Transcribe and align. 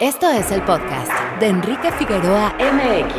Esto 0.00 0.30
es 0.30 0.50
el 0.50 0.62
podcast 0.62 1.12
de 1.40 1.48
Enrique 1.48 1.92
Figueroa 1.92 2.54
MX. 2.58 3.18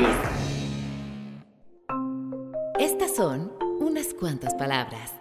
Estas 2.79 3.15
son 3.15 3.51
unas 3.79 4.15
cuantas 4.15 4.55
palabras. 4.55 5.13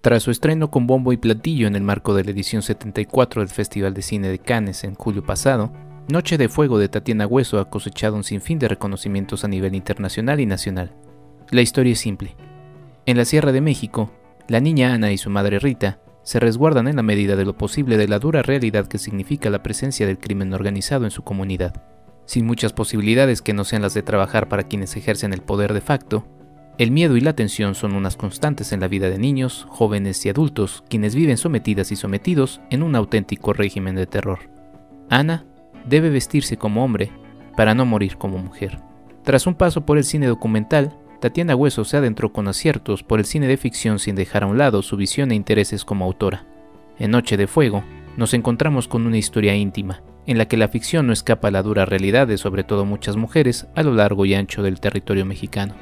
Tras 0.00 0.24
su 0.24 0.32
estreno 0.32 0.72
con 0.72 0.88
bombo 0.88 1.12
y 1.12 1.18
platillo 1.18 1.68
en 1.68 1.76
el 1.76 1.82
marco 1.82 2.14
de 2.16 2.24
la 2.24 2.32
edición 2.32 2.62
74 2.62 3.42
del 3.42 3.48
Festival 3.48 3.94
de 3.94 4.02
Cine 4.02 4.28
de 4.28 4.40
Cannes 4.40 4.82
en 4.82 4.96
julio 4.96 5.22
pasado, 5.22 5.72
Noche 6.08 6.36
de 6.36 6.48
Fuego 6.48 6.80
de 6.80 6.88
Tatiana 6.88 7.28
Hueso 7.28 7.60
ha 7.60 7.70
cosechado 7.70 8.16
un 8.16 8.24
sinfín 8.24 8.58
de 8.58 8.66
reconocimientos 8.66 9.44
a 9.44 9.48
nivel 9.48 9.76
internacional 9.76 10.40
y 10.40 10.46
nacional. 10.46 10.96
La 11.52 11.60
historia 11.60 11.92
es 11.92 12.00
simple. 12.00 12.34
En 13.06 13.16
la 13.16 13.24
Sierra 13.24 13.52
de 13.52 13.60
México, 13.60 14.10
la 14.48 14.58
niña 14.58 14.92
Ana 14.92 15.12
y 15.12 15.16
su 15.16 15.30
madre 15.30 15.60
Rita 15.60 16.00
se 16.22 16.40
resguardan 16.40 16.88
en 16.88 16.96
la 16.96 17.02
medida 17.02 17.36
de 17.36 17.44
lo 17.44 17.56
posible 17.56 17.96
de 17.96 18.08
la 18.08 18.18
dura 18.18 18.42
realidad 18.42 18.86
que 18.86 18.98
significa 18.98 19.50
la 19.50 19.62
presencia 19.62 20.06
del 20.06 20.18
crimen 20.18 20.52
organizado 20.52 21.04
en 21.04 21.10
su 21.10 21.22
comunidad. 21.22 21.82
Sin 22.26 22.46
muchas 22.46 22.72
posibilidades 22.72 23.42
que 23.42 23.54
no 23.54 23.64
sean 23.64 23.82
las 23.82 23.94
de 23.94 24.02
trabajar 24.02 24.48
para 24.48 24.64
quienes 24.64 24.96
ejercen 24.96 25.32
el 25.32 25.42
poder 25.42 25.72
de 25.72 25.80
facto, 25.80 26.24
el 26.78 26.92
miedo 26.92 27.16
y 27.16 27.20
la 27.20 27.34
tensión 27.34 27.74
son 27.74 27.94
unas 27.94 28.16
constantes 28.16 28.72
en 28.72 28.80
la 28.80 28.88
vida 28.88 29.10
de 29.10 29.18
niños, 29.18 29.66
jóvenes 29.68 30.24
y 30.24 30.30
adultos, 30.30 30.82
quienes 30.88 31.14
viven 31.14 31.36
sometidas 31.36 31.92
y 31.92 31.96
sometidos 31.96 32.60
en 32.70 32.82
un 32.82 32.96
auténtico 32.96 33.52
régimen 33.52 33.96
de 33.96 34.06
terror. 34.06 34.38
Ana 35.10 35.44
debe 35.84 36.08
vestirse 36.08 36.56
como 36.56 36.84
hombre 36.84 37.10
para 37.56 37.74
no 37.74 37.84
morir 37.84 38.16
como 38.16 38.38
mujer. 38.38 38.78
Tras 39.24 39.46
un 39.46 39.54
paso 39.54 39.84
por 39.84 39.98
el 39.98 40.04
cine 40.04 40.26
documental, 40.26 40.96
Tatiana 41.20 41.54
Hueso 41.54 41.84
se 41.84 41.98
adentró 41.98 42.32
con 42.32 42.48
aciertos 42.48 43.02
por 43.02 43.18
el 43.18 43.26
cine 43.26 43.46
de 43.46 43.58
ficción 43.58 43.98
sin 43.98 44.16
dejar 44.16 44.42
a 44.42 44.46
un 44.46 44.56
lado 44.56 44.82
su 44.82 44.96
visión 44.96 45.30
e 45.30 45.34
intereses 45.34 45.84
como 45.84 46.06
autora. 46.06 46.46
En 46.98 47.10
Noche 47.10 47.36
de 47.36 47.46
Fuego, 47.46 47.84
nos 48.16 48.32
encontramos 48.32 48.88
con 48.88 49.06
una 49.06 49.18
historia 49.18 49.54
íntima, 49.54 50.02
en 50.26 50.38
la 50.38 50.48
que 50.48 50.56
la 50.56 50.68
ficción 50.68 51.06
no 51.06 51.12
escapa 51.12 51.48
a 51.48 51.50
la 51.50 51.62
dura 51.62 51.84
realidad 51.84 52.26
de 52.26 52.38
sobre 52.38 52.64
todo 52.64 52.84
muchas 52.86 53.16
mujeres 53.16 53.66
a 53.74 53.82
lo 53.82 53.92
largo 53.92 54.24
y 54.24 54.34
ancho 54.34 54.62
del 54.62 54.80
territorio 54.80 55.26
mexicano. 55.26 55.74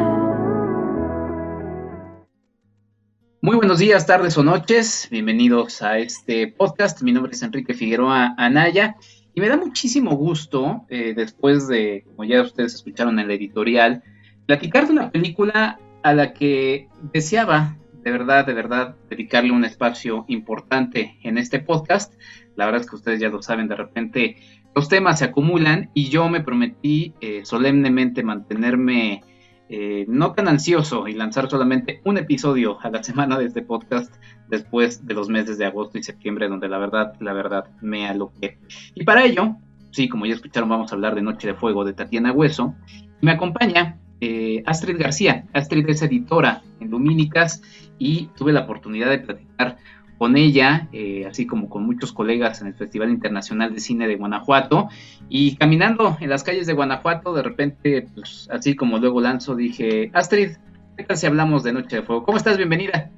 Muy 3.42 3.58
buenos 3.58 3.80
días, 3.80 4.06
tardes 4.06 4.38
o 4.38 4.44
noches. 4.44 5.10
Bienvenidos 5.12 5.82
a 5.82 5.98
este 5.98 6.48
podcast. 6.48 7.02
Mi 7.02 7.12
nombre 7.12 7.34
es 7.34 7.42
Enrique 7.42 7.74
Figueroa 7.74 8.34
Anaya 8.38 8.96
y 9.34 9.42
me 9.42 9.50
da 9.50 9.58
muchísimo 9.58 10.16
gusto, 10.16 10.86
eh, 10.88 11.14
después 11.14 11.68
de, 11.68 12.06
como 12.06 12.24
ya 12.24 12.44
ustedes 12.44 12.76
escucharon 12.76 13.20
en 13.20 13.28
la 13.28 13.34
editorial, 13.34 14.02
platicar 14.46 14.86
de 14.86 14.94
una 14.94 15.12
película 15.12 15.80
a 16.04 16.14
la 16.14 16.32
que 16.32 16.88
deseaba 17.12 17.76
de 18.08 18.12
verdad, 18.12 18.46
de 18.46 18.54
verdad, 18.54 18.96
dedicarle 19.10 19.52
un 19.52 19.66
espacio 19.66 20.24
importante 20.30 21.18
en 21.24 21.38
este 21.38 21.60
podcast. 21.60 22.14
La 22.56 22.64
verdad 22.64 22.80
es 22.80 22.90
que 22.90 22.96
ustedes 22.96 23.20
ya 23.20 23.28
lo 23.28 23.42
saben, 23.42 23.68
de 23.68 23.76
repente 23.76 24.38
los 24.78 24.90
temas 24.90 25.18
se 25.18 25.26
acumulan 25.26 25.90
y 25.96 26.10
yo 26.10 26.30
me 26.30 26.42
prometí 26.42 27.16
eh, 27.20 27.42
solemnemente 27.46 28.22
mantenerme 28.22 29.24
eh, 29.70 30.06
no 30.08 30.34
tan 30.34 30.48
ansioso 30.48 31.08
y 31.08 31.16
lanzar 31.16 31.50
solamente 31.50 32.00
un 32.06 32.20
episodio 32.20 32.80
a 32.82 32.92
la 32.92 33.02
semana 33.02 33.40
de 33.40 33.46
este 33.46 33.64
podcast 33.64 34.14
después 34.50 35.08
de 35.08 35.16
los 35.16 35.30
meses 35.30 35.58
de 35.58 35.66
agosto 35.66 35.98
y 35.98 36.04
septiembre 36.04 36.48
donde 36.48 36.70
la 36.70 36.78
verdad, 36.78 37.16
la 37.20 37.34
verdad 37.34 37.72
me 37.82 38.08
aloqué. 38.08 38.60
Y 38.94 39.04
para 39.04 39.26
ello, 39.26 39.56
sí, 39.90 40.08
como 40.08 40.28
ya 40.28 40.36
escucharon, 40.36 40.70
vamos 40.70 40.92
a 40.92 40.96
hablar 40.96 41.16
de 41.16 41.24
Noche 41.24 41.48
de 41.48 41.54
Fuego 41.56 41.84
de 41.84 41.94
Tatiana 41.94 42.32
Hueso. 42.32 42.76
Me 43.20 43.32
acompaña 43.32 43.98
eh, 44.22 44.62
Astrid 44.68 45.00
García. 45.00 45.46
Astrid 45.54 45.90
es 45.90 46.04
editora 46.04 46.62
en 46.80 46.92
Lumínicas 46.92 47.64
y 47.98 48.28
tuve 48.38 48.54
la 48.54 48.62
oportunidad 48.62 49.10
de 49.10 49.18
platicar 49.18 49.78
con 50.18 50.36
ella, 50.36 50.88
eh, 50.92 51.26
así 51.30 51.46
como 51.46 51.70
con 51.70 51.86
muchos 51.86 52.12
colegas 52.12 52.62
en 52.62 52.68
el 52.68 52.74
Festival 52.74 53.10
Internacional 53.10 53.74
de 53.74 53.80
Cine 53.80 54.08
de 54.08 54.16
Guanajuato. 54.16 54.90
Y 55.30 55.56
caminando 55.58 56.18
en 56.20 56.30
las 56.30 56.44
calles 56.44 56.68
de 56.68 56.74
Guanajuato, 56.74 57.34
de 57.34 57.44
repente, 57.44 58.08
pues, 58.16 58.50
así 58.52 58.76
como 58.76 58.98
luego 58.98 59.22
lanzo, 59.22 59.56
dije, 59.56 60.10
Astrid, 60.14 60.52
¿qué 60.96 61.04
tal 61.04 61.18
si 61.18 61.28
hablamos 61.28 61.64
de 61.64 61.74
Noche 61.74 61.98
de 61.98 62.02
Fuego? 62.02 62.24
¿Cómo 62.24 62.38
estás? 62.38 62.58
Bienvenida. 62.58 63.12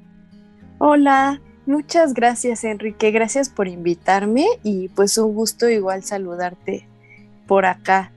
Hola, 0.78 1.42
muchas 1.66 2.14
gracias 2.14 2.64
Enrique, 2.64 3.12
gracias 3.12 3.50
por 3.50 3.68
invitarme 3.68 4.46
y 4.64 4.88
pues 4.90 5.18
un 5.18 5.34
gusto 5.34 5.70
igual 5.70 6.04
saludarte 6.04 6.88
por 7.48 7.66
acá. 7.66 8.12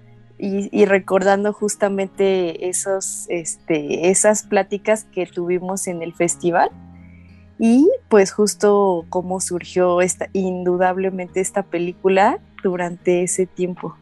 Y, 0.44 0.87
recordando 0.87 1.53
justamente 1.53 2.69
esos, 2.69 3.26
este, 3.28 4.10
esas 4.10 4.42
pláticas 4.42 5.04
que 5.04 5.25
tuvimos 5.25 5.87
en 5.87 6.03
el 6.03 6.12
festival 6.15 6.72
y 7.58 7.88
pues 8.08 8.32
justo 8.32 9.04
cómo 9.08 9.40
surgió 9.40 10.00
esta, 10.00 10.28
indudablemente 10.32 11.40
esta 11.40 11.62
película 11.62 12.38
durante 12.62 13.22
ese 13.22 13.46
tiempo. 13.46 13.96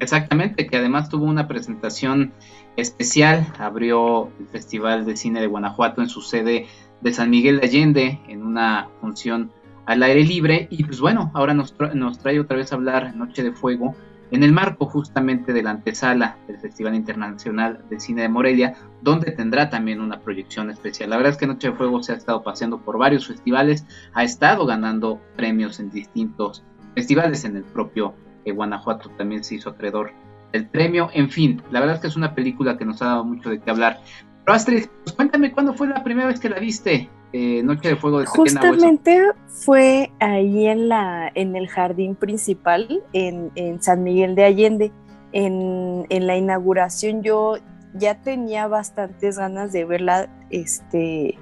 Exactamente, 0.00 0.66
que 0.66 0.76
además 0.76 1.08
tuvo 1.08 1.24
una 1.24 1.48
presentación 1.48 2.32
especial, 2.76 3.46
abrió 3.58 4.28
el 4.40 4.46
Festival 4.48 5.04
de 5.04 5.16
Cine 5.16 5.40
de 5.40 5.46
Guanajuato 5.46 6.02
en 6.02 6.08
su 6.08 6.20
sede 6.20 6.66
de 7.00 7.12
San 7.12 7.30
Miguel 7.30 7.60
de 7.60 7.66
Allende 7.66 8.20
en 8.28 8.42
una 8.42 8.88
función 9.00 9.50
al 9.86 10.02
aire 10.02 10.24
libre 10.24 10.66
y 10.70 10.84
pues 10.84 11.00
bueno, 11.00 11.30
ahora 11.34 11.54
nos, 11.54 11.74
nos 11.94 12.18
trae 12.18 12.40
otra 12.40 12.56
vez 12.56 12.72
a 12.72 12.76
hablar 12.76 13.14
Noche 13.14 13.42
de 13.42 13.52
Fuego 13.52 13.94
en 14.30 14.42
el 14.42 14.52
marco 14.52 14.86
justamente 14.86 15.52
de 15.52 15.62
la 15.62 15.70
antesala 15.70 16.36
del 16.46 16.58
Festival 16.58 16.94
Internacional 16.94 17.84
de 17.88 18.00
Cine 18.00 18.22
de 18.22 18.28
Morelia, 18.28 18.74
donde 19.02 19.32
tendrá 19.32 19.70
también 19.70 20.00
una 20.00 20.20
proyección 20.20 20.70
especial. 20.70 21.10
La 21.10 21.16
verdad 21.16 21.32
es 21.32 21.38
que 21.38 21.46
Noche 21.46 21.70
de 21.70 21.76
Fuego 21.76 22.02
se 22.02 22.12
ha 22.12 22.16
estado 22.16 22.42
paseando 22.42 22.78
por 22.80 22.98
varios 22.98 23.26
festivales, 23.26 23.86
ha 24.14 24.24
estado 24.24 24.66
ganando 24.66 25.20
premios 25.36 25.80
en 25.80 25.90
distintos 25.90 26.64
festivales, 26.94 27.44
en 27.44 27.56
el 27.56 27.64
propio 27.64 28.14
eh, 28.44 28.52
Guanajuato 28.52 29.10
también 29.10 29.44
se 29.44 29.56
hizo 29.56 29.70
acreedor 29.70 30.12
del 30.52 30.66
premio, 30.68 31.10
en 31.12 31.30
fin, 31.30 31.62
la 31.70 31.80
verdad 31.80 31.96
es 31.96 32.00
que 32.00 32.06
es 32.06 32.16
una 32.16 32.34
película 32.34 32.78
que 32.78 32.84
nos 32.84 33.02
ha 33.02 33.06
dado 33.06 33.24
mucho 33.24 33.50
de 33.50 33.60
qué 33.60 33.70
hablar. 33.70 34.00
Pero 34.44 34.54
Astrid, 34.54 34.86
pues 35.02 35.16
cuéntame 35.16 35.50
cuándo 35.50 35.74
fue 35.74 35.88
la 35.88 36.04
primera 36.04 36.28
vez 36.28 36.38
que 36.38 36.48
la 36.48 36.60
viste. 36.60 37.08
Eh, 37.36 37.64
Noche 37.64 37.88
de 37.88 37.96
Fuego 37.96 38.20
de 38.20 38.26
Justamente 38.26 39.20
fue 39.48 40.12
ahí 40.20 40.68
en 40.68 40.88
la 40.88 41.32
en 41.34 41.56
el 41.56 41.66
jardín 41.66 42.14
principal 42.14 43.02
en, 43.12 43.82
San 43.82 44.04
Miguel 44.04 44.36
de 44.36 44.44
Allende. 44.44 44.92
En, 45.32 46.06
la 46.08 46.36
inauguración 46.36 47.24
yo 47.24 47.56
ya 47.92 48.22
tenía 48.22 48.68
bastantes 48.68 49.36
ganas 49.36 49.72
de 49.72 49.84
verla, 49.84 50.30
este, 50.50 51.36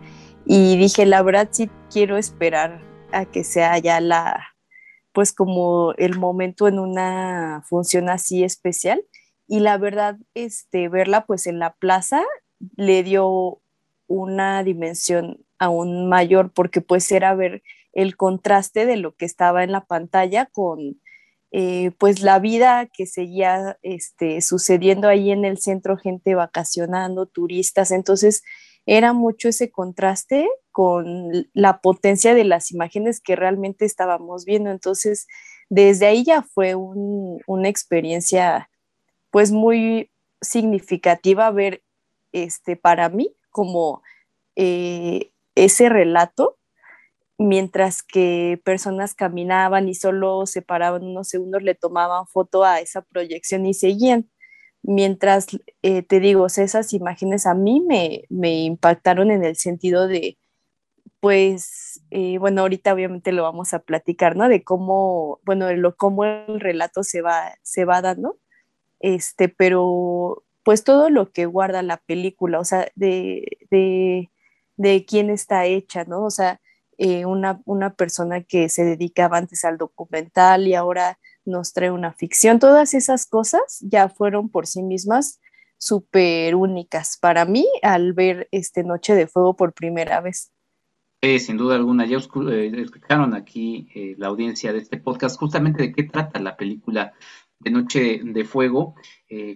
y 0.46 0.78
dije, 0.78 1.04
la 1.04 1.22
verdad 1.22 1.50
sí 1.50 1.70
quiero 1.90 2.16
esperar 2.16 2.80
a 3.12 3.26
que 3.26 3.44
sea 3.44 3.76
ya 3.76 4.00
la, 4.00 4.46
pues 5.12 5.34
como 5.34 5.92
el 5.98 6.18
momento 6.18 6.68
en 6.68 6.78
una 6.78 7.62
función 7.68 8.08
así 8.08 8.44
especial. 8.44 9.04
Y 9.46 9.60
la 9.60 9.76
verdad, 9.76 10.16
este, 10.32 10.88
verla 10.88 11.26
pues 11.26 11.46
en 11.46 11.58
la 11.58 11.74
plaza 11.74 12.22
le 12.76 13.02
dio 13.02 13.61
una 14.06 14.62
dimensión 14.62 15.44
aún 15.58 16.08
mayor 16.08 16.52
porque 16.52 16.80
pues 16.80 17.10
era 17.12 17.34
ver 17.34 17.62
el 17.92 18.16
contraste 18.16 18.86
de 18.86 18.96
lo 18.96 19.14
que 19.14 19.24
estaba 19.24 19.64
en 19.64 19.72
la 19.72 19.84
pantalla 19.84 20.46
con, 20.46 21.00
eh, 21.50 21.90
pues 21.98 22.22
la 22.22 22.38
vida 22.38 22.86
que 22.86 23.06
seguía 23.06 23.78
este, 23.82 24.40
sucediendo 24.40 25.08
ahí 25.08 25.30
en 25.30 25.44
el 25.44 25.58
centro, 25.58 25.98
gente 25.98 26.34
vacacionando, 26.34 27.26
turistas, 27.26 27.90
entonces 27.90 28.42
era 28.86 29.12
mucho 29.12 29.48
ese 29.48 29.70
contraste 29.70 30.48
con 30.70 31.46
la 31.52 31.80
potencia 31.80 32.34
de 32.34 32.44
las 32.44 32.72
imágenes 32.72 33.20
que 33.20 33.36
realmente 33.36 33.84
estábamos 33.84 34.44
viendo, 34.44 34.70
entonces 34.70 35.26
desde 35.68 36.06
ahí 36.06 36.24
ya 36.24 36.42
fue 36.42 36.74
una 36.74 37.68
experiencia 37.68 38.70
pues 39.30 39.52
muy 39.52 40.10
significativa 40.40 41.50
ver 41.50 41.82
este, 42.32 42.76
para 42.76 43.08
mí 43.08 43.34
como 43.52 44.02
eh, 44.56 45.32
ese 45.54 45.88
relato 45.88 46.58
mientras 47.42 48.02
que 48.02 48.60
personas 48.64 49.14
caminaban 49.14 49.88
y 49.88 49.94
solo 49.94 50.46
se 50.46 50.62
paraban 50.62 51.04
unos 51.04 51.28
segundos, 51.28 51.62
le 51.62 51.74
tomaban 51.74 52.26
foto 52.26 52.64
a 52.64 52.80
esa 52.80 53.02
proyección 53.02 53.66
y 53.66 53.74
seguían. 53.74 54.30
Mientras, 54.82 55.46
eh, 55.82 56.02
te 56.02 56.20
digo, 56.20 56.46
esas 56.46 56.92
imágenes 56.92 57.46
a 57.46 57.54
mí 57.54 57.80
me, 57.80 58.24
me, 58.30 58.62
impactaron 58.64 59.30
en 59.30 59.44
el 59.44 59.56
sentido 59.56 60.08
de, 60.08 60.38
pues, 61.20 62.02
eh, 62.10 62.38
bueno, 62.38 62.62
ahorita 62.62 62.94
obviamente 62.94 63.32
lo 63.32 63.44
vamos 63.44 63.74
a 63.74 63.80
platicar, 63.80 64.36
¿no? 64.36 64.48
De 64.48 64.64
cómo, 64.64 65.40
bueno, 65.44 65.66
de 65.66 65.76
lo, 65.76 65.96
cómo 65.96 66.24
el 66.24 66.60
relato 66.60 67.04
se 67.04 67.22
va, 67.22 67.54
se 67.62 67.84
va 67.84 68.02
dando, 68.02 68.38
este, 69.00 69.48
pero 69.48 70.44
pues 70.64 70.84
todo 70.84 71.10
lo 71.10 71.32
que 71.32 71.46
guarda 71.46 71.82
la 71.82 71.98
película, 71.98 72.60
o 72.60 72.64
sea, 72.64 72.88
de, 72.94 73.58
de, 74.76 75.04
quién 75.06 75.30
está 75.30 75.66
hecha, 75.66 76.04
¿no? 76.04 76.24
O 76.24 76.30
sea, 76.30 76.60
eh, 76.98 77.24
una, 77.26 77.60
una 77.64 77.94
persona 77.94 78.42
que 78.42 78.68
se 78.68 78.84
dedicaba 78.84 79.38
antes 79.38 79.64
al 79.64 79.78
documental 79.78 80.66
y 80.68 80.74
ahora 80.74 81.18
nos 81.44 81.72
trae 81.72 81.90
una 81.90 82.12
ficción. 82.12 82.58
Todas 82.58 82.94
esas 82.94 83.26
cosas 83.26 83.78
ya 83.80 84.08
fueron 84.08 84.48
por 84.48 84.66
sí 84.66 84.82
mismas 84.82 85.40
súper 85.82 86.54
únicas 86.54 87.18
para 87.20 87.44
mí 87.44 87.66
al 87.82 88.12
ver 88.12 88.48
este 88.52 88.84
Noche 88.84 89.14
de 89.14 89.26
Fuego 89.26 89.56
por 89.56 89.72
primera 89.72 90.20
vez. 90.20 90.52
sin 91.40 91.56
duda 91.56 91.74
alguna, 91.74 92.06
ya 92.06 92.18
eh, 92.18 92.72
escucharon 92.76 93.34
aquí 93.34 93.88
eh, 93.94 94.14
la 94.16 94.28
audiencia 94.28 94.72
de 94.72 94.78
este 94.78 94.98
podcast 94.98 95.36
justamente 95.38 95.82
de 95.82 95.92
qué 95.92 96.04
trata 96.04 96.38
la 96.38 96.56
película 96.56 97.12
de 97.62 97.70
Noche 97.70 98.20
de 98.24 98.44
Fuego. 98.44 98.94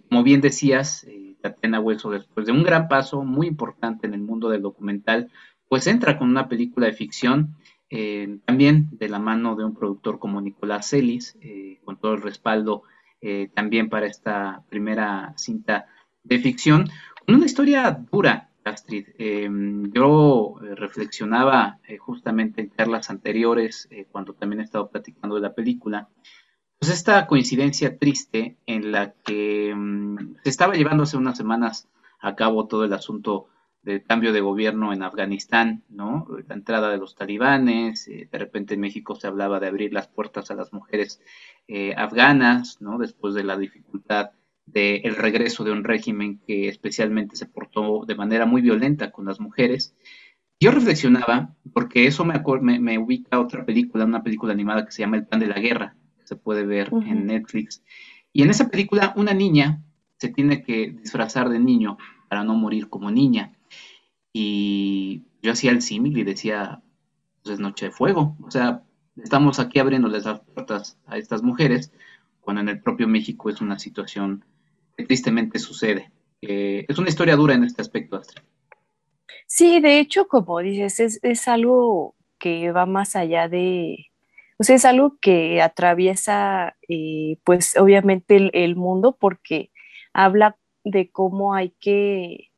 como 0.09 0.23
bien 0.23 0.41
decías, 0.41 1.07
Tatiana 1.41 1.81
Hueso, 1.81 2.11
después 2.11 2.47
de 2.47 2.53
un 2.53 2.63
gran 2.63 2.89
paso 2.89 3.23
muy 3.23 3.47
importante 3.47 4.07
en 4.07 4.15
el 4.15 4.21
mundo 4.21 4.49
del 4.49 4.63
documental, 4.63 5.31
pues 5.69 5.87
entra 5.87 6.19
con 6.19 6.29
una 6.29 6.49
película 6.49 6.87
de 6.87 6.93
ficción, 6.93 7.57
eh, 7.91 8.39
también 8.45 8.89
de 8.93 9.09
la 9.09 9.19
mano 9.19 9.55
de 9.55 9.65
un 9.65 9.75
productor 9.75 10.19
como 10.19 10.41
Nicolás 10.41 10.91
Celis, 10.91 11.37
eh, 11.41 11.81
con 11.85 11.99
todo 11.99 12.15
el 12.15 12.23
respaldo 12.23 12.83
eh, 13.21 13.49
también 13.55 13.89
para 13.89 14.07
esta 14.07 14.63
primera 14.69 15.33
cinta 15.37 15.87
de 16.25 16.39
ficción, 16.39 16.89
con 17.25 17.37
una 17.37 17.47
historia 17.47 17.91
dura, 18.11 18.51
Astrid. 18.65 19.07
yo 19.93 20.57
reflexionaba 20.61 21.79
justamente 22.01 22.63
en 22.63 22.73
charlas 22.73 23.11
anteriores, 23.11 23.89
cuando 24.11 24.33
también 24.35 24.59
he 24.61 24.65
estado 24.65 24.91
platicando 24.91 25.37
de 25.37 25.41
la 25.41 25.55
película, 25.55 26.09
pues 26.87 26.99
esta 26.99 27.27
coincidencia 27.27 27.99
triste 27.99 28.59
en 28.65 28.93
la 28.93 29.13
que 29.25 29.75
mm, 29.75 30.37
se 30.45 30.51
estaba 30.51 30.75
llevando 30.75 31.03
hace 31.03 31.17
unas 31.17 31.37
semanas 31.37 31.89
a 32.21 32.37
cabo 32.37 32.69
todo 32.69 32.85
el 32.85 32.93
asunto 32.93 33.49
del 33.83 34.05
cambio 34.05 34.33
de 34.33 34.41
gobierno 34.41 34.93
en 34.93 35.03
Afganistán, 35.03 35.83
¿no? 35.89 36.29
La 36.47 36.55
entrada 36.55 36.91
de 36.91 36.99
los 36.99 37.17
talibanes, 37.17 38.07
eh, 38.07 38.29
de 38.31 38.39
repente 38.39 38.75
en 38.75 38.81
México 38.83 39.17
se 39.17 39.27
hablaba 39.27 39.59
de 39.59 39.67
abrir 39.67 39.93
las 39.93 40.07
puertas 40.07 40.53
a 40.53 40.55
las 40.55 40.73
mujeres 40.73 41.21
eh, 41.67 41.93
afganas, 41.97 42.81
¿no? 42.81 42.99
Después 42.99 43.35
de 43.35 43.43
la 43.43 43.57
dificultad 43.57 44.31
del 44.65 45.17
regreso 45.17 45.65
de 45.65 45.73
un 45.73 45.83
régimen 45.83 46.39
que 46.47 46.69
especialmente 46.69 47.35
se 47.35 47.47
portó 47.47 48.05
de 48.07 48.15
manera 48.15 48.47
muy 48.47 48.63
violenta 48.63 49.11
con 49.11 49.25
las 49.27 49.41
mujeres. 49.41 49.97
Yo 50.61 50.71
reflexionaba, 50.71 51.53
porque 51.75 52.07
eso 52.07 52.25
me, 52.25 52.41
me, 52.79 52.97
ubica 52.97 53.41
otra 53.41 53.67
película, 53.67 54.05
una 54.05 54.23
película 54.23 54.53
animada 54.53 54.85
que 54.85 54.93
se 54.93 55.03
llama 55.03 55.17
El 55.17 55.27
Plan 55.27 55.41
de 55.41 55.49
la 55.49 55.59
Guerra, 55.59 55.97
se 56.27 56.37
puede 56.37 56.67
ver 56.67 56.91
en 56.93 57.27
Netflix. 57.27 57.83
Y 58.33 58.43
en 58.43 58.51
esa 58.51 58.69
película 58.69 59.15
una 59.17 59.33
niña 59.33 59.83
se 60.19 60.29
tiene 60.29 60.63
que 60.63 60.91
disfrazar 60.91 61.49
de 61.49 61.59
niño 61.59 61.97
para 62.29 62.45
no 62.45 62.55
morir 62.55 62.89
como 62.89 63.11
niña. 63.11 63.53
Y 64.33 65.23
yo 65.43 65.53
hacía 65.53 65.71
el 65.71 65.81
símil 65.81 66.19
y 66.19 66.25
decía, 66.25 66.83
pues 67.43 67.55
es 67.55 67.61
noche 67.61 67.87
de 67.87 67.93
fuego. 67.93 68.37
O 68.43 68.51
sea, 68.51 68.83
estamos 69.17 69.59
aquí 69.59 69.79
abriéndoles 69.79 70.25
las 70.25 70.41
puertas 70.41 70.99
a 71.07 71.17
estas 71.17 71.43
mujeres, 71.43 71.93
cuando 72.41 72.61
en 72.63 72.69
el 72.69 72.83
propio 72.83 73.09
México 73.09 73.49
es 73.49 73.61
una 73.61 73.79
situación 73.79 74.45
que 74.97 75.05
tristemente 75.05 75.59
sucede. 75.59 76.11
es 76.41 76.99
una 76.99 77.09
historia 77.09 77.37
dura 77.37 77.55
en 77.55 77.65
este 77.65 77.83
aspecto, 77.83 78.17
Astrid. 78.17 78.43
Sí, 79.47 79.81
de 79.81 80.01
hecho, 80.01 80.27
como 80.27 80.59
dices, 80.59 81.21
es, 81.23 81.49
algo 81.49 82.15
que 82.39 82.73
va 82.73 82.85
más 82.85 83.15
allá 83.15 83.49
de, 83.49 84.11
o 84.59 84.65
sea, 84.65 84.77
es 84.77 84.85
algo 84.85 85.19
que 85.21 85.61
atraviesa, 85.61 86.77
eh, 86.89 87.39
pues 87.45 87.77
obviamente 87.77 88.51
el, 88.53 88.77
mundo 88.77 89.17
porque 89.19 89.71
habla 90.13 90.57
de 90.85 91.11
cómo 91.11 91.55
hay 91.55 91.71
que, 91.81 92.51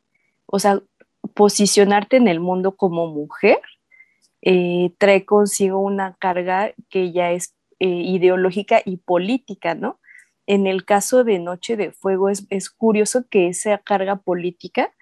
o 0.46 0.58
sea, 0.58 0.80
posicionarte 1.34 2.16
en 2.16 2.28
el 2.28 2.40
mundo 2.40 2.76
como 2.76 3.08
mujer 3.08 3.60
eh, 4.42 4.92
trae 4.98 5.24
consigo 5.24 5.80
una 5.80 6.14
carga 6.14 6.72
que 6.88 7.12
ya 7.12 7.32
es 7.32 7.54
eh, 7.80 7.88
ideológica 7.88 8.80
y 8.84 8.98
política, 8.98 9.74
¿no? 9.74 9.98
En 10.46 10.66
el 10.66 10.84
caso 10.84 11.24
de 11.24 11.38
Noche 11.38 11.76
de 11.76 11.92
Fuego 11.92 12.28
es, 12.28 12.70
curioso 12.70 13.26
que 13.28 13.48
esa 13.48 13.78
carga 13.78 14.16
política, 14.16 14.94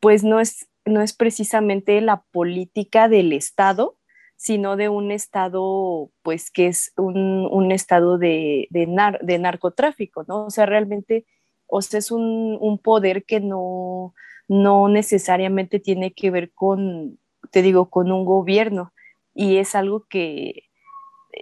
pues 0.00 0.22
no 0.22 0.40
es, 0.40 0.68
no 0.84 1.02
es 1.02 1.12
precisamente 1.12 2.00
la 2.00 2.22
política 2.32 3.08
del 3.08 3.32
Estado, 3.32 3.95
sino 4.36 4.76
de 4.76 4.88
un 4.88 5.10
Estado, 5.10 6.10
pues 6.22 6.50
que 6.50 6.66
es 6.68 6.92
un, 6.96 7.72
Estado 7.72 8.18
de, 8.18 8.68
de, 8.70 9.38
narcotráfico, 9.38 10.24
¿no? 10.28 10.46
O 10.46 10.50
sea, 10.50 10.66
realmente, 10.66 11.26
o 11.66 11.82
sea, 11.82 11.98
es 11.98 12.10
un, 12.10 12.58
un 12.60 12.78
poder 12.78 13.24
que 13.24 13.40
no, 13.40 14.14
no 14.48 14.88
necesariamente 14.88 15.80
tiene 15.80 16.12
que 16.12 16.30
ver 16.30 16.52
con, 16.52 17.18
te 17.50 17.62
digo, 17.62 17.90
con 17.90 18.12
un 18.12 18.24
gobierno. 18.24 18.92
Y 19.34 19.56
es 19.56 19.74
algo 19.74 20.06
que 20.08 20.66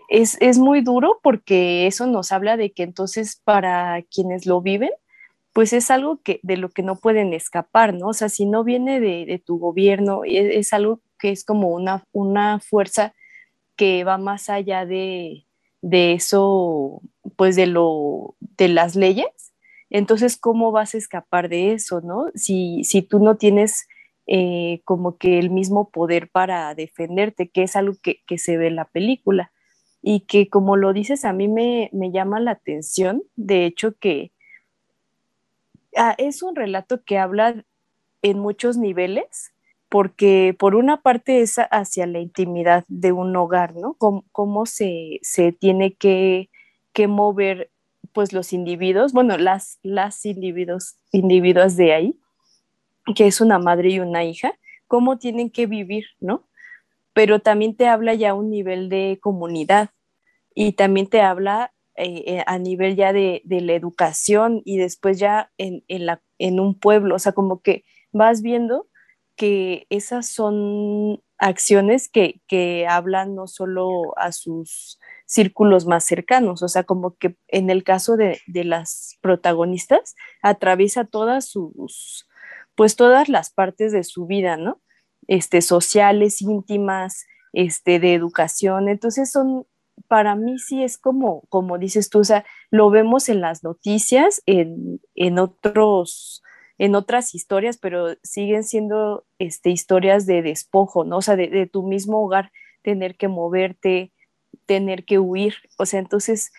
es, 0.09 0.59
muy 0.59 0.81
duro 0.81 1.21
porque 1.23 1.87
eso 1.87 2.07
nos 2.07 2.33
habla 2.33 2.57
de 2.57 2.73
que 2.73 2.83
entonces 2.83 3.41
para 3.45 4.03
quienes 4.03 4.47
lo 4.47 4.61
viven, 4.61 4.91
pues 5.53 5.73
es 5.73 5.91
algo 5.91 6.21
que, 6.23 6.41
de 6.43 6.57
lo 6.57 6.69
que 6.71 6.83
no 6.83 6.97
pueden 6.97 7.33
escapar, 7.33 7.95
¿no? 7.95 8.09
O 8.09 8.13
sea, 8.13 8.29
si 8.29 8.45
no 8.45 8.65
viene 8.65 9.01
de, 9.01 9.43
tu 9.45 9.59
gobierno, 9.59 10.23
es, 10.25 10.57
es, 10.57 10.73
algo 10.73 11.01
que 11.19 11.31
es 11.31 11.45
como 11.45 11.69
una, 11.69 12.05
una 12.13 12.61
fuerza 12.61 13.15
que 13.77 14.05
va 14.05 14.19
más 14.19 14.49
allá 14.49 14.87
de, 14.87 15.47
de 15.83 16.13
eso, 16.13 17.03
pues 17.37 17.57
de 17.57 17.67
lo, 17.67 18.37
de 18.41 18.69
las 18.69 18.97
leyes, 18.97 19.45
entonces, 19.95 20.37
¿cómo 20.37 20.73
vas 20.73 20.95
a 20.95 20.99
escapar 20.99 21.49
de 21.49 21.73
eso, 21.73 22.01
no? 22.01 22.27
Si, 22.35 22.83
si 22.83 23.01
tú 23.01 23.21
no 23.21 23.37
tienes 23.37 23.87
eh, 24.27 24.81
como 24.85 25.19
que 25.19 25.39
el 25.39 25.51
mismo 25.51 25.91
poder 25.91 26.31
para 26.31 26.75
defenderte, 26.75 27.49
que 27.49 27.63
es 27.63 27.77
algo 27.77 27.95
que, 28.03 28.39
se 28.39 28.57
ve 28.57 28.67
en 28.67 28.75
la 28.75 28.87
película. 28.87 29.53
Y 30.03 30.23
que 30.23 30.49
como 30.49 30.77
lo 30.77 30.93
dices, 30.93 31.25
a 31.25 31.33
mí 31.33 31.47
me, 31.47 31.91
llama 32.13 32.41
la 32.41 32.51
atención, 32.51 33.23
de 33.37 33.67
hecho 33.67 33.95
que 33.97 34.33
ah, 35.97 36.17
es 36.19 36.43
un 36.43 36.57
relato 36.57 37.05
que 37.05 37.19
habla 37.19 37.65
en 38.23 38.41
muchos 38.41 38.77
niveles, 38.77 39.54
porque 39.95 40.57
por 40.59 40.75
una 40.75 41.03
parte 41.03 41.41
es 41.41 41.55
hacia 41.71 42.09
la 42.09 42.19
intimidad 42.19 42.85
de 42.89 43.13
un 43.13 43.37
hogar, 43.37 43.77
¿no? 43.77 43.95
Cómo, 43.95 44.67
se, 44.67 45.21
tiene 45.61 45.95
que, 45.95 46.51
que 46.93 47.07
mover 47.07 47.71
pues 48.13 48.33
los 48.33 48.53
individuos, 48.53 49.13
bueno, 49.13 49.39
las, 49.39 49.79
las 49.85 50.27
individuos, 50.27 50.97
individuos 51.13 51.77
de 51.77 51.93
ahí, 51.93 52.19
que 53.15 53.29
es 53.29 53.41
una 53.41 53.61
madre 53.61 53.91
y 53.91 54.01
una 54.01 54.25
hija, 54.25 54.59
cómo 54.89 55.17
tienen 55.17 55.49
que 55.49 55.67
vivir, 55.67 56.07
¿no? 56.19 56.43
Pero 57.13 57.39
también 57.39 57.77
te 57.77 57.87
habla 57.87 58.15
ya 58.15 58.35
un 58.35 58.51
nivel 58.51 58.89
de 58.89 59.21
comunidad 59.23 59.91
y 60.57 60.73
también 60.73 61.07
te 61.07 61.21
habla 61.21 61.73
eh, 61.95 62.25
eh, 62.27 62.45
a 62.49 62.59
nivel 62.59 62.97
ya 62.97 63.13
de, 63.13 63.43
la 63.45 63.75
educación 63.75 64.61
y 64.65 64.77
después 64.77 65.21
ya 65.21 65.53
en, 65.57 65.85
la, 65.87 66.21
en 66.41 66.59
un 66.59 66.75
pueblo, 66.77 67.15
o 67.15 67.19
sea, 67.21 67.31
como 67.31 67.63
que 67.63 67.85
vas 68.11 68.43
viendo 68.43 68.89
que 69.37 69.87
esas 69.91 70.29
son 70.29 71.23
acciones 71.39 72.09
que, 72.09 72.41
que 72.47 72.87
hablan 72.87 73.35
no 73.35 73.47
solo 73.47 74.17
a 74.19 74.33
sus 74.33 74.99
círculos 75.27 75.87
más 75.87 76.05
cercanos, 76.05 76.63
o 76.63 76.69
sea, 76.69 76.85
como 76.85 77.17
que 77.17 77.37
en 77.49 77.71
el 77.71 77.83
caso 77.85 78.17
de, 78.17 78.41
las 78.47 79.19
protagonistas, 79.21 80.15
atraviesa 80.43 81.05
todas 81.05 81.49
sus, 81.49 82.29
pues 82.75 82.97
todas 82.97 83.29
las 83.29 83.51
partes 83.51 83.93
de 83.93 84.05
su 84.05 84.27
vida, 84.27 84.57
¿no? 84.57 84.81
Este, 85.27 85.63
sociales, 85.63 86.43
íntimas, 86.43 87.25
este, 87.53 87.99
de 87.99 88.15
educación, 88.15 88.89
entonces 88.89 89.31
son, 89.31 89.67
para 90.09 90.35
mí 90.35 90.59
sí 90.59 90.83
es 90.83 90.99
como, 90.99 91.43
como 91.49 91.79
dices 91.79 92.11
tú, 92.11 92.21
o 92.21 92.25
sea, 92.25 92.45
lo 92.71 92.91
vemos 92.91 93.29
en 93.29 93.41
las 93.41 93.65
noticias, 93.65 94.43
en, 94.47 95.01
en 95.15 95.39
otros, 95.39 96.43
en 96.79 96.95
otras 96.95 97.35
historias, 97.35 97.77
pero 97.77 98.17
siguen 98.23 98.65
siendo 98.65 99.25
este, 99.39 99.71
historias 99.71 100.27
de 100.27 100.43
despojo, 100.43 101.05
¿no? 101.05 101.19
O 101.19 101.23
sea, 101.23 101.37
de, 101.37 101.67
tu 101.67 101.83
mismo 101.83 102.25
hogar, 102.25 102.53
tener 102.83 103.17
que 103.17 103.29
moverte, 103.29 104.13
tener 104.67 105.05
que 105.05 105.19
huir. 105.19 105.55
O 105.79 105.87
sea, 105.87 106.01
entonces 106.01 106.53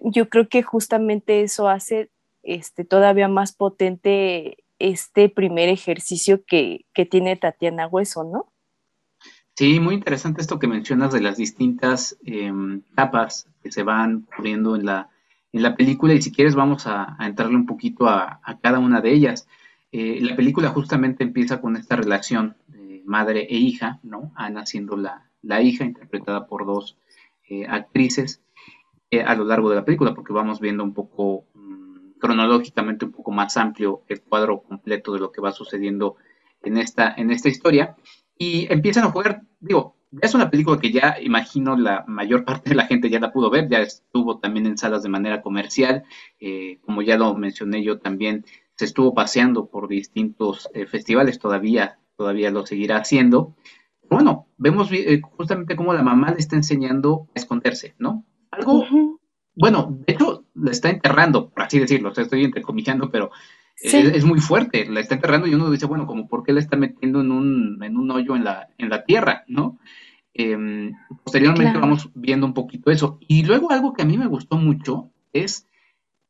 yo 0.00 0.28
creo 0.28 0.48
que 0.48 0.62
justamente 0.62 1.42
eso 1.42 1.68
hace 1.68 2.10
este, 2.42 2.84
todavía 2.84 3.28
más 3.28 3.52
potente 3.52 4.58
este 4.78 5.28
primer 5.28 5.68
ejercicio 5.68 6.44
que, 6.44 6.84
que 6.92 7.06
tiene 7.06 7.36
Tatiana 7.36 7.88
Hueso, 7.88 8.24
¿no? 8.24 8.52
Sí, 9.56 9.80
muy 9.80 9.94
interesante 9.94 10.42
esto 10.42 10.58
que 10.58 10.66
mencionas 10.68 11.12
de 11.12 11.22
las 11.22 11.38
distintas 11.38 12.18
eh, 12.26 12.52
capas 12.94 13.48
que 13.62 13.72
se 13.72 13.82
van 13.82 14.26
cubriendo 14.36 14.76
en 14.76 14.84
la, 14.84 15.08
en 15.56 15.62
la 15.62 15.74
película 15.74 16.12
y 16.12 16.20
si 16.20 16.32
quieres 16.32 16.54
vamos 16.54 16.86
a, 16.86 17.16
entrarle 17.18 17.56
un 17.56 17.64
poquito 17.64 18.06
a, 18.08 18.40
cada 18.62 18.78
una 18.78 19.00
de 19.00 19.12
ellas. 19.12 19.48
Eh, 19.90 20.18
la 20.20 20.36
película 20.36 20.68
justamente 20.68 21.24
empieza 21.24 21.62
con 21.62 21.76
esta 21.76 21.96
relación 21.96 22.56
de 22.66 23.02
madre 23.06 23.46
e 23.48 23.56
hija, 23.56 23.98
¿no? 24.02 24.32
Ana 24.36 24.66
siendo 24.66 24.98
la, 24.98 25.62
hija, 25.62 25.84
interpretada 25.84 26.46
por 26.46 26.66
dos 26.66 26.98
eh, 27.48 27.66
actrices 27.66 28.42
eh, 29.10 29.22
a 29.22 29.34
lo 29.34 29.44
largo 29.44 29.70
de 29.70 29.76
la 29.76 29.84
película, 29.86 30.12
porque 30.12 30.34
vamos 30.34 30.60
viendo 30.60 30.84
un 30.84 30.92
poco 30.92 31.46
mmm, 31.54 32.18
cronológicamente 32.20 33.06
un 33.06 33.12
poco 33.12 33.30
más 33.30 33.56
amplio 33.56 34.02
el 34.08 34.20
cuadro 34.20 34.60
completo 34.60 35.14
de 35.14 35.20
lo 35.20 35.32
que 35.32 35.40
va 35.40 35.52
sucediendo 35.52 36.16
en 36.60 36.76
esta, 36.76 37.14
en 37.16 37.30
esta 37.30 37.48
historia 37.48 37.96
y 38.36 38.70
empiezan 38.70 39.04
a 39.04 39.10
jugar, 39.10 39.40
digo, 39.60 39.95
es 40.20 40.34
una 40.34 40.50
película 40.50 40.78
que 40.78 40.92
ya 40.92 41.16
imagino 41.20 41.76
la 41.76 42.04
mayor 42.06 42.44
parte 42.44 42.70
de 42.70 42.76
la 42.76 42.86
gente 42.86 43.10
ya 43.10 43.20
la 43.20 43.32
pudo 43.32 43.50
ver, 43.50 43.68
ya 43.68 43.80
estuvo 43.80 44.38
también 44.38 44.66
en 44.66 44.78
salas 44.78 45.02
de 45.02 45.08
manera 45.08 45.42
comercial, 45.42 46.04
eh, 46.40 46.78
como 46.82 47.02
ya 47.02 47.16
lo 47.18 47.34
mencioné 47.34 47.82
yo 47.82 47.98
también, 47.98 48.44
se 48.76 48.84
estuvo 48.84 49.14
paseando 49.14 49.66
por 49.66 49.88
distintos 49.88 50.68
eh, 50.74 50.86
festivales, 50.86 51.38
todavía, 51.38 51.98
todavía 52.16 52.50
lo 52.50 52.66
seguirá 52.66 52.98
haciendo. 52.98 53.56
Bueno, 54.08 54.46
vemos 54.56 54.90
eh, 54.92 55.20
justamente 55.22 55.76
cómo 55.76 55.92
la 55.92 56.02
mamá 56.02 56.30
le 56.30 56.38
está 56.38 56.56
enseñando 56.56 57.28
a 57.34 57.38
esconderse, 57.40 57.94
¿no? 57.98 58.24
Algo, 58.50 58.74
uh 58.74 58.84
-huh. 58.84 59.18
bueno, 59.54 59.98
de 60.06 60.12
hecho, 60.12 60.44
le 60.54 60.70
está 60.70 60.90
enterrando, 60.90 61.50
por 61.50 61.64
así 61.64 61.78
decirlo, 61.78 62.10
o 62.10 62.14
sea, 62.14 62.24
estoy 62.24 62.44
entrecomillando, 62.44 63.10
pero 63.10 63.30
Sí. 63.76 63.98
Es, 63.98 64.16
es, 64.16 64.24
muy 64.24 64.40
fuerte, 64.40 64.86
la 64.86 65.00
está 65.00 65.14
enterrando 65.14 65.46
y 65.46 65.54
uno 65.54 65.70
dice, 65.70 65.86
bueno, 65.86 66.06
como 66.06 66.28
por 66.28 66.42
qué 66.42 66.52
la 66.52 66.60
está 66.60 66.76
metiendo 66.76 67.20
en 67.20 67.30
un, 67.30 67.78
en 67.82 67.96
un 67.96 68.10
hoyo 68.10 68.34
en 68.34 68.44
la, 68.44 68.68
en 68.78 68.88
la 68.88 69.04
tierra, 69.04 69.44
¿no? 69.48 69.78
Eh, 70.32 70.92
posteriormente 71.24 71.72
claro. 71.72 71.80
vamos 71.80 72.10
viendo 72.14 72.46
un 72.46 72.54
poquito 72.54 72.90
eso. 72.90 73.18
Y 73.20 73.44
luego 73.44 73.70
algo 73.70 73.92
que 73.92 74.02
a 74.02 74.06
mí 74.06 74.16
me 74.18 74.26
gustó 74.26 74.56
mucho 74.56 75.10
es 75.32 75.66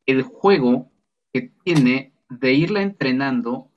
el 0.05 0.23
juego 0.23 0.91
que 1.33 1.51
tiene 1.63 2.13
de 2.29 2.53
irla 2.53 2.81
entrenando 2.81 3.69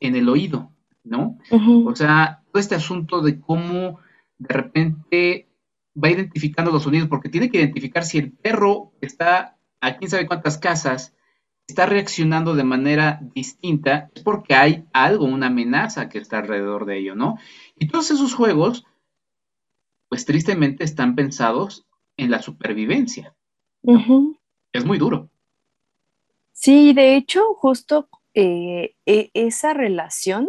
en 0.00 0.16
el 0.16 0.28
oído, 0.28 0.72
¿no? 1.04 1.38
Uh 1.50 1.58
-huh. 1.58 1.90
O 1.92 1.96
sea, 1.96 2.42
todo 2.50 2.60
este 2.60 2.74
asunto 2.74 3.22
de 3.22 3.40
cómo 3.40 3.98
de 4.38 4.54
repente 4.54 5.48
va 6.02 6.10
identificando 6.10 6.70
los 6.70 6.82
sonidos, 6.82 7.08
porque 7.08 7.28
tiene 7.28 7.50
que 7.50 7.58
identificar 7.58 8.04
si 8.04 8.18
el 8.18 8.32
perro 8.32 8.92
está 9.00 9.56
a 9.80 9.96
quién 9.96 10.10
sabe 10.10 10.26
cuántas 10.26 10.58
casas, 10.58 11.14
está 11.66 11.86
reaccionando 11.86 12.54
de 12.54 12.64
manera 12.64 13.20
distinta 13.34 14.10
es 14.14 14.22
porque 14.22 14.54
hay 14.54 14.84
algo, 14.92 15.24
una 15.24 15.46
amenaza 15.46 16.08
que 16.08 16.18
está 16.18 16.38
alrededor 16.38 16.84
de 16.84 16.98
ello, 16.98 17.14
¿no? 17.14 17.38
Y 17.78 17.88
todos 17.88 18.10
esos 18.10 18.34
juegos, 18.34 18.84
pues 20.08 20.24
tristemente 20.24 20.84
están 20.84 21.14
pensados 21.14 21.86
en 22.16 22.30
la 22.30 22.42
supervivencia. 22.42 23.34
¿no? 23.82 23.94
Uh 23.94 23.98
-huh. 23.98 24.38
Es 24.72 24.84
muy 24.84 24.98
duro. 24.98 25.28
Sí, 26.52 26.92
de 26.92 27.16
hecho, 27.16 27.54
justo 27.54 28.08
eh, 28.34 28.94
esa 29.04 29.74
relación 29.74 30.48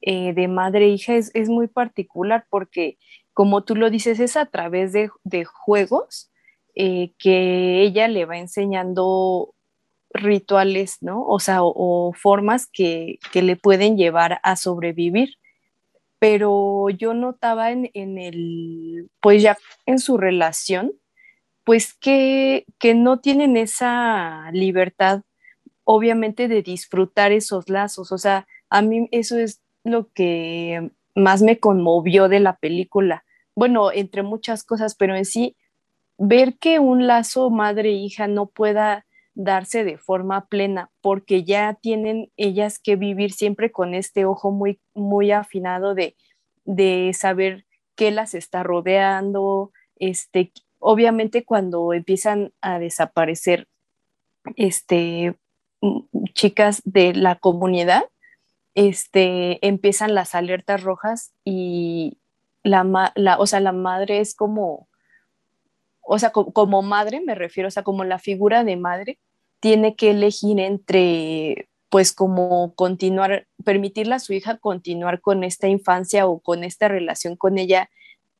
eh, 0.00 0.34
de 0.34 0.48
madre-hija 0.48 1.14
e 1.14 1.18
es, 1.18 1.30
es, 1.34 1.48
muy 1.48 1.68
particular 1.68 2.46
porque, 2.50 2.98
como 3.32 3.64
tú 3.64 3.76
lo 3.76 3.88
dices, 3.88 4.20
es 4.20 4.36
a 4.36 4.46
través 4.46 4.92
de, 4.92 5.10
de 5.22 5.44
juegos 5.44 6.30
eh, 6.74 7.12
que 7.18 7.82
ella 7.82 8.08
le 8.08 8.24
va 8.24 8.36
enseñando 8.36 9.54
rituales, 10.14 10.98
¿no? 11.02 11.26
O 11.26 11.40
sea, 11.40 11.58
o, 11.62 12.12
formas 12.14 12.66
que, 12.72 13.18
que, 13.32 13.42
le 13.42 13.56
pueden 13.56 13.96
llevar 13.96 14.40
a 14.42 14.56
sobrevivir. 14.56 15.36
Pero 16.18 16.88
yo 16.90 17.12
notaba 17.12 17.72
en, 17.72 17.90
en, 17.92 18.16
el, 18.18 19.10
pues 19.20 19.42
ya 19.42 19.58
en 19.84 19.98
su 19.98 20.16
relación, 20.16 20.92
pues 21.64 21.92
que, 21.94 22.64
que 22.78 22.94
no 22.94 23.18
tienen 23.20 23.56
esa 23.56 24.50
libertad, 24.52 25.22
obviamente, 25.82 26.48
de 26.48 26.62
disfrutar 26.62 27.32
esos 27.32 27.68
lazos. 27.68 28.12
O 28.12 28.18
sea, 28.18 28.46
a 28.70 28.80
mí 28.80 29.08
eso 29.10 29.36
es 29.38 29.60
lo 29.82 30.08
que 30.12 30.90
más 31.14 31.42
me 31.42 31.58
conmovió 31.58 32.28
de 32.28 32.40
la 32.40 32.56
película. 32.56 33.24
Bueno, 33.54 33.92
entre 33.92 34.22
muchas 34.22 34.64
cosas, 34.64 34.94
pero 34.94 35.16
en 35.16 35.24
sí, 35.24 35.56
ver 36.16 36.56
que 36.58 36.78
un 36.78 37.06
lazo 37.06 37.50
madre-hija 37.50 38.28
no 38.28 38.46
pueda 38.46 39.04
darse 39.34 39.84
de 39.84 39.98
forma 39.98 40.46
plena, 40.46 40.90
porque 41.00 41.44
ya 41.44 41.74
tienen 41.74 42.30
ellas 42.36 42.78
que 42.78 42.96
vivir 42.96 43.32
siempre 43.32 43.72
con 43.72 43.94
este 43.94 44.24
ojo 44.24 44.50
muy, 44.50 44.80
muy 44.94 45.32
afinado 45.32 45.94
de, 45.94 46.16
de 46.64 47.12
saber 47.14 47.66
qué 47.96 48.10
las 48.10 48.34
está 48.34 48.62
rodeando. 48.62 49.72
Este, 49.96 50.52
obviamente 50.78 51.44
cuando 51.44 51.92
empiezan 51.92 52.52
a 52.60 52.78
desaparecer 52.78 53.68
este, 54.56 55.34
chicas 56.32 56.82
de 56.84 57.14
la 57.14 57.36
comunidad, 57.36 58.04
este, 58.74 59.64
empiezan 59.66 60.14
las 60.14 60.34
alertas 60.34 60.82
rojas 60.82 61.32
y 61.44 62.18
la, 62.62 63.12
la, 63.14 63.38
o 63.38 63.46
sea, 63.46 63.60
la 63.60 63.72
madre 63.72 64.20
es 64.20 64.34
como, 64.34 64.88
o 66.06 66.18
sea, 66.18 66.30
como, 66.30 66.82
madre 66.82 67.20
me 67.20 67.34
refiero, 67.34 67.68
o 67.68 67.70
sea, 67.70 67.82
como 67.82 68.04
la 68.04 68.18
figura 68.18 68.64
de 68.64 68.76
madre, 68.76 69.18
tiene 69.60 69.96
que 69.96 70.10
elegir 70.10 70.60
entre, 70.60 71.68
pues, 71.88 72.12
como 72.12 72.74
continuar, 72.74 73.46
permitirle 73.64 74.14
a 74.14 74.18
su 74.18 74.34
hija 74.34 74.58
continuar 74.58 75.20
con 75.20 75.44
esta 75.44 75.68
infancia 75.68 76.26
o 76.26 76.40
con 76.40 76.64
esta 76.64 76.88
relación 76.88 77.36
con 77.36 77.58
ella, 77.58 77.90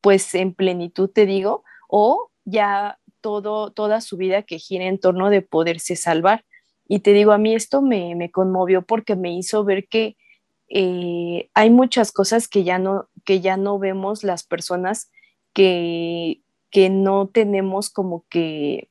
pues, 0.01 0.35
en 0.35 0.53
plenitud, 0.53 1.09
te 1.09 1.25
digo, 1.25 1.63
o 1.89 2.29
ya 2.45 2.99
todo, 3.21 3.71
toda 3.71 4.01
su 4.01 4.17
vida 4.17 4.43
que 4.43 4.59
gira 4.59 4.85
en 4.85 4.99
torno 4.99 5.29
de 5.31 5.41
poderse 5.41 5.95
salvar. 5.95 6.45
Y 6.87 6.99
te 6.99 7.13
digo, 7.13 7.31
a 7.31 7.39
mí 7.39 7.55
esto 7.55 7.81
me, 7.81 8.13
me 8.15 8.29
conmovió 8.29 8.83
porque 8.83 9.15
me 9.15 9.33
hizo 9.33 9.63
ver 9.63 9.87
que 9.87 10.15
eh, 10.69 11.49
hay 11.55 11.69
muchas 11.71 12.11
cosas 12.11 12.47
que 12.47 12.63
ya 12.63 12.77
no, 12.77 13.09
que 13.23 13.41
ya 13.41 13.57
no 13.57 13.79
vemos 13.79 14.23
las 14.23 14.43
personas 14.43 15.09
que, 15.53 16.41
que 16.75 16.89
no 16.89 17.27
tenemos 17.27 17.89
como 17.89 18.25
que, 18.29 18.89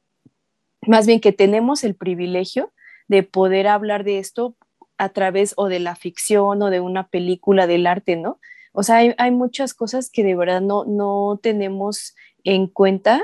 más 0.87 1.07
bien 1.07 1.21
que 1.21 1.33
tenemos 1.33 1.85
el 1.85 1.95
privilegio 1.95 2.73
de 3.09 3.25
poder 3.25 3.67
hablar 3.67 4.05
de 4.05 4.21
esto 4.21 4.57
a 4.97 5.11
través 5.11 5.53
o 5.59 5.69
de 5.69 5.81
la 5.81 5.95
ficción 5.95 6.63
o 6.63 6.71
de 6.71 6.81
una 6.81 7.09
película 7.09 7.67
del 7.67 7.87
arte, 7.87 8.17
¿no? 8.17 8.41
O 8.73 8.83
sea, 8.85 8.97
hay, 8.97 9.15
hay 9.19 9.33
muchas 9.33 9.75
cosas 9.75 10.09
que 10.09 10.25
de 10.25 10.35
verdad 10.35 10.63
no, 10.63 10.87
no 10.87 11.39
tenemos 11.43 12.15
en 12.43 12.69
cuenta 12.69 13.23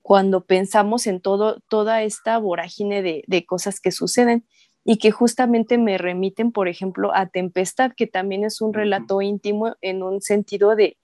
cuando 0.00 0.44
pensamos 0.44 1.08
en 1.08 1.20
todo, 1.20 1.58
toda 1.68 2.04
esta 2.04 2.38
vorágine 2.38 3.02
de, 3.02 3.24
de, 3.26 3.46
cosas 3.46 3.80
que 3.80 3.90
suceden 3.90 4.46
y 4.84 4.98
que 4.98 5.10
justamente 5.10 5.76
me 5.76 5.98
remiten, 5.98 6.52
por 6.52 6.68
ejemplo, 6.68 7.12
a 7.16 7.26
Tempestad, 7.26 7.94
que 7.96 8.06
también 8.06 8.44
es 8.44 8.60
un 8.60 8.74
relato 8.74 9.22
íntimo 9.22 9.74
en 9.80 10.04
un 10.04 10.20
sentido 10.20 10.76
de, 10.76 10.98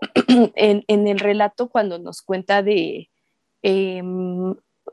en, 0.54 1.08
el 1.08 1.18
relato 1.18 1.68
cuando 1.68 1.98
nos 1.98 2.22
cuenta 2.22 2.62
de 2.62 3.10
eh, 3.62 4.02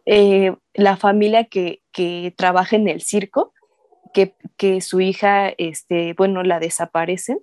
eh, 0.05 0.55
la 0.73 0.97
familia 0.97 1.45
que, 1.45 1.81
que, 1.91 2.33
trabaja 2.37 2.75
en 2.75 2.87
el 2.87 3.01
circo, 3.01 3.53
que, 4.13 4.35
que 4.57 4.81
su 4.81 5.01
hija, 5.01 5.49
este, 5.57 6.13
bueno, 6.13 6.43
la 6.43 6.59
desaparecen. 6.59 7.39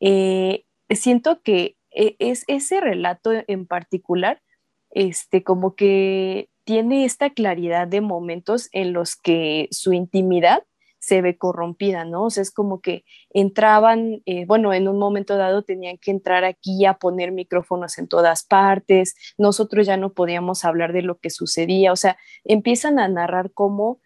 Eh, 0.00 0.64
siento 0.90 1.42
que 1.42 1.76
e, 1.90 2.16
es 2.18 2.44
ese 2.46 2.80
relato 2.80 3.32
en 3.46 3.66
particular, 3.66 4.42
este, 4.90 5.42
como 5.42 5.74
que 5.74 6.48
tiene 6.64 7.04
esta 7.04 7.30
claridad 7.30 7.88
de 7.88 8.00
momentos 8.00 8.68
en 8.72 8.92
los 8.92 9.16
que 9.16 9.68
su 9.70 9.92
intimidad 9.92 10.64
se 11.02 11.20
ve 11.20 11.36
corrompida, 11.36 12.04
¿no? 12.04 12.26
O 12.26 12.30
sea, 12.30 12.42
es 12.42 12.52
como 12.52 12.80
que 12.80 13.04
entraban, 13.30 14.22
eh, 14.24 14.46
bueno, 14.46 14.72
en 14.72 14.86
un 14.86 15.00
momento 15.00 15.36
dado 15.36 15.64
tenían 15.64 15.98
que 15.98 16.12
entrar 16.12 16.44
aquí 16.44 16.86
a 16.86 16.94
poner 16.94 17.32
micrófonos 17.32 17.98
en 17.98 18.06
todas 18.06 18.44
partes, 18.44 19.16
nosotros 19.36 19.84
ya 19.84 19.96
no 19.96 20.12
podíamos 20.12 20.64
hablar 20.64 20.92
de 20.92 21.02
lo 21.02 21.18
que 21.18 21.30
sucedía, 21.30 21.90
o 21.92 21.96
sea, 21.96 22.18
empiezan 22.44 23.00
a 23.00 23.08
narrar 23.08 23.50
cómo 23.52 24.00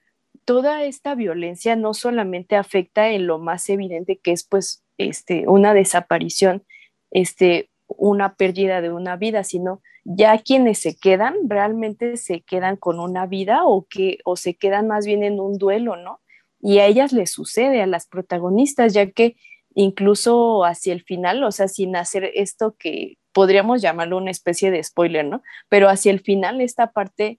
toda 0.46 0.84
esta 0.84 1.14
violencia 1.14 1.76
no 1.76 1.92
solamente 1.92 2.56
afecta 2.56 3.10
en 3.10 3.26
lo 3.26 3.38
más 3.38 3.68
evidente 3.68 4.18
que 4.18 4.32
es 4.32 4.44
pues 4.44 4.82
este, 4.96 5.46
una 5.48 5.74
desaparición, 5.74 6.64
este, 7.10 7.68
una 7.88 8.36
pérdida 8.36 8.80
de 8.80 8.90
una 8.90 9.16
vida, 9.16 9.44
sino 9.44 9.82
ya 10.04 10.38
quienes 10.38 10.78
se 10.78 10.96
quedan 10.96 11.34
realmente 11.46 12.16
se 12.16 12.40
quedan 12.40 12.76
con 12.76 13.00
una 13.00 13.26
vida 13.26 13.64
o 13.66 13.86
que 13.86 14.18
o 14.24 14.36
se 14.36 14.54
quedan 14.54 14.88
más 14.88 15.04
bien 15.04 15.22
en 15.24 15.40
un 15.40 15.58
duelo, 15.58 15.96
¿no? 15.96 16.20
Y 16.60 16.78
a 16.78 16.86
ellas 16.86 17.12
les 17.12 17.30
sucede 17.30 17.82
a 17.82 17.86
las 17.86 18.06
protagonistas, 18.06 18.94
ya 18.94 19.10
que 19.10 19.36
incluso 19.74 20.64
hacia 20.64 20.92
el 20.92 21.02
final, 21.02 21.44
o 21.44 21.52
sea, 21.52 21.68
sin 21.68 21.96
hacer 21.96 22.30
esto 22.34 22.76
que 22.78 23.18
podríamos 23.32 23.82
llamarlo 23.82 24.16
una 24.16 24.30
especie 24.30 24.70
de 24.70 24.82
spoiler, 24.82 25.26
¿no? 25.26 25.42
Pero 25.68 25.88
hacia 25.88 26.10
el 26.10 26.20
final, 26.20 26.62
esta 26.62 26.92
parte, 26.92 27.38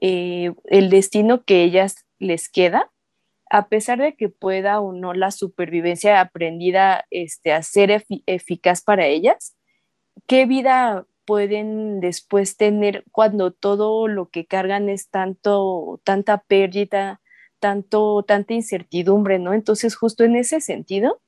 eh, 0.00 0.52
el 0.64 0.90
destino 0.90 1.44
que 1.44 1.64
ellas 1.64 2.04
les 2.18 2.50
queda, 2.50 2.90
a 3.50 3.68
pesar 3.68 3.98
de 3.98 4.14
que 4.14 4.28
pueda 4.28 4.80
o 4.80 4.92
no 4.92 5.14
la 5.14 5.30
supervivencia 5.30 6.20
aprendida 6.20 7.06
este, 7.10 7.52
a 7.52 7.62
ser 7.62 8.04
eficaz 8.26 8.82
para 8.82 9.06
ellas, 9.06 9.56
¿qué 10.26 10.44
vida 10.44 11.06
pueden 11.24 12.00
después 12.00 12.56
tener 12.56 13.04
cuando 13.12 13.52
todo 13.52 14.08
lo 14.08 14.28
que 14.28 14.46
cargan 14.46 14.88
es 14.88 15.08
tanto, 15.10 16.00
tanta 16.04 16.38
pérdida, 16.42 17.20
tanto, 17.60 18.22
tanta 18.26 18.54
incertidumbre, 18.54 19.38
¿no? 19.38 19.52
Entonces, 19.54 19.96
justo 19.96 20.24
en 20.24 20.36
ese 20.36 20.60
sentido, 20.60 21.20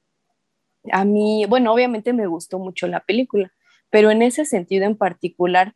a 0.93 1.05
mí, 1.05 1.45
bueno, 1.49 1.73
obviamente 1.73 2.13
me 2.13 2.27
gustó 2.27 2.59
mucho 2.59 2.87
la 2.87 3.01
película, 3.01 3.53
pero 3.91 4.11
en 4.11 4.23
ese 4.23 4.45
sentido 4.45 4.87
en 4.87 4.97
particular, 4.97 5.75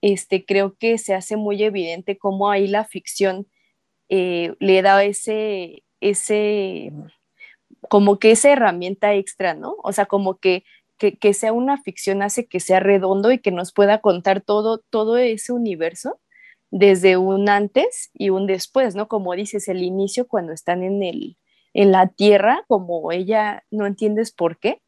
este, 0.00 0.44
creo 0.44 0.76
que 0.78 0.98
se 0.98 1.14
hace 1.14 1.36
muy 1.36 1.62
evidente 1.62 2.18
cómo 2.18 2.50
ahí 2.50 2.66
la 2.68 2.84
ficción 2.84 3.46
eh, 4.08 4.54
le 4.60 4.82
da 4.82 5.02
ese, 5.04 5.84
ese, 6.00 6.92
como 7.88 8.18
que 8.18 8.32
esa 8.32 8.50
herramienta 8.52 9.14
extra, 9.14 9.54
¿no? 9.54 9.76
O 9.82 9.92
sea, 9.92 10.06
como 10.06 10.38
que, 10.38 10.64
que, 10.98 11.18
que, 11.18 11.34
sea 11.34 11.52
una 11.52 11.82
ficción 11.82 12.22
hace 12.22 12.46
que 12.46 12.60
sea 12.60 12.80
redondo 12.80 13.32
y 13.32 13.38
que 13.38 13.50
nos 13.50 13.72
pueda 13.72 14.00
contar 14.00 14.40
todo, 14.40 14.78
todo 14.90 15.18
ese 15.18 15.52
universo 15.52 16.20
desde 16.70 17.16
un 17.16 17.48
antes 17.48 18.10
y 18.14 18.30
un 18.30 18.46
después, 18.46 18.94
¿no? 18.94 19.08
Como 19.08 19.34
dices, 19.34 19.68
el 19.68 19.82
inicio 19.82 20.26
cuando 20.26 20.52
están 20.52 20.82
en 20.82 21.02
el, 21.02 21.36
en 21.74 21.92
la 21.92 22.08
tierra, 22.08 22.64
como 22.68 23.12
ella 23.12 23.64
no 23.70 23.86
entiendes 23.86 24.32
por 24.32 24.58
qué, 24.58 24.80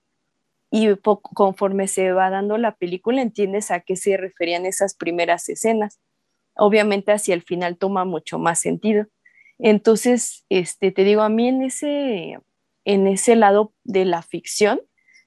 y 0.70 0.88
conforme 1.00 1.88
se 1.88 2.12
va 2.12 2.30
dando 2.30 2.58
la 2.58 2.76
película 2.76 3.22
entiendes 3.22 3.70
a 3.70 3.80
qué 3.80 3.96
se 3.96 4.16
referían 4.16 4.66
esas 4.66 4.94
primeras 4.94 5.48
escenas. 5.48 5.98
Obviamente 6.54 7.12
hacia 7.12 7.34
el 7.34 7.42
final 7.42 7.78
toma 7.78 8.04
mucho 8.04 8.38
más 8.38 8.60
sentido. 8.60 9.06
Entonces, 9.58 10.44
este, 10.50 10.92
te 10.92 11.04
digo, 11.04 11.22
a 11.22 11.30
mí 11.30 11.48
en 11.48 11.62
ese, 11.62 12.38
en 12.84 13.06
ese 13.06 13.34
lado 13.34 13.72
de 13.84 14.04
la 14.04 14.22
ficción 14.22 14.80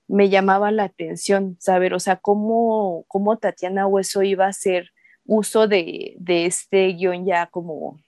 me 0.08 0.30
llamaba 0.30 0.72
la 0.72 0.84
atención 0.84 1.58
saber, 1.60 1.94
o 1.94 2.00
sea, 2.00 2.18
cómo, 2.18 3.06
cómo 3.08 3.38
Tatiana 3.38 3.88
Hueso 3.88 4.24
iba 4.24 4.46
a 4.46 4.50
hacer 4.50 4.92
uso 5.26 5.68
de, 5.68 6.16
de 6.18 6.46
este 6.46 6.88
guion 6.94 7.26
ya 7.26 7.48
como, 7.48 8.00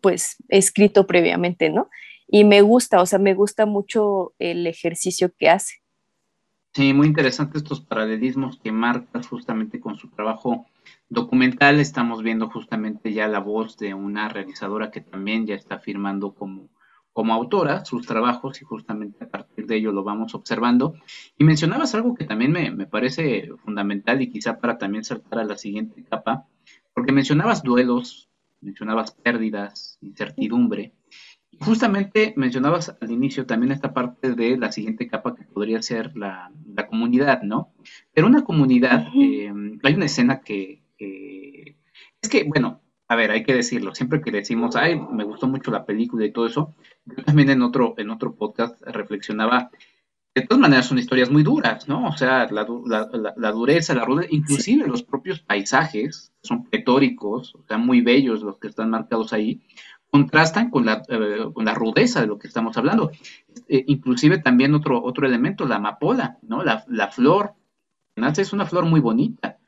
pues, 0.00 0.36
escrito 0.48 1.06
previamente, 1.06 1.70
¿no? 1.70 1.88
y 2.26 2.44
me 2.44 2.62
gusta, 2.62 3.00
o 3.00 3.06
sea, 3.06 3.18
me 3.18 3.34
gusta 3.34 3.66
mucho 3.66 4.34
el 4.38 4.66
ejercicio 4.66 5.32
que 5.38 5.50
hace. 5.50 5.76
Sí, 6.72 6.92
muy 6.92 7.06
interesante 7.06 7.58
estos 7.58 7.80
paralelismos 7.80 8.58
que 8.58 8.72
marcas 8.72 9.28
justamente 9.28 9.78
con 9.78 9.96
su 9.96 10.08
trabajo 10.08 10.66
documental. 11.08 11.78
Estamos 11.78 12.22
viendo 12.22 12.50
justamente 12.50 13.12
ya 13.12 13.28
la 13.28 13.38
voz 13.38 13.76
de 13.78 13.94
una 13.94 14.28
realizadora 14.28 14.90
que 14.90 15.00
también 15.00 15.46
ya 15.46 15.54
está 15.54 15.78
firmando 15.78 16.34
como, 16.34 16.68
como 17.14 17.32
autora 17.32 17.84
sus 17.84 18.06
trabajos 18.06 18.60
y 18.60 18.64
justamente 18.64 19.24
a 19.24 19.28
partir 19.28 19.66
de 19.66 19.76
ello 19.76 19.92
lo 19.92 20.02
vamos 20.02 20.34
observando. 20.34 20.96
Y 21.38 21.44
mencionabas 21.44 21.94
algo 21.94 22.14
que 22.14 22.24
también 22.24 22.52
me, 22.52 22.70
me 22.72 22.86
parece 22.86 23.48
fundamental 23.64 24.20
y 24.20 24.30
quizá 24.30 24.58
para 24.58 24.76
también 24.76 25.04
saltar 25.04 25.38
a 25.38 25.44
la 25.44 25.56
siguiente 25.56 26.00
etapa, 26.00 26.46
porque 26.92 27.12
mencionabas 27.12 27.62
duelos, 27.62 28.28
mencionabas 28.60 29.12
pérdidas, 29.12 29.96
incertidumbre. 30.02 30.92
Justamente 31.60 32.34
mencionabas 32.36 32.96
al 33.00 33.10
inicio 33.12 33.46
también 33.46 33.70
esta 33.70 33.94
parte 33.94 34.34
de 34.34 34.56
la 34.58 34.72
siguiente 34.72 35.06
capa 35.06 35.36
que 35.36 35.44
podría 35.44 35.80
ser 35.82 36.16
la, 36.16 36.50
comunidad, 36.88 37.42
¿no? 37.42 37.72
Pero 38.12 38.26
una 38.26 38.42
comunidad, 38.42 39.06
em, 39.14 39.78
hay 39.84 39.94
una 39.94 40.06
escena 40.06 40.40
que, 40.40 40.82
es 40.98 42.28
que, 42.28 42.44
bueno, 42.44 42.80
a 43.14 43.16
ver, 43.16 43.30
hay 43.30 43.44
que 43.44 43.54
decirlo, 43.54 43.94
siempre 43.94 44.20
que 44.20 44.30
decimos, 44.30 44.76
ay, 44.76 45.00
me 45.00 45.24
gustó 45.24 45.46
mucho 45.46 45.70
la 45.70 45.86
película 45.86 46.26
y 46.26 46.32
todo 46.32 46.46
eso, 46.46 46.74
yo 47.06 47.24
también 47.24 47.48
en 47.50 47.62
otro, 47.62 47.94
en 47.96 48.10
otro 48.10 48.34
podcast 48.34 48.80
reflexionaba, 48.82 49.70
de 50.34 50.42
todas 50.42 50.60
maneras 50.60 50.86
son 50.86 50.98
historias 50.98 51.30
muy 51.30 51.44
duras, 51.44 51.88
¿no? 51.88 52.08
O 52.08 52.16
sea, 52.16 52.48
la, 52.50 52.64
dureza, 52.64 53.94
la 53.94 54.04
rudeza, 54.04 54.28
inclusive 54.32 54.88
los 54.88 55.04
propios 55.04 55.38
paisajes 55.38 56.32
son 56.42 56.64
petóricos, 56.64 57.54
o 57.54 57.62
sea, 57.68 57.78
muy 57.78 58.00
bellos 58.00 58.42
los 58.42 58.58
que 58.58 58.66
están 58.66 58.90
marcados 58.90 59.32
ahí, 59.32 59.62
contrastan 60.10 60.70
con 60.70 60.86
la, 60.86 61.02
eh, 61.08 61.46
con 61.52 61.64
la 61.64 61.74
rudeza 61.74 62.20
de 62.20 62.26
lo 62.26 62.38
que 62.38 62.48
estamos 62.48 62.76
hablando. 62.76 63.12
Eh, 63.68 63.84
inclusive 63.86 64.38
también 64.38 64.74
otro, 64.74 65.02
otro 65.04 65.24
elemento, 65.24 65.66
la 65.66 65.76
amapola, 65.76 66.38
¿no? 66.42 66.64
La, 66.64 66.84
la 66.88 67.08
flor, 67.08 67.54
es 68.16 68.52
una 68.52 68.66
flor 68.66 68.86
muy 68.86 69.00
bonita, 69.00 69.58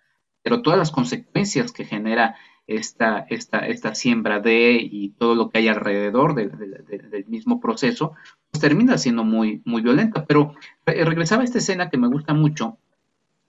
pero 0.42 0.62
todas 0.62 0.78
las 0.78 0.90
consecuencias 0.90 1.70
que 1.70 1.84
genera 1.84 2.36
esta, 2.66 3.26
esta, 3.30 3.60
esta 3.60 3.94
siembra 3.94 4.40
de 4.40 4.78
y 4.80 5.10
todo 5.10 5.34
lo 5.34 5.50
que 5.50 5.58
hay 5.58 5.68
alrededor 5.68 6.34
del 6.34 7.24
mismo 7.28 7.60
proceso, 7.60 8.14
pues 8.50 8.60
termina 8.60 8.98
siendo 8.98 9.24
muy, 9.24 9.62
muy 9.64 9.82
violenta. 9.82 10.24
Pero 10.24 10.54
eh, 10.86 11.04
regresaba 11.04 11.42
a 11.42 11.44
esta 11.44 11.58
escena 11.58 11.90
que 11.90 11.98
me 11.98 12.08
gusta 12.08 12.34
mucho, 12.34 12.78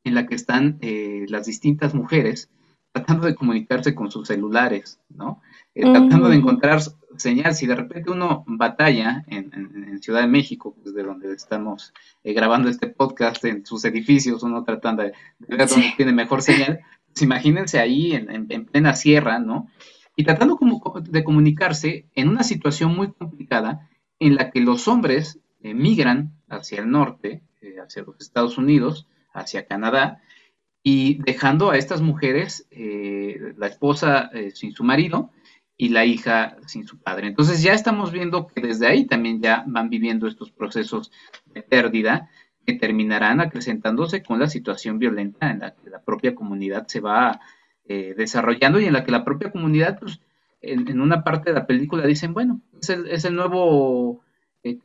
en 0.04 0.16
la 0.16 0.26
que 0.26 0.36
están 0.36 0.80
las 1.28 1.48
distintas 1.48 1.94
mujeres 1.94 2.50
tratando 2.98 3.28
de 3.28 3.36
comunicarse 3.36 3.94
con 3.94 4.12
sus 4.12 4.28
celulares, 4.28 5.00
¿no? 5.10 5.42
Eh, 5.76 5.82
tratando 5.82 6.30
de 6.30 6.38
encontrar 6.38 6.82
señal. 7.18 7.54
Si 7.54 7.68
de 7.68 7.76
repente 7.76 8.12
uno 8.12 8.44
batalla 8.48 9.24
en, 9.28 9.78
Ciudad 10.02 10.22
de 10.22 10.28
México, 10.28 10.76
desde 10.86 11.04
donde 11.04 11.34
estamos 11.34 11.92
eh, 12.24 12.34
grabando 12.34 12.70
este 12.70 12.88
podcast, 12.88 13.44
en 13.46 13.66
sus 13.66 13.84
edificios, 13.84 14.44
uno 14.44 14.64
tratando 14.64 15.04
de, 15.04 15.14
ver 15.40 15.68
dónde 15.68 15.94
tiene 15.98 16.14
mejor 16.14 16.42
señal, 16.42 16.80
pues 16.80 16.97
imagínense 17.22 17.80
ahí 17.80 18.14
en, 18.14 18.66
plena 18.66 18.94
sierra, 18.94 19.40
¿no? 19.40 19.68
Y 20.16 20.24
tratando 20.24 20.58
como 20.58 20.82
de 21.02 21.24
comunicarse 21.24 22.08
en 22.16 22.30
una 22.30 22.44
situación 22.44 22.96
muy 22.96 23.12
complicada 23.12 23.90
en 24.20 24.36
la 24.36 24.50
que 24.50 24.62
los 24.62 24.88
hombres 24.88 25.40
migran 25.62 26.34
hacia 26.50 26.80
el 26.80 26.90
norte, 26.90 27.44
hacia 27.84 28.04
los 28.04 28.16
Estados 28.20 28.58
Unidos, 28.58 29.08
hacia 29.34 29.68
Canadá, 29.68 30.22
y 30.90 31.22
dejando 31.22 31.70
a 31.70 31.78
estas 31.78 32.02
mujeres, 32.02 32.66
eh, 32.72 33.54
la 33.58 33.68
esposa 33.68 34.30
eh, 34.34 34.52
sin 34.52 34.72
su 34.72 34.86
marido 34.86 35.32
y 35.76 35.90
la 35.90 36.06
hija 36.06 36.56
sin 36.66 36.88
su 36.88 36.98
padre. 36.98 37.28
Entonces 37.28 37.62
ya 37.62 37.74
estamos 37.74 38.14
viendo 38.14 38.48
que 38.48 38.62
desde 38.62 38.88
ahí 38.88 39.06
también 39.06 39.42
ya 39.42 39.66
van 39.68 39.90
viviendo 39.90 40.28
estos 40.28 40.50
procesos 40.52 41.12
de 41.46 41.62
pérdida 41.62 42.30
que 42.68 42.74
terminarán 42.74 43.40
acrecentándose 43.40 44.22
con 44.22 44.40
la 44.40 44.50
situación 44.50 45.00
violenta 45.00 45.50
en 45.50 45.60
la 45.60 45.74
que 45.74 45.90
la 45.90 46.02
propia 46.02 46.36
comunidad 46.36 46.86
se 46.88 47.00
va 47.00 47.40
eh, 47.86 48.14
desarrollando 48.18 48.82
y 48.82 48.86
en 48.86 48.92
la 48.94 49.06
que 49.06 49.12
la 49.12 49.24
propia 49.24 49.54
comunidad, 49.54 49.98
pues, 49.98 50.20
en, 50.60 51.00
una 51.00 51.24
parte 51.24 51.52
de 51.52 51.56
la 51.56 51.66
película 51.66 52.06
dicen, 52.06 52.34
bueno, 52.34 52.60
es 52.82 52.90
el, 52.90 53.08
es 53.08 53.24
el 53.24 53.36
nuevo 53.36 54.22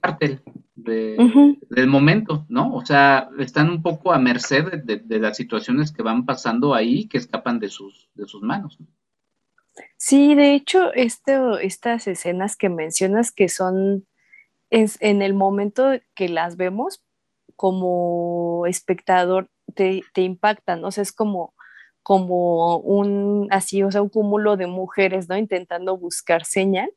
cártel 0.00 0.40
del 0.76 1.88
momento, 1.88 2.46
¿no? 2.48 2.72
O 2.72 2.86
sea, 2.86 3.28
están 3.40 3.68
un 3.68 3.82
poco 3.82 4.12
a 4.12 4.18
merced 4.20 4.84
de, 4.84 5.18
las 5.18 5.36
situaciones 5.36 5.90
que 5.90 6.04
van 6.04 6.24
pasando 6.24 6.74
ahí 6.74 7.08
que 7.08 7.18
escapan 7.18 7.58
de 7.58 7.68
sus, 7.68 8.08
de 8.14 8.26
sus 8.26 8.42
manos. 8.42 8.78
Sí, 9.96 10.36
de 10.36 10.54
hecho, 10.54 10.92
esto, 10.92 11.58
estas 11.58 12.06
escenas 12.06 12.56
que 12.56 12.68
mencionas 12.68 13.32
que 13.32 13.48
son 13.48 14.06
en 14.70 15.22
el 15.22 15.34
momento 15.34 15.90
que 16.14 16.28
las 16.28 16.56
vemos 16.56 17.02
como 17.56 18.66
espectador 18.66 19.48
te, 19.74 20.02
te 20.14 20.22
impactan, 20.22 20.84
o 20.84 20.90
sea, 20.90 21.02
es 21.02 21.12
como, 21.12 21.54
como 22.02 22.78
un 22.78 23.48
así, 23.50 23.82
o 23.82 23.90
sea, 23.90 24.02
un 24.02 24.08
cúmulo 24.08 24.56
de 24.56 24.66
mujeres, 24.66 25.28
¿no? 25.28 25.36
Intentando 25.36 25.96
buscar 25.96 26.44
señal. 26.44 26.90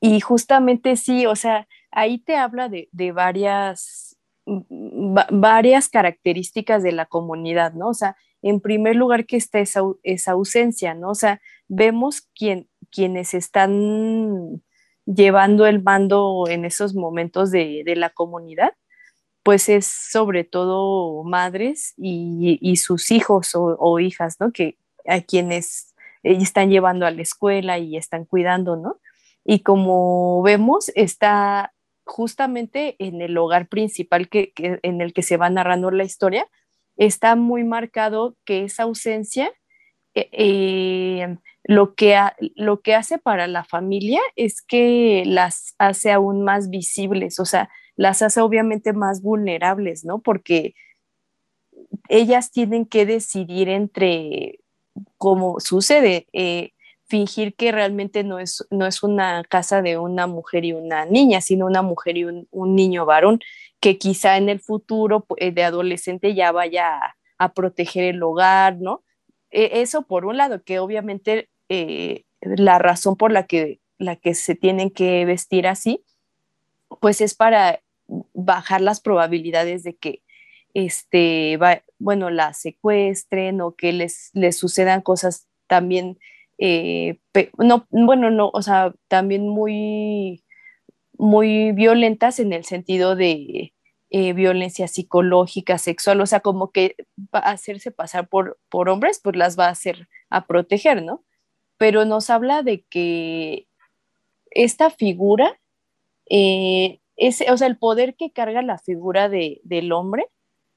Y 0.00 0.20
justamente 0.20 0.96
sí, 0.96 1.26
o 1.26 1.36
sea, 1.36 1.66
ahí 1.90 2.18
te 2.18 2.36
habla 2.36 2.68
de, 2.68 2.88
varias, 3.12 4.16
mm, 4.46 5.16
varias 5.32 5.88
características 5.88 6.82
de 6.82 6.92
la 6.92 7.06
comunidad, 7.06 7.72
¿no? 7.72 7.88
O 7.88 7.94
sea, 7.94 8.16
en 8.42 8.60
primer 8.60 8.96
lugar 8.96 9.26
que 9.26 9.36
está 9.36 9.58
esa, 9.58 9.82
ausencia, 10.32 10.94
¿no? 10.94 11.10
O 11.10 11.14
sea, 11.14 11.40
vemos 11.68 12.28
quién, 12.34 12.68
quienes 12.90 13.34
están 13.34 14.62
llevando 15.06 15.66
el 15.66 15.82
mando 15.82 16.44
en 16.48 16.64
esos 16.64 16.94
momentos 16.94 17.50
de, 17.50 17.82
la 17.96 18.10
comunidad, 18.10 18.72
pues 19.46 19.68
es 19.68 19.86
sobre 19.86 20.42
todo 20.42 21.22
madres 21.22 21.94
y, 21.96 22.74
sus 22.78 23.12
hijos 23.12 23.52
o, 23.54 24.00
hijas, 24.00 24.40
¿no? 24.40 24.50
Que 24.50 24.76
a 25.06 25.20
quienes 25.20 25.94
están 26.24 26.68
llevando 26.68 27.06
a 27.06 27.12
la 27.12 27.22
escuela 27.22 27.78
y 27.78 27.96
están 27.96 28.24
cuidando, 28.24 28.74
¿no? 28.74 28.98
Y 29.44 29.60
como 29.60 30.42
vemos, 30.42 30.90
está 30.96 31.72
justamente 32.04 32.96
en 32.98 33.22
el 33.22 33.38
hogar 33.38 33.68
principal 33.68 34.28
que, 34.28 34.52
en 34.56 35.00
el 35.00 35.12
que 35.12 35.22
se 35.22 35.36
va 35.36 35.48
narrando 35.48 35.92
la 35.92 36.02
historia, 36.02 36.48
está 36.96 37.36
muy 37.36 37.62
marcado 37.62 38.36
que 38.44 38.64
esa 38.64 38.82
ausencia 38.82 39.52
eh, 40.14 40.28
eh, 40.32 41.36
lo, 41.62 41.94
que 41.94 42.18
lo 42.56 42.80
que 42.80 42.96
hace 42.96 43.18
para 43.18 43.46
la 43.46 43.62
familia 43.62 44.20
es 44.34 44.60
que 44.60 45.22
las 45.24 45.76
hace 45.78 46.10
aún 46.10 46.42
más 46.42 46.68
visibles, 46.68 47.38
o 47.38 47.44
sea, 47.44 47.70
las 47.96 48.22
hace 48.22 48.40
obviamente 48.40 48.92
más 48.92 49.22
vulnerables, 49.22 50.04
¿no? 50.04 50.20
Porque 50.20 50.74
ellas 52.08 52.50
tienen 52.50 52.86
que 52.86 53.06
decidir 53.06 53.68
entre, 53.68 54.60
como 55.18 55.60
sucede, 55.60 56.26
eh, 56.32 56.72
fingir 57.06 57.54
que 57.54 57.72
realmente 57.72 58.24
no 58.24 58.38
es, 58.38 58.66
no 58.70 58.86
es 58.86 59.02
una 59.02 59.42
casa 59.44 59.80
de 59.80 59.98
una 59.98 60.26
mujer 60.26 60.64
y 60.64 60.72
una 60.72 61.04
niña, 61.06 61.40
sino 61.40 61.66
una 61.66 61.82
mujer 61.82 62.16
y 62.16 62.24
un, 62.24 62.74
niño 62.74 63.06
varón, 63.06 63.40
que 63.80 63.98
quizá 63.98 64.36
en 64.36 64.48
el 64.48 64.60
futuro 64.60 65.26
de 65.38 65.64
adolescente 65.64 66.34
ya 66.34 66.52
vaya 66.52 67.16
a 67.38 67.52
proteger 67.52 68.04
el 68.04 68.22
hogar, 68.22 68.78
¿no? 68.78 69.04
E, 69.50 69.82
eso 69.82 70.02
por 70.02 70.26
un 70.26 70.36
lado, 70.36 70.62
que 70.64 70.78
obviamente 70.80 71.48
eh, 71.68 72.24
la 72.40 72.78
razón 72.78 73.16
por 73.16 73.32
la 73.32 73.46
que, 73.46 73.80
la 73.98 74.16
que 74.16 74.34
se 74.34 74.54
tienen 74.54 74.90
que 74.90 75.24
vestir 75.24 75.66
así, 75.66 76.04
pues 77.00 77.20
es 77.20 77.34
para 77.34 77.80
bajar 78.34 78.80
las 78.80 79.00
probabilidades 79.00 79.82
de 79.82 79.96
que 79.96 80.22
este, 80.74 81.58
bueno, 81.98 82.30
la 82.30 82.52
secuestren 82.52 83.60
o 83.62 83.74
que 83.74 83.92
les, 83.92 84.30
les 84.34 84.58
sucedan 84.58 85.00
cosas 85.00 85.48
también, 85.66 86.18
eh, 86.58 87.18
no, 87.58 87.86
bueno, 87.90 88.30
no, 88.30 88.50
o 88.52 88.62
sea, 88.62 88.94
también 89.08 89.48
muy, 89.48 90.44
muy 91.16 91.72
violentas 91.72 92.40
en 92.40 92.52
el 92.52 92.64
sentido 92.64 93.16
de, 93.16 93.72
eh, 94.10 94.32
violencia 94.34 94.86
psicológica, 94.86 95.78
sexual, 95.78 96.20
o 96.20 96.26
sea, 96.26 96.38
como 96.38 96.70
que 96.70 96.94
va 97.34 97.40
a 97.40 97.50
hacerse 97.50 97.90
pasar 97.90 98.28
por, 98.28 98.56
por 98.68 98.88
hombres, 98.88 99.20
pues 99.22 99.34
las 99.34 99.58
va 99.58 99.66
a 99.66 99.70
hacer 99.70 100.08
a 100.30 100.46
proteger, 100.46 101.02
¿no? 101.02 101.24
Pero 101.76 102.04
nos 102.04 102.30
habla 102.30 102.62
de 102.62 102.84
que 102.84 103.66
esta 104.52 104.90
figura, 104.90 105.58
eh, 106.30 107.00
o 107.16 107.56
sea, 107.56 107.66
el 107.66 107.78
poder 107.78 108.16
que 108.16 108.30
carga 108.30 108.62
la 108.62 108.78
figura 108.78 109.28
de, 109.28 109.60
del 109.64 109.92
hombre 109.92 110.26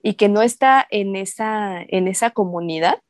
y 0.01 0.13
que 0.13 0.29
no 0.29 0.41
está 0.41 0.85
en 0.89 1.15
esa, 1.15 1.81
en 1.87 2.07
esa 2.07 2.31
comunidad, 2.31 3.01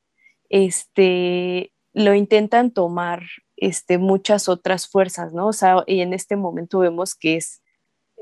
este, 0.49 1.71
lo 1.93 2.13
intentan 2.13 2.71
tomar 2.71 3.23
este, 3.57 3.97
muchas 3.97 4.49
otras 4.49 4.87
fuerzas, 4.87 5.33
¿no? 5.33 5.47
O 5.47 5.53
sea, 5.53 5.83
y 5.85 6.01
en 6.01 6.13
este 6.13 6.35
momento 6.35 6.79
vemos 6.79 7.15
que 7.15 7.37
es, 7.37 7.61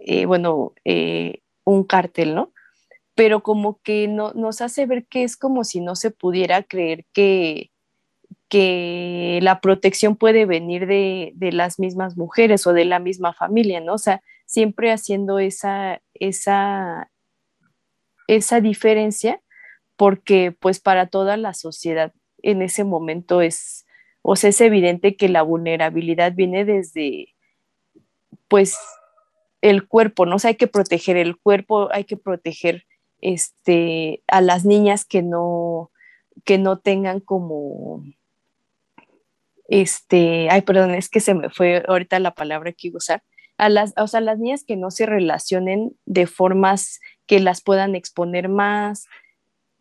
eh, 0.05 0.25
bueno, 0.25 0.73
eh, 0.83 1.41
un 1.63 1.83
cartel, 1.83 2.35
¿no? 2.35 2.53
Pero 3.15 3.43
como 3.43 3.79
que 3.81 4.07
no, 4.07 4.33
nos 4.33 4.61
hace 4.61 4.85
ver 4.85 5.07
que 5.07 5.23
es 5.23 5.37
como 5.37 5.63
si 5.63 5.79
no 5.81 5.95
se 5.95 6.11
pudiera 6.11 6.63
creer 6.63 7.05
que, 7.13 7.71
que 8.49 9.39
la 9.41 9.59
protección 9.61 10.15
puede 10.15 10.45
venir 10.45 10.87
de, 10.87 11.33
las 11.51 11.79
mismas 11.79 12.17
mujeres 12.17 12.65
o 12.67 12.73
de 12.73 12.85
la 12.85 12.99
misma 12.99 13.33
familia, 13.33 13.81
¿no? 13.81 13.95
O 13.95 13.97
sea, 13.97 14.21
siempre 14.45 14.91
haciendo 14.91 15.39
esa, 15.39 16.01
esa, 16.13 17.11
esa 18.27 18.61
diferencia 18.61 19.41
porque 19.97 20.53
pues 20.57 20.79
para 20.79 21.07
toda 21.07 21.37
la 21.37 21.53
sociedad 21.53 22.13
en 22.41 22.61
ese 22.61 22.83
momento 22.83 23.41
es, 23.41 23.85
o 24.21 24.33
es 24.33 24.61
evidente 24.61 25.17
que 25.17 25.27
la 25.27 25.41
vulnerabilidad 25.41 26.33
viene 26.33 26.63
desde, 26.63 27.35
pues, 28.47 28.77
el 29.61 29.87
cuerpo, 29.87 30.25
¿no? 30.25 30.35
O 30.35 30.39
sea, 30.39 30.49
hay 30.49 30.55
que 30.55 30.67
proteger 30.67 31.17
el 31.17 31.37
cuerpo, 31.37 31.89
hay 31.91 32.03
que 32.03 32.15
proteger 32.15 32.85
este, 33.21 34.21
a 34.27 34.41
las 34.41 34.65
niñas 34.65 35.03
que 35.03 35.23
no, 35.23 35.91
que 36.45 36.57
no 36.57 36.77
tengan 36.79 37.19
como, 37.19 38.03
este, 39.67 40.49
ay, 40.49 40.61
perdón, 40.61 40.95
es 40.95 41.09
que 41.09 41.19
se 41.19 41.33
me 41.33 41.49
fue 41.49 41.83
ahorita 41.87 42.19
la 42.19 42.33
palabra 42.33 42.71
que 42.71 42.87
iba 42.87 42.95
a 42.95 42.97
usar, 42.97 43.23
a 43.57 43.69
las, 43.69 43.93
o 43.97 44.07
sea, 44.07 44.21
las 44.21 44.39
niñas 44.39 44.63
que 44.63 44.75
no 44.75 44.91
se 44.91 45.05
relacionen 45.05 45.91
de 46.05 46.27
formas 46.27 46.99
que 47.25 47.39
las 47.39 47.61
puedan 47.61 47.95
exponer 47.95 48.49
más, 48.49 49.07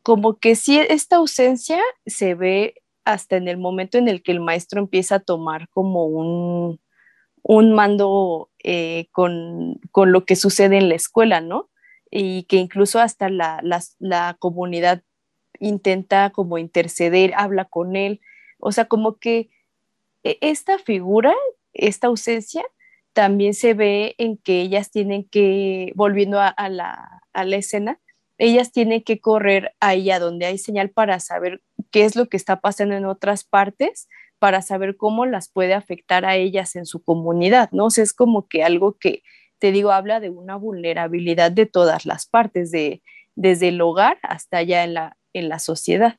como 0.02 0.38
que 0.38 0.54
si 0.54 0.78
esta 0.78 1.16
ausencia 1.16 1.80
se 2.06 2.34
ve 2.34 2.74
hasta 3.04 3.36
en 3.36 3.48
el 3.48 3.56
momento 3.56 3.98
en 3.98 4.08
el 4.08 4.22
que 4.22 4.32
el 4.32 4.40
maestro 4.40 4.80
empieza 4.80 5.16
a 5.16 5.20
tomar 5.20 5.68
como 5.68 6.06
un, 6.06 6.80
un 7.48 7.72
mando 7.72 8.50
eh, 8.64 9.06
con, 9.12 9.78
lo 9.94 10.24
que 10.24 10.34
sucede 10.34 10.78
en 10.78 10.88
la 10.88 10.96
escuela, 10.96 11.40
¿no? 11.40 11.70
Y 12.10 12.42
que 12.44 12.56
incluso 12.56 12.98
hasta 12.98 13.28
la, 13.28 14.36
comunidad 14.40 15.02
intenta 15.60 16.30
como 16.30 16.58
interceder, 16.58 17.32
habla 17.36 17.64
con 17.64 17.94
él, 17.94 18.20
o 18.58 18.72
sea, 18.72 18.86
como 18.86 19.18
que 19.18 19.48
esta 20.40 20.78
figura, 20.78 21.34
esta 21.72 22.08
ausencia, 22.08 22.64
también 23.12 23.54
se 23.54 23.74
ve 23.74 24.14
en 24.18 24.36
que 24.36 24.60
ellas 24.60 24.90
tienen 24.90 25.24
que, 25.28 25.92
volviendo 25.94 26.38
a, 26.40 26.68
la, 26.68 27.22
escena, 27.56 27.98
ellas 28.38 28.72
tienen 28.72 29.02
que 29.02 29.20
correr 29.20 29.74
ahí 29.80 30.10
a 30.10 30.18
donde 30.18 30.46
hay 30.46 30.58
señal 30.58 30.90
para 30.90 31.18
saber 31.20 31.62
qué 31.90 32.04
es 32.04 32.14
lo 32.14 32.28
que 32.28 32.36
está 32.36 32.60
pasando 32.60 32.94
en 32.94 33.06
otras 33.06 33.44
partes 33.44 34.08
para 34.38 34.60
saber 34.60 34.98
cómo 34.98 35.24
las 35.24 35.48
puede 35.48 35.72
afectar 35.72 36.26
a 36.26 36.36
ellas 36.36 36.76
en 36.76 36.84
su 36.84 37.02
comunidad, 37.02 37.70
¿no? 37.72 37.86
O 37.86 37.90
sea, 37.90 38.04
es 38.04 38.12
como 38.12 38.48
que 38.48 38.62
algo 38.62 38.98
que, 38.98 39.22
te 39.58 39.72
digo, 39.72 39.92
habla 39.92 40.20
de 40.20 40.28
una 40.28 40.56
vulnerabilidad 40.56 41.50
de 41.50 41.64
todas 41.64 42.04
las 42.04 42.26
partes, 42.26 42.70
de, 42.70 43.02
desde 43.34 43.68
el 43.68 43.80
hogar 43.80 44.18
hasta 44.22 44.58
allá 44.58 44.84
en 44.84 45.48
la 45.48 45.58
sociedad. 45.58 46.18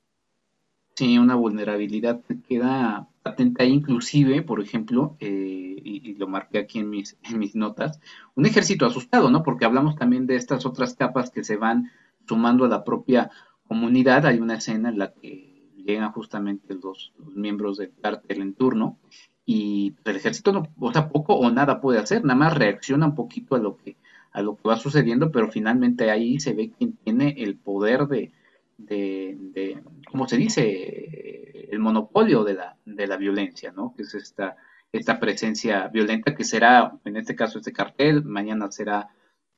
Sí, 0.97 1.19
una 1.19 1.35
vulnerabilidad 1.35 2.23
que 2.23 2.41
queda 2.41 3.07
patente 3.21 3.61
ahí, 3.61 3.71
inclusive, 3.71 4.41
por 4.41 4.59
ejemplo, 4.59 5.15
eh, 5.19 5.79
y, 5.83 6.15
lo 6.15 6.27
marqué 6.27 6.57
aquí 6.57 6.79
en 6.79 6.89
mis, 6.89 7.19
en 7.21 7.37
mis 7.37 7.55
notas, 7.55 7.99
un 8.33 8.47
ejército 8.47 8.87
asustado, 8.87 9.29
¿no? 9.29 9.43
Porque 9.43 9.65
hablamos 9.65 9.95
también 9.95 10.25
de 10.25 10.37
estas 10.37 10.65
otras 10.65 10.95
capas 10.95 11.29
que 11.29 11.43
se 11.43 11.55
van 11.55 11.91
sumando 12.27 12.65
a 12.65 12.67
la 12.67 12.83
propia 12.83 13.29
comunidad. 13.67 14.25
Hay 14.25 14.39
una 14.39 14.55
escena 14.55 14.89
en 14.89 14.97
la 14.97 15.13
que 15.13 15.69
llegan 15.75 16.11
justamente 16.13 16.73
los, 16.73 17.13
miembros 17.35 17.77
del 17.77 17.93
cártel 18.01 18.41
en 18.41 18.55
turno 18.55 18.97
y 19.45 19.93
el 20.03 20.15
ejército 20.15 20.51
no, 20.51 20.67
o 20.79 20.91
sea, 20.91 21.09
poco 21.09 21.35
o 21.35 21.51
nada 21.51 21.79
puede 21.79 21.99
hacer, 21.99 22.23
nada 22.25 22.39
más 22.39 22.57
reacciona 22.57 23.05
un 23.05 23.13
poquito 23.13 23.55
a 23.55 23.59
lo 23.59 23.77
que 23.77 23.97
a 24.31 24.41
lo 24.41 24.55
que 24.55 24.67
va 24.67 24.77
sucediendo, 24.77 25.31
pero 25.31 25.51
finalmente 25.51 26.09
ahí 26.09 26.39
se 26.39 26.53
ve 26.53 26.71
quien 26.75 26.93
tiene 26.93 27.35
el 27.37 27.55
poder 27.55 28.07
de, 28.07 28.31
de, 28.77 29.37
de 29.39 29.83
¿cómo 30.09 30.27
se 30.27 30.37
dice? 30.37 31.67
El 31.71 31.79
monopolio 31.79 32.43
de 32.43 32.53
la, 32.55 32.77
de 32.85 33.07
la 33.07 33.17
violencia, 33.17 33.71
¿no? 33.71 33.93
Que 33.95 34.03
es 34.03 34.13
esta, 34.15 34.55
esta 34.91 35.19
presencia 35.19 35.87
violenta 35.89 36.35
que 36.35 36.43
será, 36.43 36.97
en 37.05 37.17
este 37.17 37.35
caso, 37.35 37.59
este 37.59 37.73
cartel, 37.73 38.23
mañana 38.23 38.71
será, 38.71 39.09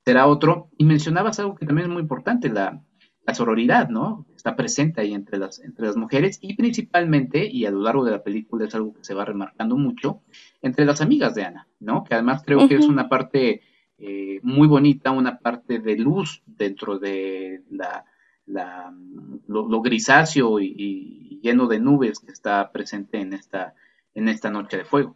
será 0.05 0.27
otro. 0.27 0.69
Y 0.77 0.85
mencionabas 0.85 1.39
algo 1.39 1.55
que 1.55 1.65
también 1.65 1.88
es 1.88 1.93
muy 1.93 2.01
importante, 2.01 2.49
la, 2.49 2.81
la 3.25 3.35
sororidad, 3.35 3.89
¿no? 3.89 4.25
Está 4.35 4.55
presente 4.55 5.01
ahí 5.01 5.13
entre 5.13 5.38
las, 5.38 5.59
entre 5.59 5.85
las 5.85 5.95
mujeres 5.95 6.39
y 6.41 6.55
principalmente, 6.55 7.45
y 7.45 7.65
a 7.65 7.71
lo 7.71 7.81
largo 7.81 8.03
de 8.03 8.12
la 8.12 8.23
película 8.23 8.65
es 8.65 8.73
algo 8.73 8.93
que 8.93 9.03
se 9.03 9.13
va 9.13 9.25
remarcando 9.25 9.77
mucho, 9.77 10.21
entre 10.62 10.85
las 10.85 11.01
amigas 11.01 11.35
de 11.35 11.43
Ana, 11.43 11.67
¿no? 11.79 12.03
Que 12.03 12.15
además 12.15 12.41
creo 12.45 12.67
que 12.67 12.75
es 12.75 12.88
una 12.88 13.07
parte 13.07 13.62
eh, 13.99 14.39
muy 14.41 14.67
bonita, 14.67 15.12
una 15.12 15.39
parte 15.39 15.79
de 15.79 15.97
luz 15.97 16.41
dentro 16.45 16.97
de 16.97 17.62
la, 17.69 18.05
lo, 18.49 19.81
grisáceo 19.81 20.59
y, 20.59 21.39
lleno 21.41 21.67
de 21.67 21.79
nubes 21.79 22.19
que 22.19 22.31
está 22.33 22.69
presente 22.71 23.21
en 23.21 23.33
esta, 23.33 23.73
en 24.13 24.27
esta 24.27 24.49
noche 24.49 24.77
de 24.77 24.85
fuego. 24.85 25.15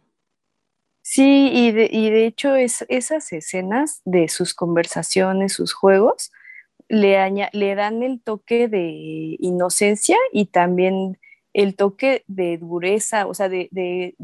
Sí, 1.02 1.50
y 1.52 1.70
de, 1.70 1.90
y 1.92 2.08
de 2.08 2.26
hecho 2.26 2.56
es, 2.56 2.86
esas 2.88 3.30
escenas 3.32 4.00
de 4.06 4.28
sus 4.28 4.54
conversaciones, 4.54 5.52
sus 5.52 5.74
juegos, 5.74 6.32
le, 6.88 7.18
le 7.52 7.74
dan 7.74 8.02
el 8.02 8.22
toque 8.22 8.68
de 8.68 9.36
inocencia 9.38 10.16
y 10.32 10.46
también 10.46 11.18
el 11.52 11.76
toque 11.76 12.24
de 12.26 12.58
dureza, 12.58 13.26
o 13.26 13.34
sea, 13.34 13.48
de, 13.48 14.14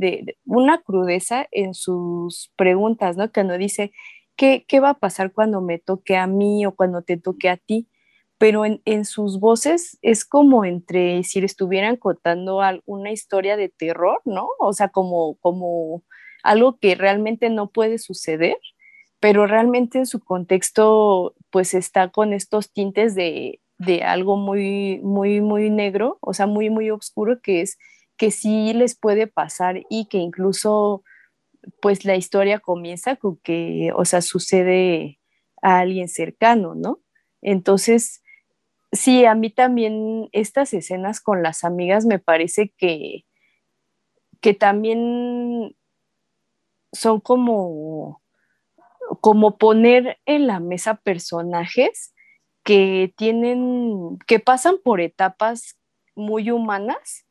una 0.44 0.82
crudeza 0.82 1.46
en 1.52 1.74
sus 1.74 2.52
preguntas, 2.56 3.16
¿no? 3.16 3.30
Que 3.30 3.44
no 3.44 3.56
dice, 3.56 3.92
¿qué, 4.36 4.64
¿qué, 4.66 4.80
va 4.80 4.90
a 4.90 4.98
pasar 4.98 5.32
cuando 5.32 5.60
me 5.60 5.78
toque 5.78 6.16
a 6.16 6.26
mí 6.26 6.66
o 6.66 6.74
cuando 6.74 7.02
te 7.02 7.16
toque 7.16 7.48
a 7.48 7.56
ti? 7.56 7.88
Pero 8.40 8.64
en, 8.64 8.83
en 8.87 9.05
sus 9.05 9.38
voces 9.38 9.98
es 10.03 10.24
como 10.24 10.64
entre 10.64 11.22
si 11.22 11.40
le 11.40 11.46
estuvieran 11.46 11.96
contando 11.96 12.61
una 12.87 13.12
historia 13.12 13.57
de 13.57 13.68
terror, 13.68 14.20
¿no? 14.24 14.48
O 14.59 14.72
sea, 14.72 14.88
como, 14.88 15.37
como 15.37 16.03
algo 16.42 16.79
que 16.81 16.96
realmente 16.96 17.50
no 17.50 17.70
puede 17.70 17.98
suceder 17.98 18.57
pero 19.20 19.46
realmente 19.46 19.98
en 19.98 20.07
su 20.07 20.20
contexto 20.20 21.35
pues 21.50 21.74
está 21.74 22.09
con 22.09 22.33
estos 22.33 22.72
tintes 22.72 23.14
de, 23.14 23.61
algo 24.05 24.37
muy, 24.37 25.00
muy, 25.03 25.40
muy 25.40 25.70
negro, 25.70 26.18
o 26.20 26.35
sea, 26.35 26.46
muy, 26.46 26.70
muy 26.70 26.90
oscuro, 26.90 27.40
que 27.40 27.61
es 27.62 27.79
que 28.16 28.31
sí 28.31 28.72
les 28.74 28.94
puede 28.94 29.26
pasar 29.26 29.83
y 29.88 30.07
que 30.07 30.18
incluso 30.18 31.03
pues 31.83 32.05
la 32.05 32.16
historia 32.16 32.61
comienza 32.61 33.16
con 33.16 33.37
que, 33.38 33.92
o 33.94 34.05
sea, 34.05 34.22
sucede 34.22 35.18
a 35.62 35.81
alguien 35.81 36.09
cercano, 36.09 36.74
¿no? 36.74 37.00
Entonces, 37.42 38.22
Sí, 38.92 39.24
a 39.24 39.35
mí 39.35 39.50
también 39.50 40.29
estas 40.33 40.74
escenas 40.74 41.20
con 41.20 41.42
las 41.42 41.62
amigas 41.64 42.07
me 42.07 42.18
parece 42.18 42.74
que, 42.76 43.24
que 44.40 44.53
también 44.55 45.76
son 46.92 47.20
como, 47.20 48.20
como 49.20 49.59
poner 49.59 50.18
en 50.26 50.48
la 50.48 50.59
mesa 50.59 50.96
personajes 50.96 52.14
que 52.64 53.14
tienen, 53.16 54.18
que 54.26 54.40
pasan 54.40 54.76
por 54.83 55.00
etapas 55.00 55.79
muy 56.16 56.50
humanas, 56.50 57.26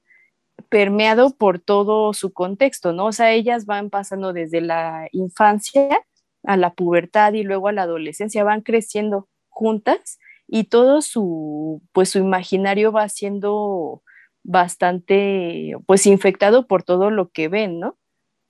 permeado 0.70 1.36
por 1.36 1.60
todo 1.60 2.14
su 2.14 2.32
contexto, 2.32 2.94
¿no? 2.94 3.08
O 3.08 3.12
sea, 3.12 3.34
ellas 3.34 3.66
van 3.66 3.90
pasando 3.90 4.34
desde 4.34 4.62
la 4.62 5.10
infancia 5.12 6.06
a 6.44 6.58
la 6.58 6.74
pubertad 6.74 7.34
y 7.34 7.44
luego 7.44 7.68
a 7.68 7.74
la 7.74 7.84
adolescencia, 7.84 8.44
van 8.46 8.62
creciendo 8.62 9.28
juntas 9.50 10.20
y 10.52 10.66
todo 10.66 11.02
su, 11.02 11.84
pues 11.94 12.10
su 12.10 12.20
imaginario 12.20 12.92
va 12.92 13.08
siendo 13.10 14.02
bastante, 14.44 15.74
pues 15.86 16.08
infectado 16.08 16.68
por 16.68 16.84
todo 16.84 17.12
lo 17.12 17.30
que 17.30 17.48
ven, 17.50 17.80
¿no? 17.80 17.98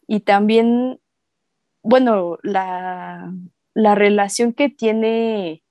Y 0.08 0.22
también, 0.22 1.00
bueno, 1.84 2.38
la, 2.42 3.34
relación 3.76 4.54
que 4.54 4.70
tiene 4.70 5.64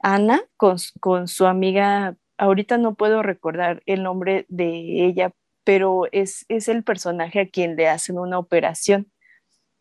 Ana 0.00 0.42
con, 0.56 0.76
con 1.00 1.28
su 1.28 1.46
amiga, 1.46 2.16
ahorita 2.38 2.78
no 2.78 2.94
puedo 2.94 3.22
recordar 3.22 3.82
el 3.86 4.02
nombre 4.04 4.46
de 4.48 5.06
ella, 5.06 5.32
pero 5.64 6.04
es, 6.12 6.44
es 6.48 6.68
el 6.68 6.84
personaje 6.84 7.40
a 7.40 7.48
quien 7.48 7.76
le 7.76 7.88
hacen 7.88 8.18
una 8.18 8.38
operación. 8.38 9.10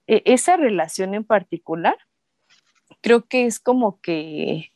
E, 0.07 0.23
esa 0.25 0.57
relación 0.57 1.13
en 1.13 1.23
particular, 1.23 1.97
creo 3.01 3.25
que 3.27 3.45
es 3.45 3.59
como 3.59 4.01
que 4.01 4.72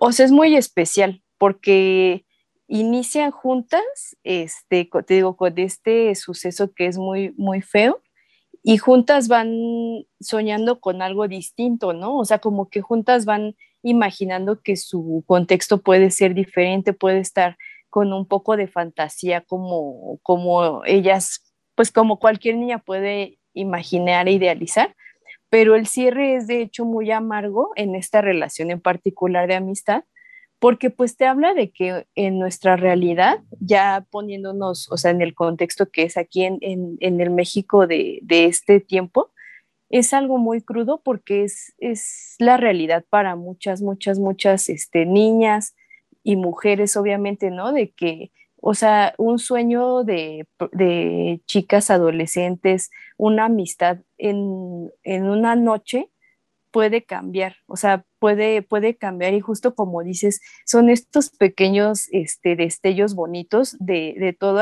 o 0.00 0.12
sea, 0.12 0.26
es 0.26 0.32
muy 0.32 0.56
especial 0.56 1.22
porque 1.38 2.24
inician 2.66 3.30
juntas, 3.30 3.82
este, 4.24 4.88
te 5.06 5.14
digo, 5.14 5.36
con 5.36 5.58
este 5.58 6.14
suceso 6.14 6.72
que 6.74 6.86
es 6.86 6.98
muy, 6.98 7.34
muy 7.36 7.62
feo, 7.62 8.02
y 8.62 8.76
juntas 8.76 9.28
van 9.28 9.56
soñando 10.20 10.80
con 10.80 11.00
algo 11.00 11.28
distinto, 11.28 11.92
¿no? 11.92 12.18
O 12.18 12.24
sea, 12.24 12.38
como 12.38 12.68
que 12.68 12.82
juntas 12.82 13.24
van 13.24 13.56
imaginando 13.82 14.60
que 14.60 14.76
su 14.76 15.24
contexto 15.26 15.80
puede 15.80 16.10
ser 16.10 16.34
diferente, 16.34 16.92
puede 16.92 17.20
estar 17.20 17.56
con 17.88 18.12
un 18.12 18.26
poco 18.26 18.56
de 18.56 18.66
fantasía 18.66 19.40
como, 19.40 20.18
como 20.22 20.84
ellas, 20.84 21.54
pues 21.74 21.90
como 21.90 22.18
cualquier 22.18 22.56
niña 22.56 22.78
puede 22.78 23.38
imaginar 23.54 24.28
e 24.28 24.32
idealizar, 24.32 24.94
pero 25.50 25.74
el 25.74 25.86
cierre 25.86 26.36
es 26.36 26.46
de 26.46 26.60
hecho 26.60 26.84
muy 26.84 27.10
amargo 27.10 27.70
en 27.76 27.94
esta 27.94 28.20
relación 28.20 28.70
en 28.70 28.80
particular 28.80 29.48
de 29.48 29.54
amistad, 29.54 30.04
porque 30.58 30.90
pues 30.90 31.16
te 31.16 31.24
habla 31.24 31.54
de 31.54 31.70
que 31.70 32.06
en 32.14 32.38
nuestra 32.38 32.76
realidad, 32.76 33.40
ya 33.60 34.06
poniéndonos, 34.10 34.90
o 34.90 34.96
sea, 34.96 35.12
en 35.12 35.22
el 35.22 35.34
contexto 35.34 35.90
que 35.90 36.02
es 36.02 36.16
aquí 36.16 36.44
en, 36.44 36.98
el 37.00 37.30
México 37.30 37.86
de, 37.86 38.20
este 38.28 38.80
tiempo, 38.80 39.30
es 39.88 40.12
algo 40.12 40.36
muy 40.38 40.60
crudo 40.60 41.00
porque 41.02 41.44
es, 41.44 41.74
es 41.78 42.34
la 42.38 42.56
realidad 42.56 43.04
para 43.08 43.36
muchas, 43.36 43.80
muchas, 43.80 44.18
muchas 44.18 44.68
este, 44.68 45.06
niñas 45.06 45.74
y 46.22 46.36
mujeres, 46.36 46.96
obviamente, 46.96 47.50
¿no? 47.50 47.72
De 47.72 47.92
que 47.92 48.32
o 48.60 48.74
sea, 48.74 49.14
un 49.18 49.38
sueño 49.38 50.04
de, 50.04 50.46
chicas 51.46 51.90
adolescentes, 51.90 52.90
una 53.16 53.46
amistad 53.46 53.98
en, 54.16 54.90
una 55.04 55.56
noche 55.56 56.10
puede 56.70 57.04
cambiar, 57.04 57.56
o 57.66 57.76
sea, 57.76 58.04
puede, 58.18 58.62
puede 58.62 58.96
cambiar. 58.96 59.34
Y 59.34 59.40
justo 59.40 59.74
como 59.74 60.02
dices, 60.02 60.40
son 60.66 60.90
estos 60.90 61.30
pequeños 61.30 62.08
este, 62.12 62.56
destellos 62.56 63.14
bonitos 63.14 63.76
de, 63.78 64.14
de 64.18 64.32
todo 64.32 64.60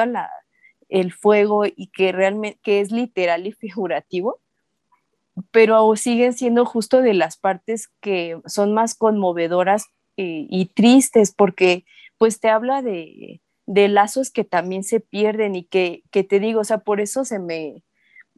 el 0.89 1.13
fuego 1.13 1.65
y 1.65 1.89
que 1.89 2.13
realmente 2.13 2.61
que 2.63 2.81
es 2.81 2.93
literal 2.93 3.47
y 3.47 3.53
figurativo, 3.53 4.41
pero 5.51 5.95
siguen 5.97 6.33
siendo 6.33 6.65
justo 6.65 7.03
de 7.03 7.15
las 7.15 7.37
partes 7.37 7.89
que 8.01 8.41
son 8.47 8.73
más 8.73 8.95
conmovedoras 8.95 9.87
eh, 10.17 10.47
y 10.49 10.67
tristes 10.67 11.35
porque 11.35 11.85
pues 12.19 12.41
te 12.41 12.49
habla 12.49 12.81
de, 12.81 13.43
de 13.67 13.89
lazos 13.89 14.31
que 14.31 14.45
también 14.45 14.85
se 14.85 15.01
pierden 15.01 15.57
y 15.57 15.65
que, 15.65 16.03
te 16.11 16.41
digo, 16.41 16.61
o 16.61 16.65
sea, 16.65 16.79
por 16.79 17.01
eso 17.01 17.25
se 17.25 17.39
me, 17.39 17.83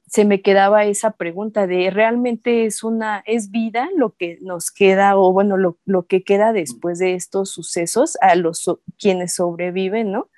se 0.06 0.24
me 0.24 0.40
quedaba 0.40 0.84
esa 0.84 1.12
pregunta 1.12 1.66
de 1.66 1.90
realmente 1.90 2.64
es 2.64 2.82
una, 2.82 3.22
es 3.26 3.50
vida 3.50 3.88
lo 3.94 4.14
que 4.14 4.38
nos 4.40 4.70
queda 4.70 5.16
o 5.16 5.32
bueno, 5.32 5.56
lo, 5.56 6.06
que 6.06 6.24
queda 6.24 6.52
después 6.52 6.98
de 6.98 7.14
estos 7.14 7.50
sucesos 7.50 8.16
a 8.22 8.34
los 8.34 8.64
quienes 8.98 9.34
sobreviven, 9.34 10.10
¿no? 10.10 10.30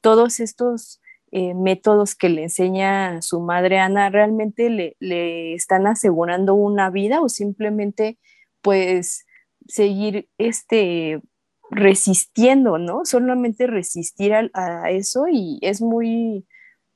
Todos 0.00 0.40
estos 0.40 1.00
eh, 1.30 1.52
métodos 1.54 2.14
que 2.14 2.30
le 2.30 2.44
enseña 2.44 3.20
su 3.20 3.40
madre 3.40 3.78
Ana 3.78 4.08
realmente 4.08 4.70
le, 4.70 4.96
le 4.98 5.54
están 5.54 5.86
asegurando 5.86 6.54
una 6.54 6.88
vida 6.88 7.20
o 7.20 7.28
simplemente 7.28 8.18
pues 8.62 9.26
seguir 9.66 10.28
este 10.38 11.20
resistiendo, 11.70 12.78
¿no? 12.78 13.04
Solamente 13.04 13.66
resistir 13.66 14.32
a, 14.34 14.90
eso 14.90 15.26
y 15.30 15.58
es 15.62 15.80
muy, 15.80 16.46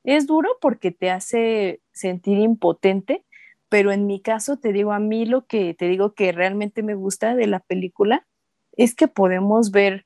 es 0.03 0.27
duro 0.27 0.49
porque 0.61 0.91
te 0.91 1.09
hace 1.11 1.81
sentir 1.91 2.39
impotente, 2.39 3.25
pero 3.69 3.91
en 3.91 4.05
mi 4.05 4.21
caso 4.21 4.57
te 4.57 4.73
digo, 4.73 4.91
a 4.93 4.99
mí 4.99 5.25
lo 5.25 5.45
que 5.45 5.73
te 5.73 5.87
digo 5.87 6.13
que 6.13 6.31
realmente 6.31 6.83
me 6.83 6.95
gusta 6.95 7.35
de 7.35 7.47
la 7.47 7.59
película 7.59 8.27
es 8.73 8.95
que 8.95 9.07
podemos 9.07 9.71
ver 9.71 10.05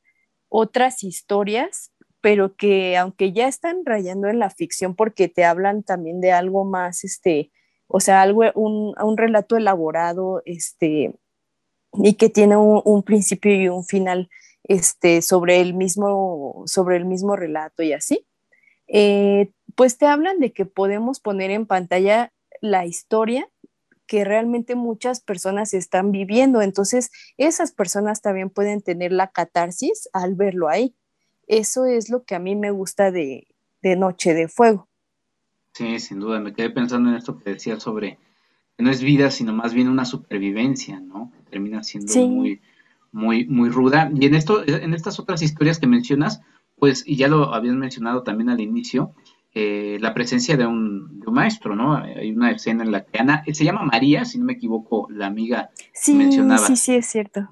otras 0.49 1.03
historias, 1.03 1.91
pero 2.21 2.55
que 2.55 2.97
aunque 2.97 3.31
ya 3.31 3.47
están 3.47 3.85
rayando 3.85 4.27
en 4.27 4.39
la 4.39 4.49
ficción 4.49 4.95
porque 4.95 5.29
te 5.29 5.45
hablan 5.45 5.83
también 5.83 6.19
de 6.21 6.31
algo 6.31 6.65
más, 6.65 7.03
este, 7.03 7.51
o 7.87 7.99
sea, 7.99 8.21
algo, 8.21 8.43
un, 8.55 8.93
un 9.01 9.17
relato 9.17 9.55
elaborado, 9.55 10.41
este, 10.45 11.13
y 11.93 12.13
que 12.15 12.29
tiene 12.29 12.57
un 12.57 13.03
principio 13.03 13.53
y 13.53 13.69
un 13.69 13.85
final 13.85 14.29
este, 14.67 15.21
sobre, 15.21 15.61
el 15.61 15.73
mismo, 15.73 16.63
sobre 16.65 16.97
el 16.97 17.05
mismo 17.05 17.35
relato 17.35 17.83
y 17.83 17.93
así, 17.93 18.25
eh, 18.87 19.51
pues 19.75 19.97
te 19.97 20.05
hablan 20.05 20.39
de 20.39 20.53
que 20.53 20.65
podemos 20.65 21.19
poner 21.19 21.51
en 21.51 21.65
pantalla 21.65 22.33
la 22.61 22.85
historia 22.85 23.49
que 24.07 24.23
realmente 24.23 24.75
muchas 24.75 25.19
personas 25.19 25.73
están 25.73 26.11
viviendo. 26.11 26.61
Entonces, 26.61 27.11
esas 27.37 27.71
personas 27.71 28.21
también 28.21 28.49
pueden 28.49 28.81
tener 28.81 29.11
la 29.11 29.27
catarsis 29.27 30.09
al 30.13 30.35
verlo 30.35 30.69
ahí. 30.69 30.95
Eso 31.45 31.85
es 31.85 32.09
lo 32.09 32.23
que 32.23 32.35
a 32.35 32.39
mí 32.39 32.55
me 32.55 32.71
gusta 32.71 33.11
de, 33.11 33.47
Noche 33.83 34.33
de 34.33 34.49
Fuego. 34.49 34.89
Sí, 35.73 35.99
sin 35.99 36.19
duda. 36.19 36.39
Me 36.39 36.53
quedé 36.53 36.69
pensando 36.69 37.09
en 37.09 37.15
esto 37.15 37.37
que 37.37 37.51
decía 37.51 37.79
sobre 37.79 38.17
que 38.75 38.83
no 38.83 38.91
es 38.91 39.01
vida, 39.01 39.31
sino 39.31 39.53
más 39.53 39.73
bien 39.73 39.87
una 39.87 40.03
supervivencia, 40.03 40.99
¿no? 40.99 41.31
Que 41.31 41.51
termina 41.51 41.83
siendo 41.83 42.13
muy, 42.27 42.59
muy, 43.11 43.45
muy 43.45 43.69
ruda. 43.69 44.11
Y 44.13 44.25
en 44.25 44.35
esto, 44.35 44.63
en 44.65 44.93
estas 44.93 45.19
otras 45.19 45.41
historias 45.41 45.79
que 45.79 45.87
mencionas, 45.87 46.41
pues, 46.75 47.03
y 47.05 47.15
ya 47.15 47.27
lo 47.27 47.53
habías 47.53 47.75
mencionado 47.75 48.23
también 48.23 48.49
al 48.49 48.61
inicio, 48.61 49.13
eh, 49.53 49.97
la 50.01 50.13
presencia 50.13 50.55
de 50.55 50.67
un, 50.67 51.23
maestro, 51.31 51.75
¿no? 51.75 51.95
Hay 51.95 52.31
una 52.31 52.51
escena 52.51 52.83
en 52.83 52.91
la 52.91 53.03
que 53.03 53.19
Ana, 53.19 53.43
se 53.51 53.63
llama 53.63 53.83
María, 53.83 54.23
si 54.23 54.39
no 54.39 54.45
me 54.45 54.53
equivoco, 54.53 55.07
la 55.09 55.27
amiga 55.27 55.71
sí, 55.93 56.13
mencionaba. 56.13 56.65
Sí, 56.65 56.75
sí, 56.75 56.95
es 56.95 57.05
cierto. 57.05 57.47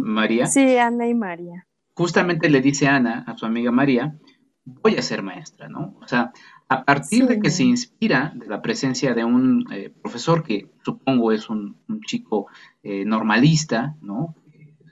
María. 0.00 0.46
Sí, 0.46 0.76
Ana 0.78 1.06
y 1.06 1.14
María. 1.14 1.66
Justamente 1.94 2.48
le 2.48 2.60
dice 2.60 2.88
Ana 2.88 3.24
a 3.26 3.36
su 3.36 3.46
amiga 3.46 3.70
María, 3.70 4.16
voy 4.64 4.96
a 4.96 5.02
ser 5.02 5.22
maestra, 5.22 5.68
¿no? 5.68 5.96
O 6.00 6.08
sea, 6.08 6.32
a 6.68 6.84
partir 6.84 7.26
de 7.26 7.40
que 7.40 7.50
se 7.50 7.64
inspira 7.64 8.32
de 8.34 8.46
la 8.46 8.62
presencia 8.62 9.12
de 9.12 9.24
un 9.24 9.66
eh, 9.72 9.92
profesor 10.02 10.44
que 10.44 10.70
supongo 10.84 11.32
es 11.32 11.50
un, 11.50 11.76
chico 12.06 12.46
eh, 12.82 13.04
normalista, 13.04 13.96
¿no? 14.00 14.36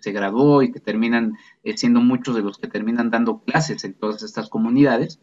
Se 0.01 0.13
graduó 0.13 0.63
y 0.63 0.73
que 0.73 0.81
terminan 0.81 1.37
eh, 1.65 1.77
siendo 1.77 2.01
muchos 2.01 2.35
de 2.35 2.43
los 2.43 2.59
que 2.59 2.69
terminan 2.69 3.11
dando 3.11 3.41
clases 3.41 3.85
en 3.85 3.95
todas 3.95 4.23
estas 4.23 4.49
comunidades, 4.49 5.21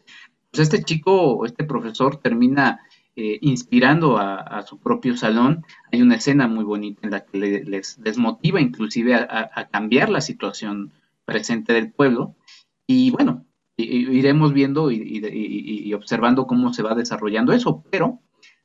pues 0.52 0.62
este 0.62 0.84
chico, 0.84 1.46
este 1.46 1.64
profesor 1.64 2.18
termina 2.18 2.80
eh, 3.18 3.40
inspirando 3.42 4.18
a, 4.18 4.62
su 4.68 4.78
propio 4.78 5.16
salón. 5.16 5.66
Hay 5.92 6.02
una 6.02 6.16
escena 6.16 6.50
muy 6.50 6.66
bonita 6.66 7.02
en 7.04 7.12
la 7.12 7.26
que 7.26 7.38
les, 7.38 8.18
motiva 8.18 8.60
inclusive 8.60 9.16
a, 9.16 9.70
cambiar 9.72 10.10
la 10.10 10.20
situación 10.20 10.92
presente 11.24 11.72
del 11.72 11.92
pueblo. 11.92 12.36
Y 12.86 13.12
bueno, 13.12 13.46
iremos 13.78 14.52
viendo 14.52 14.92
y, 14.92 15.94
observando 15.94 16.46
cómo 16.46 16.74
se 16.74 16.84
va 16.84 16.94
desarrollando 16.94 17.54
eso, 17.54 17.86
pero 17.90 18.20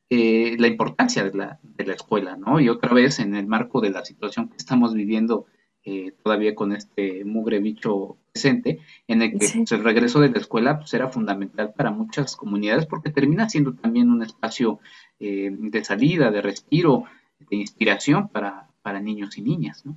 eh, 0.09 0.57
la 0.59 0.67
importancia 0.67 1.23
de 1.23 1.33
la, 1.33 1.61
de 1.63 1.87
la, 1.87 1.95
escuela, 1.95 2.37
¿no? 2.37 2.59
Y 2.59 2.69
otra 2.69 2.93
vez 2.93 3.21
en 3.21 3.37
el 3.37 3.47
marco 3.47 3.81
de 3.81 3.91
la 3.91 4.05
situación 4.05 4.49
que 4.49 4.57
estamos 4.57 4.95
viviendo 4.95 5.47
eh, 5.85 6.13
todavía 6.23 6.55
con 6.55 6.73
este 6.73 7.25
mugre 7.25 7.59
bicho 7.59 8.17
presente, 8.33 8.81
en 9.09 9.23
el 9.23 9.33
que 9.33 9.39
pues, 9.39 9.73
el 9.73 9.83
regreso 9.85 10.21
de 10.21 10.29
la 10.29 10.39
escuela 10.39 10.79
pues, 10.79 10.93
era 10.95 11.09
fundamental 11.09 11.73
para 11.75 11.91
muchas 11.91 12.37
comunidades 12.37 12.87
porque 12.87 13.11
termina 13.11 13.49
siendo 13.49 13.75
también 13.75 14.11
un 14.11 14.23
espacio 14.23 14.81
eh, 15.19 15.51
de 15.51 15.85
salida, 15.85 16.31
de 16.31 16.43
respiro, 16.43 17.05
de 17.39 17.57
inspiración 17.57 18.29
para, 18.29 18.69
para 18.83 19.01
niños 19.01 19.39
y 19.39 19.43
niñas, 19.43 19.85
¿no? 19.85 19.97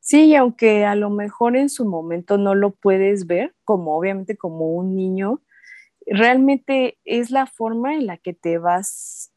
Sí, 0.00 0.34
aunque 0.34 0.84
a 0.86 0.94
lo 0.94 1.10
mejor 1.10 1.56
en 1.56 1.68
su 1.68 1.84
momento 1.84 2.38
no 2.38 2.54
lo 2.54 2.70
puedes 2.70 3.26
ver, 3.26 3.54
como 3.64 3.96
obviamente 3.96 4.36
como 4.36 4.72
un 4.72 4.96
niño, 4.96 5.40
realmente 6.06 6.98
es 7.04 7.30
la 7.30 7.46
forma 7.46 7.94
en 7.94 8.06
la 8.06 8.16
que 8.16 8.32
te 8.32 8.58
vas, 8.58 9.29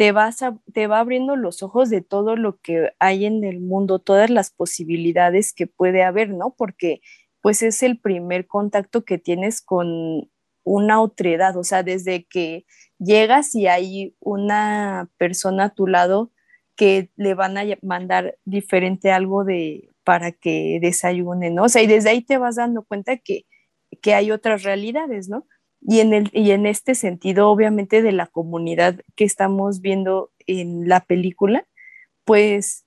te 0.00 0.12
vas 0.12 0.38
te 0.72 0.86
va 0.86 1.00
abriendo 1.00 1.36
los 1.36 1.62
ojos 1.62 1.90
de 1.90 2.00
todo 2.00 2.34
lo 2.34 2.58
que 2.62 2.90
hay 3.00 3.26
en 3.26 3.44
el 3.44 3.60
mundo, 3.60 3.98
todas 3.98 4.30
las 4.30 4.50
posibilidades 4.50 5.52
que 5.52 5.66
puede 5.66 6.02
haber, 6.02 6.30
¿no? 6.30 6.54
Porque 6.56 7.02
pues 7.42 7.60
es 7.60 7.82
el 7.82 8.00
primer 8.00 8.46
contacto 8.46 9.04
que 9.04 9.18
tienes 9.18 9.60
con 9.60 10.30
una 10.64 11.02
otredad, 11.02 11.54
o 11.58 11.64
sea, 11.64 11.82
desde 11.82 12.24
que 12.24 12.64
llegas 12.98 13.54
y 13.54 13.66
hay 13.66 14.16
una 14.20 15.10
persona 15.18 15.64
a 15.64 15.74
tu 15.74 15.86
lado 15.86 16.32
que 16.76 17.10
le 17.16 17.34
van 17.34 17.58
a 17.58 17.64
mandar 17.82 18.38
diferente 18.46 19.12
algo 19.12 19.44
de 19.44 19.90
para 20.02 20.32
que 20.32 20.78
desayune, 20.80 21.50
¿no? 21.50 21.64
O 21.64 21.68
sea, 21.68 21.82
y 21.82 21.86
desde 21.86 22.08
ahí 22.08 22.22
te 22.22 22.38
vas 22.38 22.56
dando 22.56 22.84
cuenta 22.84 23.18
que, 23.18 23.44
que 24.00 24.14
hay 24.14 24.30
otras 24.30 24.62
realidades, 24.62 25.28
¿no? 25.28 25.46
Y 25.80 26.00
en, 26.00 26.12
el, 26.12 26.30
y 26.32 26.50
en 26.50 26.66
este 26.66 26.94
sentido, 26.94 27.48
obviamente, 27.48 28.02
de 28.02 28.12
la 28.12 28.26
comunidad 28.26 29.00
que 29.16 29.24
estamos 29.24 29.80
viendo 29.80 30.30
en 30.46 30.88
la 30.88 31.00
película, 31.00 31.66
pues 32.24 32.84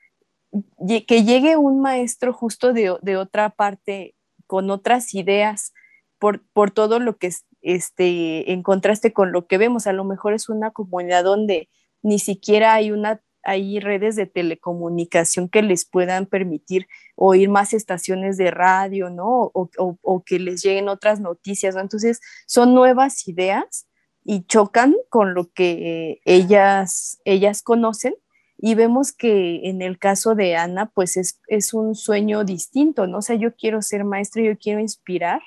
que 0.87 1.23
llegue 1.23 1.57
un 1.57 1.81
maestro 1.81 2.33
justo 2.33 2.73
de, 2.73 2.95
de 3.01 3.17
otra 3.17 3.49
parte 3.49 4.15
con 4.45 4.69
otras 4.69 5.13
ideas 5.15 5.73
por, 6.19 6.43
por, 6.53 6.69
todo 6.69 6.99
lo 6.99 7.17
que 7.17 7.31
este, 7.61 8.51
en 8.51 8.61
contraste 8.61 9.13
con 9.13 9.31
lo 9.31 9.47
que 9.47 9.57
vemos. 9.57 9.87
A 9.87 9.93
lo 9.93 10.03
mejor 10.03 10.33
es 10.33 10.49
una 10.49 10.71
comunidad 10.71 11.23
donde 11.23 11.69
ni 12.03 12.19
siquiera 12.19 12.73
hay 12.73 12.91
una 12.91 13.21
hay 13.43 13.79
redes 13.79 14.15
de 14.15 14.25
telecomunicación 14.25 15.49
que 15.49 15.61
les 15.61 15.85
puedan 15.85 16.25
permitir 16.25 16.87
oír 17.15 17.49
más 17.49 17.73
estaciones 17.73 18.37
de 18.37 18.51
radio, 18.51 19.09
¿no? 19.09 19.51
O, 19.53 20.23
que 20.25 20.39
les 20.39 20.63
lleguen 20.63 20.87
otras 20.87 21.19
noticias, 21.19 21.75
¿no? 21.75 21.81
Entonces, 21.81 22.21
son 22.47 22.73
nuevas 22.73 23.27
ideas 23.27 23.87
y 24.23 24.45
chocan 24.45 24.95
con 25.09 25.33
lo 25.33 25.51
que 25.51 26.21
ellas, 26.23 27.19
ellas 27.25 27.61
conocen 27.61 28.15
y 28.57 28.75
vemos 28.75 29.11
que 29.11 29.67
en 29.67 29.81
el 29.81 29.99
caso 29.99 30.35
de 30.35 30.55
Ana, 30.55 30.89
pues 30.93 31.17
es, 31.17 31.41
es 31.47 31.73
un 31.73 31.95
sueño 31.95 32.45
distinto, 32.45 33.07
¿no? 33.07 33.17
O 33.17 33.21
sea, 33.21 33.35
yo 33.35 33.55
quiero 33.55 33.81
ser 33.81 34.05
maestra, 34.05 34.41
yo 34.41 34.57
quiero 34.57 34.79
inspirar, 34.79 35.41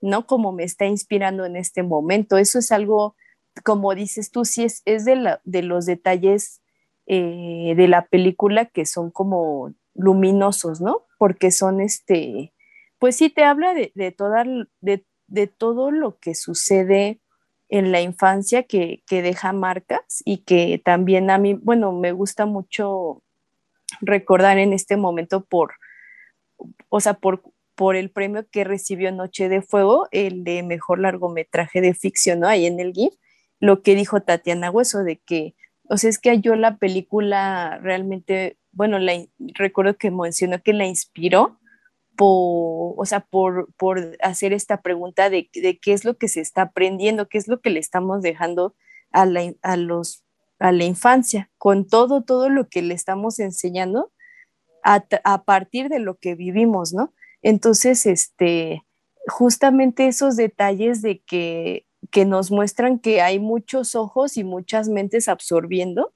¿no? 0.00 0.26
Como 0.26 0.50
me 0.50 0.64
está 0.64 0.86
inspirando 0.86 1.44
en 1.44 1.54
este 1.54 1.84
momento. 1.84 2.36
Eso 2.36 2.58
es 2.58 2.72
algo, 2.72 3.14
como 3.64 3.94
dices 3.94 4.32
tú, 4.32 4.44
sí 4.44 4.64
es, 4.64 4.82
es 4.86 5.04
de, 5.04 5.14
la, 5.14 5.40
de 5.44 5.62
los 5.62 5.86
detalles 5.86 6.60
eh, 7.10 7.72
de 7.74 7.88
la 7.88 8.06
película 8.06 8.66
que 8.66 8.84
son 8.84 9.10
como 9.10 9.72
luminosos, 9.94 10.82
¿no? 10.82 11.06
Porque 11.16 11.50
son 11.50 11.80
este, 11.80 12.52
pues 12.98 13.16
sí 13.16 13.30
te 13.30 13.44
habla 13.44 13.72
de, 13.72 13.92
de, 13.94 14.12
toda, 14.12 14.44
de, 14.82 15.06
de 15.26 15.46
todo 15.46 15.90
lo 15.90 16.18
que 16.18 16.34
sucede 16.34 17.22
en 17.70 17.92
la 17.92 18.02
infancia 18.02 18.64
que, 18.64 19.02
que, 19.06 19.22
deja 19.22 19.54
marcas 19.54 20.22
y 20.26 20.44
que 20.44 20.82
también 20.84 21.30
a 21.30 21.38
mí, 21.38 21.54
bueno, 21.54 21.92
me 21.92 22.12
gusta 22.12 22.44
mucho 22.44 23.22
recordar 24.02 24.58
en 24.58 24.74
este 24.74 24.98
momento 24.98 25.46
por, 25.46 25.76
o 26.90 27.00
sea, 27.00 27.14
por, 27.14 27.42
por 27.74 27.96
el 27.96 28.10
premio 28.10 28.46
que 28.50 28.64
recibió 28.64 29.12
Noche 29.12 29.48
de 29.48 29.62
Fuego, 29.62 30.08
el 30.10 30.44
de 30.44 30.62
mejor 30.62 30.98
largometraje 30.98 31.80
de 31.80 31.94
ficción, 31.94 32.40
¿no? 32.40 32.48
Ahí 32.48 32.66
en 32.66 32.80
el 32.80 32.92
GIF, 32.92 33.14
lo 33.60 33.82
que 33.82 33.94
dijo 33.94 34.20
Tatiana 34.20 34.70
Hueso 34.70 35.04
de 35.04 35.16
que 35.18 35.54
o 35.88 35.96
sea, 35.96 36.10
es 36.10 36.18
que 36.18 36.40
yo 36.40 36.54
la 36.54 36.76
película 36.76 37.78
realmente, 37.82 38.58
bueno, 38.72 38.98
recuerdo 39.54 39.96
que 39.96 40.10
mencionó 40.10 40.62
que 40.62 40.72
la 40.72 40.86
inspiró 40.86 41.58
por, 42.16 42.94
o 42.96 43.04
sea, 43.06 43.20
por, 43.20 43.72
por 43.74 44.16
hacer 44.22 44.52
esta 44.52 44.82
pregunta 44.82 45.30
de, 45.30 45.48
de, 45.54 45.78
qué 45.78 45.92
es 45.92 46.04
lo 46.04 46.18
que 46.18 46.28
se 46.28 46.40
está 46.40 46.62
aprendiendo, 46.62 47.28
qué 47.28 47.38
es 47.38 47.48
lo 47.48 47.60
que 47.60 47.70
le 47.70 47.80
estamos 47.80 48.22
dejando 48.22 48.74
a 49.12 49.24
la, 49.24 49.54
a 49.62 49.76
los, 49.76 50.24
a 50.58 50.72
la 50.72 50.84
infancia, 50.84 51.50
con 51.56 51.86
todo, 51.86 52.22
todo 52.22 52.48
lo 52.50 52.68
que 52.68 52.82
le 52.82 52.94
estamos 52.94 53.38
enseñando 53.38 54.12
a, 54.84 55.04
a 55.24 55.44
partir 55.44 55.88
de 55.88 56.00
lo 56.00 56.16
que 56.16 56.34
vivimos, 56.34 56.92
¿no? 56.92 57.14
Entonces, 57.40 58.04
este, 58.04 58.84
justamente 59.28 60.08
esos 60.08 60.36
detalles 60.36 61.02
de 61.02 61.20
que 61.20 61.86
que 62.10 62.24
nos 62.24 62.50
muestran 62.50 62.98
que 62.98 63.20
hay 63.20 63.38
muchos 63.38 63.94
ojos 63.94 64.36
y 64.36 64.44
muchas 64.44 64.88
mentes 64.88 65.28
absorbiendo, 65.28 66.12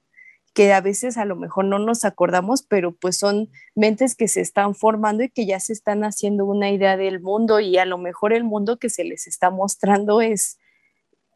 que 0.53 0.71
a 0.73 0.81
veces 0.81 1.17
a 1.17 1.25
lo 1.25 1.35
mejor 1.35 1.65
no 1.65 1.79
nos 1.79 2.05
acordamos, 2.05 2.63
pero 2.63 2.91
pues 2.91 3.17
son 3.17 3.49
mentes 3.75 4.15
que 4.15 4.27
se 4.27 4.41
están 4.41 4.75
formando 4.75 5.23
y 5.23 5.29
que 5.29 5.45
ya 5.45 5.59
se 5.59 5.73
están 5.73 6.03
haciendo 6.03 6.45
una 6.45 6.69
idea 6.69 6.95
del 6.95 7.21
mundo 7.21 7.59
y 7.59 7.77
a 7.77 7.85
lo 7.85 7.97
mejor 7.97 8.33
el 8.33 8.43
mundo 8.43 8.77
que 8.77 8.89
se 8.89 9.03
les 9.03 9.27
está 9.27 9.49
mostrando 9.49 10.21
es 10.21 10.59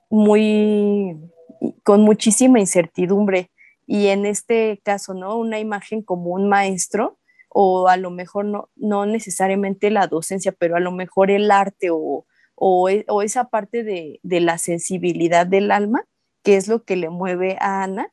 muy 0.10 1.18
con 1.84 2.02
muchísima 2.02 2.60
incertidumbre 2.60 3.52
y 3.88 4.08
en 4.08 4.26
este 4.26 4.80
caso, 4.84 5.14
¿no? 5.14 5.38
Una 5.38 5.60
imagen 5.60 6.04
como 6.04 6.32
un 6.32 6.48
maestro 6.48 7.18
o 7.50 7.88
a 7.88 7.98
lo 7.98 8.12
mejor 8.12 8.46
no, 8.46 8.70
no 8.76 9.06
necesariamente 9.06 9.90
la 9.90 10.08
docencia, 10.08 10.52
pero 10.52 10.76
a 10.76 10.80
lo 10.80 10.92
mejor 10.92 11.32
el 11.32 11.50
arte 11.50 11.90
o, 11.92 12.26
e, 12.90 13.06
o, 13.08 13.22
esa 13.22 13.50
parte 13.50 13.84
de, 13.84 14.20
la 14.24 14.58
sensibilidad 14.58 15.46
del 15.46 15.72
alma, 15.72 16.04
que 16.44 16.58
es 16.58 16.68
lo 16.68 16.84
que 16.84 16.96
le 16.96 17.10
mueve 17.10 17.58
a 17.60 17.84
Ana, 17.84 18.12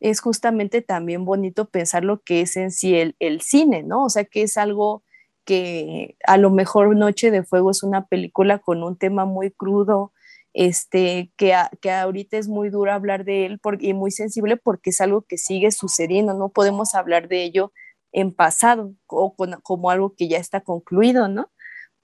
es 0.00 0.20
justamente 0.20 0.82
también 0.82 1.24
bonito 1.24 1.70
pensar 1.70 2.04
lo 2.04 2.22
que 2.22 2.42
es 2.42 2.56
en 2.56 2.70
sí 2.70 2.94
el, 3.18 3.40
cine, 3.40 3.82
¿no? 3.82 4.04
O 4.04 4.10
sea, 4.10 4.24
que 4.24 4.42
es 4.42 4.58
algo 4.58 5.02
que 5.44 6.16
a 6.26 6.36
lo 6.36 6.50
mejor 6.50 6.94
Noche 6.96 7.30
de 7.30 7.44
Fuego 7.44 7.70
es 7.70 7.82
una 7.82 8.06
película 8.06 8.58
con 8.58 8.82
un 8.82 8.96
tema 8.98 9.24
muy 9.24 9.50
crudo, 9.50 10.12
este, 10.52 11.32
que, 11.36 11.54
que 11.80 11.90
ahorita 11.90 12.36
es 12.38 12.48
muy 12.48 12.70
duro 12.70 12.92
hablar 12.92 13.24
de 13.24 13.46
él 13.46 13.60
y 13.80 13.94
muy 13.94 14.10
sensible 14.10 14.56
porque 14.56 14.90
es 14.90 15.00
algo 15.00 15.22
que 15.22 15.38
sigue 15.38 15.70
sucediendo, 15.70 16.34
no 16.34 16.50
podemos 16.50 16.94
hablar 16.94 17.28
de 17.28 17.44
ello 17.44 17.72
en 18.12 18.32
pasado 18.34 18.94
o 19.06 19.34
como 19.62 19.90
algo 19.90 20.14
que 20.14 20.28
ya 20.28 20.38
está 20.38 20.62
concluido, 20.62 21.28
¿no? 21.28 21.50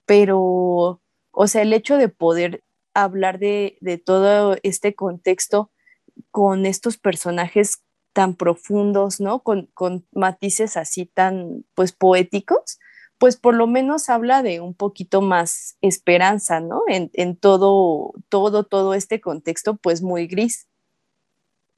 Pero 0.05 1.02
o 1.33 1.47
sea, 1.47 1.63
el 1.63 1.73
hecho 1.73 1.97
de 1.97 2.09
poder 2.09 2.63
hablar 2.93 3.39
de, 3.39 4.01
todo 4.05 4.55
este 4.63 4.95
contexto 4.95 5.71
con 6.31 6.65
estos 6.65 6.97
personajes 6.97 7.83
tan 8.13 8.35
profundos, 8.35 9.19
¿no? 9.19 9.39
Con, 9.41 9.69
matices 10.13 10.77
así 10.77 11.05
tan, 11.07 11.65
pues, 11.73 11.91
poéticos, 11.91 12.79
pues 13.17 13.37
por 13.37 13.55
lo 13.55 13.67
menos 13.67 14.09
habla 14.09 14.43
de 14.43 14.61
un 14.61 14.75
poquito 14.75 15.21
más 15.21 15.75
esperanza, 15.81 16.59
¿no? 16.59 16.83
En, 16.87 17.35
todo, 17.35 18.13
todo, 18.29 18.63
todo 18.63 18.93
este 18.93 19.19
contexto, 19.19 19.75
pues, 19.77 20.03
muy 20.03 20.27
gris. 20.27 20.67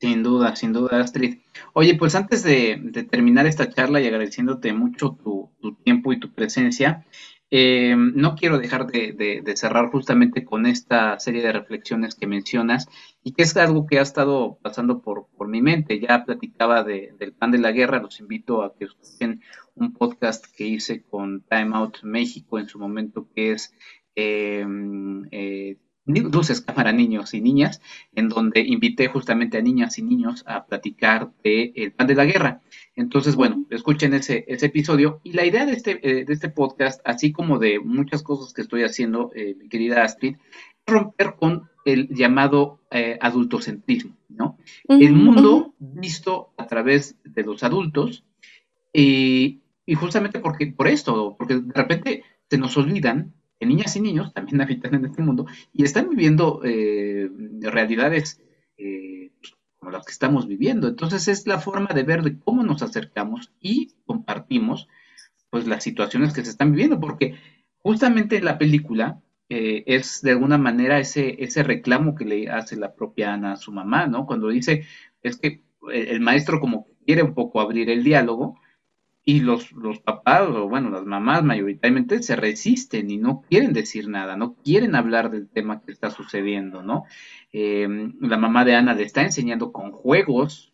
Sin 0.01 0.23
duda, 0.23 0.57
sin 0.57 0.73
duda, 0.73 0.99
Astrid. 0.99 1.37
Oye, 1.71 1.95
pues 1.95 2.15
antes 2.15 2.43
de, 2.43 3.07
terminar 3.09 3.47
esta 3.47 3.69
charla 3.69 4.01
y 4.01 4.07
agradeciéndote 4.07 4.73
mucho 4.73 5.17
tu, 5.23 5.49
tu 5.61 5.75
tiempo 5.75 6.11
y 6.11 6.19
tu 6.19 6.33
presencia, 6.33 7.05
eh, 7.51 7.95
no 7.95 8.35
quiero 8.35 8.57
dejar 8.57 8.87
de, 8.87 9.43
cerrar 9.55 9.89
justamente 9.91 10.43
con 10.43 10.65
esta 10.65 11.19
serie 11.19 11.43
de 11.43 11.53
reflexiones 11.53 12.15
que 12.15 12.27
mencionas 12.27 12.87
y 13.23 13.33
que 13.33 13.43
es 13.43 13.55
algo 13.57 13.85
que 13.85 13.99
ha 13.99 14.01
estado 14.01 14.57
pasando 14.61 15.01
por, 15.01 15.27
mi 15.47 15.61
mente. 15.61 15.99
Ya 15.99 16.25
platicaba 16.25 16.83
del 16.83 17.33
pan 17.33 17.51
de 17.51 17.59
la 17.59 17.71
guerra, 17.71 18.01
los 18.01 18.19
invito 18.19 18.63
a 18.63 18.73
que 18.75 18.85
escuchen 18.85 19.41
un 19.75 19.93
podcast 19.93 20.45
que 20.55 20.65
hice 20.65 21.03
con 21.03 21.41
Time 21.41 21.75
Out 21.75 22.03
México 22.03 22.57
en 22.57 22.67
su 22.67 22.79
momento, 22.79 23.27
que 23.35 23.51
es 23.51 23.73
eh, 24.15 24.65
eh, 25.31 25.77
Luces, 26.05 26.61
Cámara, 26.61 26.91
Niños 26.93 27.33
y 27.33 27.41
Niñas, 27.41 27.81
en 28.13 28.29
donde 28.29 28.61
invité 28.61 29.07
justamente 29.07 29.57
a 29.57 29.61
niñas 29.61 29.97
y 29.97 30.03
niños 30.03 30.43
a 30.47 30.65
platicar 30.65 31.31
de 31.43 31.73
El 31.75 31.91
Pan 31.91 32.07
de 32.07 32.15
la 32.15 32.25
Guerra. 32.25 32.61
Entonces, 32.95 33.35
bueno, 33.35 33.65
escuchen 33.69 34.13
ese, 34.13 34.45
ese 34.47 34.67
episodio. 34.67 35.19
Y 35.23 35.33
la 35.33 35.45
idea 35.45 35.65
de 35.65 35.73
este, 35.73 35.99
eh, 36.03 36.25
de 36.25 36.33
este 36.33 36.49
podcast, 36.49 37.01
así 37.03 37.31
como 37.31 37.59
de 37.59 37.79
muchas 37.79 38.23
cosas 38.23 38.53
que 38.53 38.61
estoy 38.61 38.83
haciendo, 38.83 39.31
eh, 39.35 39.55
mi 39.59 39.67
querida 39.67 40.03
Astrid, 40.03 40.35
es 40.85 40.93
romper 40.93 41.35
con 41.35 41.69
el 41.83 42.07
llamado 42.09 42.79
eh, 42.89 43.17
adultocentrismo, 43.21 44.15
¿no? 44.29 44.57
El 44.87 45.13
mundo 45.13 45.75
visto 45.77 46.53
a 46.57 46.65
través 46.67 47.15
de 47.23 47.43
los 47.43 47.63
adultos 47.63 48.23
y 48.91 49.61
justamente 49.93 50.39
porque, 50.39 50.67
por 50.67 50.87
esto, 50.87 51.35
porque 51.37 51.55
de 51.57 51.73
repente 51.73 52.23
se 52.49 52.57
nos 52.57 52.75
olvidan 52.77 53.33
que 53.59 53.65
niñas 53.65 53.95
y 53.95 54.01
niños 54.01 54.33
también 54.33 54.61
habitan 54.61 54.95
en 54.95 55.05
este 55.05 55.21
mundo 55.21 55.45
y 55.73 55.83
están 55.83 56.09
viviendo 56.09 56.61
eh, 56.63 57.29
realidades 57.61 58.41
eh, 58.77 59.31
como 59.77 59.91
las 59.91 60.05
que 60.05 60.11
estamos 60.11 60.47
viviendo. 60.47 60.87
Entonces 60.87 61.27
es 61.27 61.47
la 61.47 61.59
forma 61.59 61.89
de 61.93 62.03
ver 62.03 62.23
de 62.23 62.39
cómo 62.39 62.63
nos 62.63 62.81
acercamos 62.81 63.51
y 63.59 63.93
compartimos 64.05 64.87
pues 65.49 65.67
las 65.67 65.83
situaciones 65.83 66.33
que 66.33 66.43
se 66.43 66.49
están 66.49 66.71
viviendo, 66.71 66.99
porque 66.99 67.35
justamente 67.77 68.41
la 68.41 68.57
película 68.57 69.21
eh, 69.47 69.83
es 69.85 70.21
de 70.21 70.31
alguna 70.31 70.57
manera 70.57 70.99
ese, 70.99 71.43
ese 71.43 71.63
reclamo 71.63 72.15
que 72.15 72.25
le 72.25 72.49
hace 72.49 72.75
la 72.75 72.95
propia 72.95 73.33
Ana 73.33 73.53
a 73.53 73.57
su 73.57 73.71
mamá, 73.71 74.07
¿no? 74.07 74.25
Cuando 74.25 74.49
dice, 74.49 74.85
es 75.21 75.37
que 75.37 75.61
el 75.93 76.19
maestro 76.19 76.59
como 76.59 76.87
quiere 77.05 77.21
un 77.21 77.35
poco 77.35 77.61
abrir 77.61 77.89
el 77.89 78.03
diálogo, 78.03 78.59
y 79.27 79.39
los, 79.39 79.71
los 79.71 79.99
papás, 79.99 80.43
o 80.49 80.69
bueno, 80.69 80.91
las 80.91 81.03
mamás 81.03 81.43
mayoritariamente 81.43 82.21
se 82.21 82.35
resisten 82.35 83.09
y 83.09 83.17
no 83.17 83.41
quieren 83.41 83.73
decir 83.73 84.07
nada, 84.07 84.37
no 84.37 84.53
quieren 84.63 84.95
hablar 84.95 85.31
del 85.31 85.49
tema 85.49 85.81
que 85.81 85.91
está 85.91 86.11
sucediendo, 86.11 86.83
¿no? 86.83 87.05
Em, 87.51 88.13
la 88.21 88.37
mamá 88.37 88.63
de 88.65 88.75
Ana 88.75 88.93
le 88.93 89.03
está 89.03 89.23
enseñando 89.23 89.71
con 89.71 89.91
juegos 89.91 90.73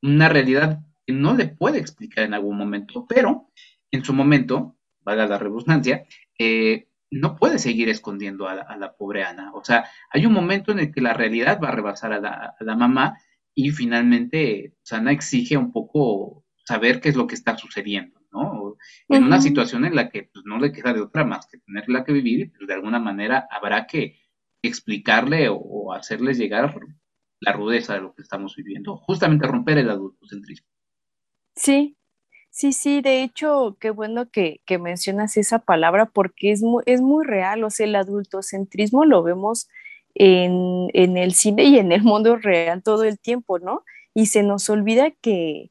una 0.00 0.30
realidad 0.30 0.80
que 1.06 1.12
no 1.12 1.34
le 1.34 1.46
puede 1.46 1.78
explicar 1.78 2.24
en 2.24 2.34
algún 2.34 2.56
momento, 2.56 3.06
pero 3.06 3.48
en 3.90 4.02
su 4.02 4.14
momento, 4.14 4.74
valga 5.02 5.26
la 5.26 5.38
redundancia, 5.38 6.06
eh, 6.38 6.88
no 7.10 7.36
puede 7.36 7.58
seguir 7.58 7.90
escondiendo 7.90 8.48
a 8.48 8.76
la, 8.76 8.92
pobre 8.94 9.24
Ana. 9.24 9.52
O 9.52 9.62
sea, 9.62 9.84
hay 10.10 10.24
un 10.24 10.32
momento 10.32 10.72
en 10.72 10.78
el 10.78 10.92
que 10.92 11.02
la 11.02 11.12
realidad 11.12 11.60
va 11.62 11.68
a 11.68 11.72
rebasar 11.72 12.14
a 12.14 12.20
la, 12.58 12.76
mamá 12.76 13.18
y 13.54 13.70
finalmente 13.70 14.72
Ana 14.90 15.12
exige 15.12 15.58
un 15.58 15.72
poco 15.72 16.41
saber 16.64 17.00
qué 17.00 17.08
es 17.08 17.16
lo 17.16 17.26
que 17.26 17.34
está 17.34 17.56
sucediendo, 17.56 18.20
¿no? 18.30 18.76
En 19.08 19.24
una 19.24 19.40
situación 19.40 19.84
en 19.84 19.94
la 19.94 20.08
que 20.10 20.24
pues, 20.32 20.44
no 20.44 20.58
le 20.58 20.72
queda 20.72 20.92
de 20.92 21.00
otra 21.00 21.24
más 21.24 21.46
que 21.46 21.58
tenerla 21.58 22.04
que 22.04 22.12
vivir 22.12 22.40
y 22.40 22.44
pues, 22.46 22.66
de 22.66 22.74
alguna 22.74 22.98
manera 22.98 23.46
habrá 23.50 23.86
que 23.86 24.18
explicarle 24.62 25.48
o, 25.50 25.92
hacerle 25.92 26.34
llegar 26.34 26.74
la 27.40 27.52
rudeza 27.52 27.94
de 27.94 28.00
lo 28.00 28.14
que 28.14 28.22
estamos 28.22 28.54
viviendo, 28.56 28.96
justamente 28.96 29.46
romper 29.46 29.78
el 29.78 29.90
adultocentrismo. 29.90 30.68
Sí, 31.56 31.96
Sí, 32.54 32.74
sí, 32.74 33.00
de 33.00 33.22
hecho, 33.22 33.78
qué 33.80 33.88
bueno 33.88 34.30
que, 34.30 34.60
mencionas 34.78 35.38
esa 35.38 35.60
palabra 35.60 36.06
porque 36.06 36.52
es 36.52 36.62
muy, 36.62 36.82
es 36.86 37.00
muy 37.00 37.24
real, 37.24 37.64
o 37.64 37.70
sea, 37.70 37.86
el 37.86 37.96
adultocentrismo 37.96 39.06
lo 39.06 39.22
vemos 39.22 39.68
en, 40.14 40.90
el 40.92 41.32
cine 41.32 41.64
y 41.64 41.78
en 41.78 41.92
el 41.92 42.02
mundo 42.02 42.36
real 42.36 42.82
todo 42.82 43.04
el 43.04 43.18
tiempo, 43.18 43.58
¿no? 43.58 43.84
Y 44.14 44.26
se 44.26 44.42
nos 44.42 44.68
olvida 44.68 45.10
que, 45.12 45.70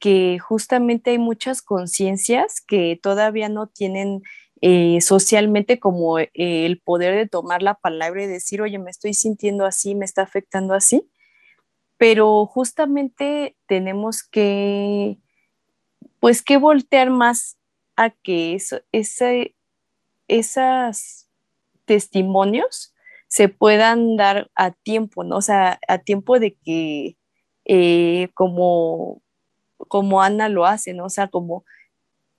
que 0.00 0.38
justamente 0.40 1.10
hay 1.10 1.18
muchas 1.18 1.62
conciencias 1.62 2.60
que 2.60 2.98
todavía 3.00 3.48
no 3.48 3.68
tienen 3.68 4.22
eh, 4.62 5.00
socialmente 5.00 5.78
como 5.78 6.18
eh, 6.18 6.30
el 6.34 6.80
poder 6.80 7.14
de 7.16 7.28
tomar 7.28 7.62
la 7.62 7.74
palabra 7.74 8.24
y 8.24 8.26
decir, 8.26 8.62
oye, 8.62 8.78
me 8.78 8.90
estoy 8.90 9.14
sintiendo 9.14 9.66
así, 9.66 9.94
me 9.94 10.04
está 10.04 10.22
afectando 10.22 10.74
así, 10.74 11.08
pero 11.98 12.46
justamente 12.46 13.56
tenemos 13.66 14.22
que 14.22 15.18
pues 16.20 16.42
que 16.42 16.58
voltear 16.58 17.10
más 17.10 17.58
a 17.96 18.10
que 18.10 18.54
eso, 18.54 18.80
ese, 18.92 19.56
esos 20.28 21.28
testimonios 21.86 22.94
se 23.28 23.48
puedan 23.48 24.16
dar 24.16 24.50
a 24.54 24.72
tiempo, 24.72 25.24
¿no? 25.24 25.36
O 25.36 25.42
sea, 25.42 25.78
a 25.88 25.98
tiempo 25.98 26.38
de 26.38 26.56
que 26.56 27.16
eh, 27.64 28.28
como, 28.34 29.22
como 29.88 30.22
Ana 30.22 30.48
lo 30.48 30.66
hace, 30.66 30.94
¿no? 30.94 31.06
O 31.06 31.10
sea, 31.10 31.28
como 31.28 31.64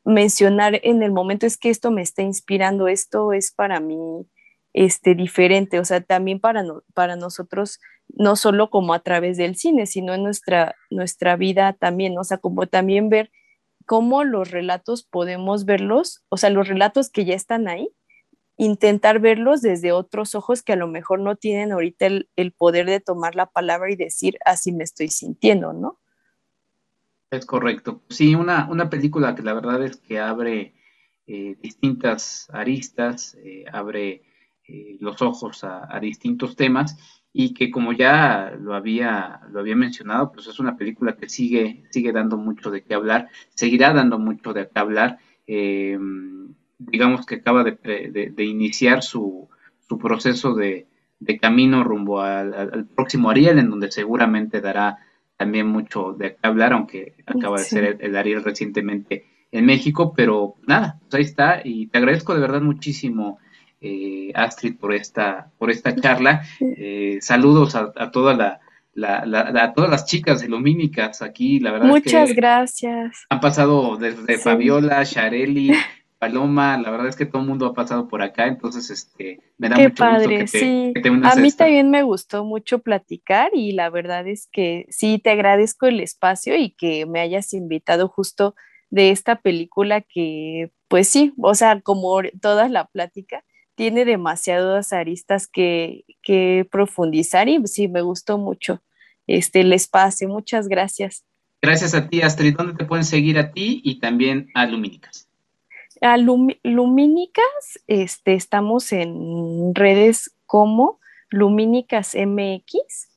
mencionar 0.04 0.80
en 0.84 1.04
el 1.04 1.12
momento 1.12 1.46
es 1.46 1.58
que 1.58 1.70
esto 1.70 1.92
me 1.92 2.02
está 2.02 2.22
inspirando, 2.22 2.88
esto 2.88 3.34
es 3.34 3.52
para 3.52 3.80
mí 3.80 4.26
este, 4.74 5.16
diferente, 5.16 5.80
o 5.80 5.86
sea, 5.86 6.02
también 6.02 6.40
para, 6.40 6.64
para 6.94 7.16
nosotros, 7.16 7.80
no 8.08 8.36
solo 8.36 8.70
como 8.70 8.94
a 8.94 9.00
través 9.00 9.38
del 9.38 9.56
cine, 9.56 9.86
sino 9.86 10.14
en 10.14 10.24
nuestra, 10.24 10.76
nuestra 10.90 11.36
vida 11.36 11.74
también, 11.74 12.18
o 12.18 12.24
sea, 12.24 12.38
como 12.38 12.68
también 12.68 13.10
ver 13.10 13.32
cómo 13.86 14.24
los 14.24 14.52
relatos 14.52 15.04
podemos 15.04 15.66
verlos, 15.66 16.24
o 16.30 16.38
sea, 16.38 16.50
los 16.50 16.68
relatos 16.68 17.10
que 17.10 17.26
ya 17.26 17.36
están 17.36 17.68
ahí, 17.68 17.90
intentar 18.58 19.20
verlos 19.20 19.62
desde 19.62 19.92
otros 19.92 20.36
ojos 20.36 20.62
que 20.62 20.74
a 20.74 20.76
lo 20.76 20.88
mejor 20.88 21.20
no 21.20 21.36
tienen 21.36 21.72
ahorita 21.72 22.06
el, 22.36 22.52
poder 22.54 22.86
de 22.86 23.00
tomar 23.00 23.36
la 23.36 23.48
palabra 23.48 23.92
y 23.92 23.96
decir, 23.96 24.38
así 24.46 24.72
me 24.72 24.84
estoy 24.84 25.08
sintiendo, 25.08 25.74
¿no? 25.74 26.00
Es 27.32 27.46
correcto. 27.46 28.02
Sí, 28.10 28.36
una, 28.36 28.68
una 28.70 28.90
película 28.90 29.36
que 29.36 29.42
la 29.42 29.54
verdad 29.54 29.82
es 29.84 29.96
que 29.98 30.20
abre 30.20 30.74
eh, 31.28 31.56
distintas 31.62 32.50
aristas, 32.52 33.38
eh, 33.42 33.64
abre 33.72 34.24
eh, 34.68 34.98
los 35.00 35.22
ojos 35.22 35.64
a, 35.64 35.98
distintos 36.02 36.58
temas 36.58 36.98
y 37.32 37.54
que 37.54 37.72
como 37.72 37.94
ya 37.94 38.54
lo 38.60 38.76
había, 38.76 39.42
lo 39.50 39.62
había 39.62 39.78
mencionado, 39.78 40.34
pues 40.34 40.48
es 40.48 40.60
una 40.60 40.76
película 40.76 41.16
que 41.16 41.30
sigue, 41.30 41.86
sigue 41.90 42.12
dando 42.12 42.36
mucho 42.38 42.70
de 42.70 42.84
qué 42.84 42.96
hablar, 42.96 43.30
seguirá 43.56 43.94
dando 43.94 44.20
mucho 44.20 44.52
de 44.52 44.68
qué 44.68 44.80
hablar. 44.80 45.20
Eh, 45.48 45.98
digamos 46.80 47.26
que 47.26 47.36
acaba 47.36 47.64
de, 47.64 48.34
iniciar 48.40 49.04
su, 49.04 49.48
su 49.88 49.98
proceso 49.98 50.54
de, 50.54 50.88
camino 51.40 51.84
rumbo 51.86 52.20
al, 52.20 52.88
próximo 52.94 53.30
Ariel, 53.30 53.60
en 53.60 53.70
donde 53.70 53.90
seguramente 53.90 54.60
dará 54.60 54.98
también 55.42 55.66
mucho 55.66 56.14
de 56.14 56.34
qué 56.36 56.38
hablar, 56.44 56.72
aunque 56.72 57.16
acaba 57.26 57.58
de 57.58 57.64
ser 57.64 57.98
el, 58.00 58.16
Ariel 58.16 58.44
recientemente 58.44 59.26
en 59.52 59.66
México, 59.66 60.14
pero 60.16 60.54
nada, 60.68 61.00
pues 61.02 61.16
ahí 61.16 61.24
está, 61.24 61.62
y 61.64 61.88
te 61.88 61.98
agradezco 61.98 62.36
de 62.36 62.42
verdad 62.42 62.62
muchísimo 62.62 63.40
eh, 63.82 64.32
Astrid 64.36 64.78
por 64.78 64.94
esta, 64.94 65.50
por 65.58 65.72
esta 65.72 65.96
charla. 65.96 66.44
Eh, 66.60 67.18
saludos 67.22 67.74
a, 67.74 68.12
toda 68.12 68.36
la, 68.36 68.60
a 69.64 69.74
todas 69.74 69.90
las 69.90 70.06
chicas 70.06 70.48
lumínicas 70.48 71.24
aquí, 71.24 71.60
la 71.60 71.72
verdad. 71.72 71.88
Muchas 71.88 72.30
que 72.30 72.36
gracias. 72.36 73.26
Han 73.32 73.40
pasado 73.40 73.98
desde 73.98 74.38
Fabiola, 74.38 75.04
Shareli, 75.04 75.72
Paloma, 76.22 76.78
la 76.78 76.92
verdad 76.92 77.08
es 77.08 77.16
que 77.16 77.26
todo 77.26 77.42
el 77.42 77.48
mundo 77.48 77.66
ha 77.66 77.74
pasado 77.74 78.08
por 78.08 78.22
acá, 78.22 78.46
entonces 78.46 78.92
este, 78.92 79.42
me 79.58 79.70
da 79.70 79.76
mucho 79.76 80.06
gusto 80.08 80.30
que 80.30 80.38
te, 80.38 80.48
sí. 80.48 80.94
A 81.24 81.36
mí 81.36 81.52
también 81.52 81.90
me 81.90 82.04
gustó 82.04 82.46
mucho 82.46 82.78
platicar 82.78 83.50
y 83.56 83.72
la 83.72 83.90
verdad 83.90 84.28
es 84.28 84.48
que 84.52 84.86
sí, 84.92 85.18
te 85.18 85.32
agradezco 85.32 85.88
el 85.88 86.00
espacio 86.00 86.56
y 86.56 86.76
que 86.76 87.08
me 87.08 87.22
hayas 87.22 87.54
invitado 87.54 88.08
justo 88.08 88.54
de 88.92 89.10
esta 89.10 89.38
película 89.38 90.02
que, 90.02 90.72
pues 90.90 91.08
sí, 91.08 91.34
o 91.42 91.56
sea, 91.56 91.82
como 91.82 92.22
toda 92.40 92.70
la 92.70 92.86
plática, 92.86 93.44
tiene 93.74 94.06
demasiadas 94.06 94.94
aristas 94.94 95.48
que, 95.48 96.06
profundizar 96.70 97.50
y 97.50 97.66
sí, 97.66 97.88
me 97.88 98.04
gustó 98.04 98.38
mucho 98.38 98.84
este, 99.26 99.62
el 99.62 99.74
espacio. 99.74 100.30
Muchas 100.30 100.68
gracias. 100.68 101.26
Gracias 101.64 101.96
a 101.96 102.08
ti, 102.08 102.22
Astrid. 102.22 102.56
¿Dónde 102.56 102.76
te 102.76 102.86
pueden 102.86 103.06
seguir 103.06 103.40
a 103.40 103.52
ti 103.52 103.82
y 103.84 104.00
también 104.00 104.52
a 104.54 104.68
Lumínicas? 104.68 105.31
A 106.02 106.18
Lumínicas, 106.18 107.80
este, 107.86 108.34
estamos 108.34 108.92
en 108.92 109.76
redes 109.76 110.36
como 110.48 111.00
Lumínicas 111.30 112.16
MX 112.16 113.08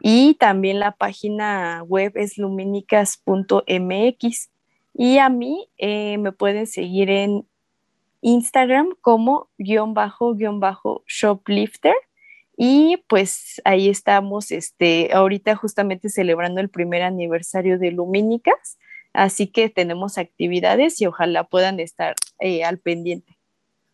y 0.00 0.32
también 0.34 0.80
la 0.80 0.92
página 0.92 1.82
web 1.86 2.12
es 2.14 2.38
lumínicas.mx. 2.38 4.50
Y 4.94 5.18
a 5.18 5.28
mí 5.28 5.68
eh, 5.76 6.16
me 6.16 6.32
pueden 6.32 6.66
seguir 6.66 7.10
en 7.10 7.46
Instagram 8.22 8.94
como 9.02 9.50
guion 9.58 9.92
bajo 9.92 10.34
guion 10.34 10.60
bajo 10.60 11.04
shoplifter 11.06 11.94
y 12.56 13.04
pues 13.06 13.60
ahí 13.64 13.90
estamos 13.90 14.50
este 14.50 15.10
ahorita 15.12 15.56
justamente 15.56 16.08
celebrando 16.08 16.62
el 16.62 16.70
primer 16.70 17.02
aniversario 17.02 17.78
de 17.78 17.92
Lumínicas 17.92 18.78
así 19.12 19.48
que 19.48 19.68
tenemos 19.68 20.18
actividades 20.18 21.00
y 21.00 21.06
ojalá 21.06 21.44
puedan 21.44 21.80
estar 21.80 22.14
eh, 22.40 22.64
al 22.64 22.78
pendiente. 22.78 23.38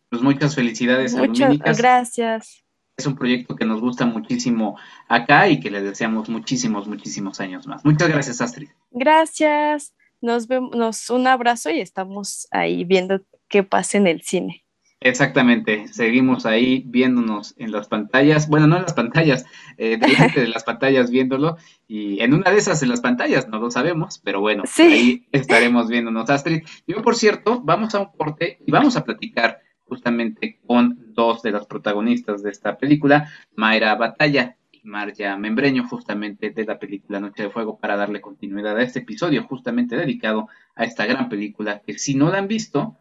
Pues 0.09 0.21
muchas 0.21 0.55
felicidades 0.55 1.15
muchas 1.15 1.57
gracias. 1.77 2.63
Es 2.97 3.05
un 3.05 3.15
proyecto 3.15 3.55
que 3.55 3.65
nos 3.65 3.81
gusta 3.81 4.05
muchísimo 4.05 4.77
acá 5.09 5.49
y 5.49 5.59
que 5.59 5.69
le 5.69 5.81
deseamos 5.81 6.29
muchísimos 6.29 6.87
muchísimos 6.87 7.39
años 7.41 7.67
más. 7.67 7.83
Muchas 7.83 8.09
gracias 8.09 8.39
Astrid. 8.41 8.69
Gracias. 8.91 9.93
Nos 10.21 10.47
vemos 10.47 11.09
un 11.09 11.27
abrazo 11.27 11.69
y 11.69 11.81
estamos 11.81 12.47
ahí 12.51 12.83
viendo 12.83 13.21
que 13.49 13.63
pase 13.63 13.97
en 13.97 14.07
el 14.07 14.21
cine. 14.21 14.64
Exactamente, 15.01 15.87
seguimos 15.89 16.45
ahí 16.45 16.83
viéndonos 16.87 17.53
en 17.57 17.71
las 17.71 17.87
pantallas, 17.87 18.47
bueno, 18.47 18.65
no 18.65 18.77
en 18.77 18.83
las 18.83 18.93
pantallas, 18.93 19.45
eh, 19.77 19.97
delante 19.97 20.39
de 20.41 20.47
las 20.47 20.63
pantallas 20.63 21.11
viéndolo, 21.11 21.57
y 21.87 22.21
en 22.21 22.33
una 22.33 22.49
de 22.49 22.57
esas 22.57 22.81
en 22.81 22.89
las 22.89 23.01
pantallas, 23.01 23.47
no 23.49 23.59
lo 23.59 23.69
sabemos, 23.69 24.19
pero 24.23 24.39
bueno, 24.39 24.63
ahí 24.79 25.27
estaremos 25.31 25.89
viéndonos, 25.89 26.29
Astrid. 26.29 26.63
Yo, 26.87 27.01
por 27.01 27.15
cierto, 27.15 27.61
vamos 27.61 27.93
a 27.93 27.99
un 27.99 28.07
corte 28.17 28.57
y 28.65 28.71
vamos 28.71 28.95
a 28.95 29.03
platicar 29.03 29.59
justamente 29.85 30.59
con 30.65 31.13
dos 31.13 31.41
de 31.43 31.51
las 31.51 31.67
protagonistas 31.67 32.41
de 32.41 32.49
esta 32.49 32.77
película, 32.77 33.29
Mayra 33.55 33.95
Batalla 33.95 34.57
y 34.71 34.81
Marja 34.85 35.37
Membreño, 35.37 35.87
justamente 35.87 36.49
de 36.49 36.65
la 36.65 36.79
película 36.79 37.19
Noche 37.19 37.43
de 37.43 37.49
Fuego, 37.49 37.77
para 37.77 37.95
darle 37.95 38.21
continuidad 38.21 38.77
a 38.77 38.81
este 38.81 38.99
episodio, 38.99 39.43
justamente 39.43 39.95
dedicado 39.95 40.47
a 40.75 40.83
esta 40.85 41.05
gran 41.05 41.29
película 41.29 41.81
que 41.85 41.97
si 41.97 42.15
no 42.15 42.31
la 42.31 42.39
han 42.39 42.47
visto, 42.47 42.97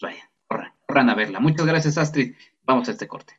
vayan, 0.00 0.29
corran, 0.90 1.08
a 1.08 1.14
verla. 1.14 1.38
Muchas 1.38 1.66
gracias, 1.66 1.98
Astrid. 1.98 2.34
Vamos 2.64 2.88
a 2.88 2.92
este 2.92 3.06
corte. 3.06 3.34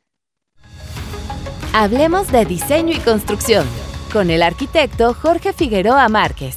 Hablemos 1.74 2.32
de 2.32 2.46
diseño 2.46 2.94
y 2.94 2.98
construcción 2.98 3.66
con 4.12 4.30
el 4.30 4.42
arquitecto 4.42 5.12
Jorge 5.12 5.52
Figueroa 5.52 6.08
Márquez. 6.08 6.56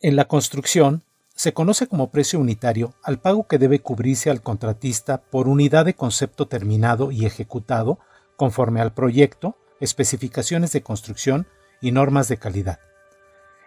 En 0.00 0.14
la 0.14 0.26
construcción 0.26 1.02
se 1.34 1.52
conoce 1.52 1.88
como 1.88 2.10
precio 2.10 2.38
unitario 2.38 2.94
al 3.02 3.18
pago 3.18 3.48
que 3.48 3.58
debe 3.58 3.80
cubrirse 3.80 4.30
al 4.30 4.42
contratista 4.42 5.22
por 5.22 5.48
unidad 5.48 5.84
de 5.84 5.94
concepto 5.94 6.46
terminado 6.46 7.10
y 7.10 7.26
ejecutado 7.26 7.98
conforme 8.36 8.80
al 8.80 8.94
proyecto, 8.94 9.56
especificaciones 9.80 10.72
de 10.72 10.82
construcción 10.82 11.46
y 11.80 11.90
normas 11.90 12.28
de 12.28 12.36
calidad. 12.36 12.78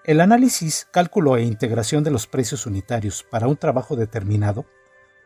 El 0.10 0.22
análisis, 0.22 0.88
cálculo 0.89 1.38
e 1.38 1.43
integración 1.43 2.03
de 2.03 2.10
los 2.10 2.26
precios 2.26 2.66
unitarios 2.66 3.22
para 3.22 3.47
un 3.47 3.57
trabajo 3.57 3.95
determinado 3.95 4.66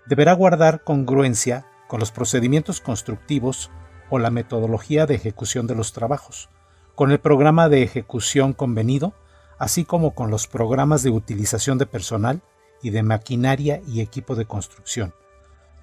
deberá 0.08 0.34
guardar 0.34 0.84
congruencia 0.84 1.66
con 1.88 2.02
los 2.02 2.12
procedimientos 2.12 2.82
constructivos 2.82 3.72
o 4.10 4.20
la 4.20 4.30
metodología 4.30 5.06
de 5.06 5.16
ejecución 5.16 5.68
de 5.68 5.76
los 5.76 5.94
trabajos, 5.94 6.50
con 6.96 7.12
el 7.12 7.22
programa 7.22 7.70
de 7.70 7.82
ejecución 7.82 8.52
convenido, 8.52 9.14
así 9.58 9.86
como 9.86 10.14
con 10.16 10.30
los 10.30 10.48
programas 10.48 11.02
de 11.02 11.12
utilización 11.12 11.78
de 11.78 11.86
personal 11.86 12.42
y 12.82 12.90
de 12.90 13.04
maquinaria 13.04 13.82
y 13.88 14.02
equipo 14.02 14.36
de 14.36 14.48
construcción, 14.48 15.14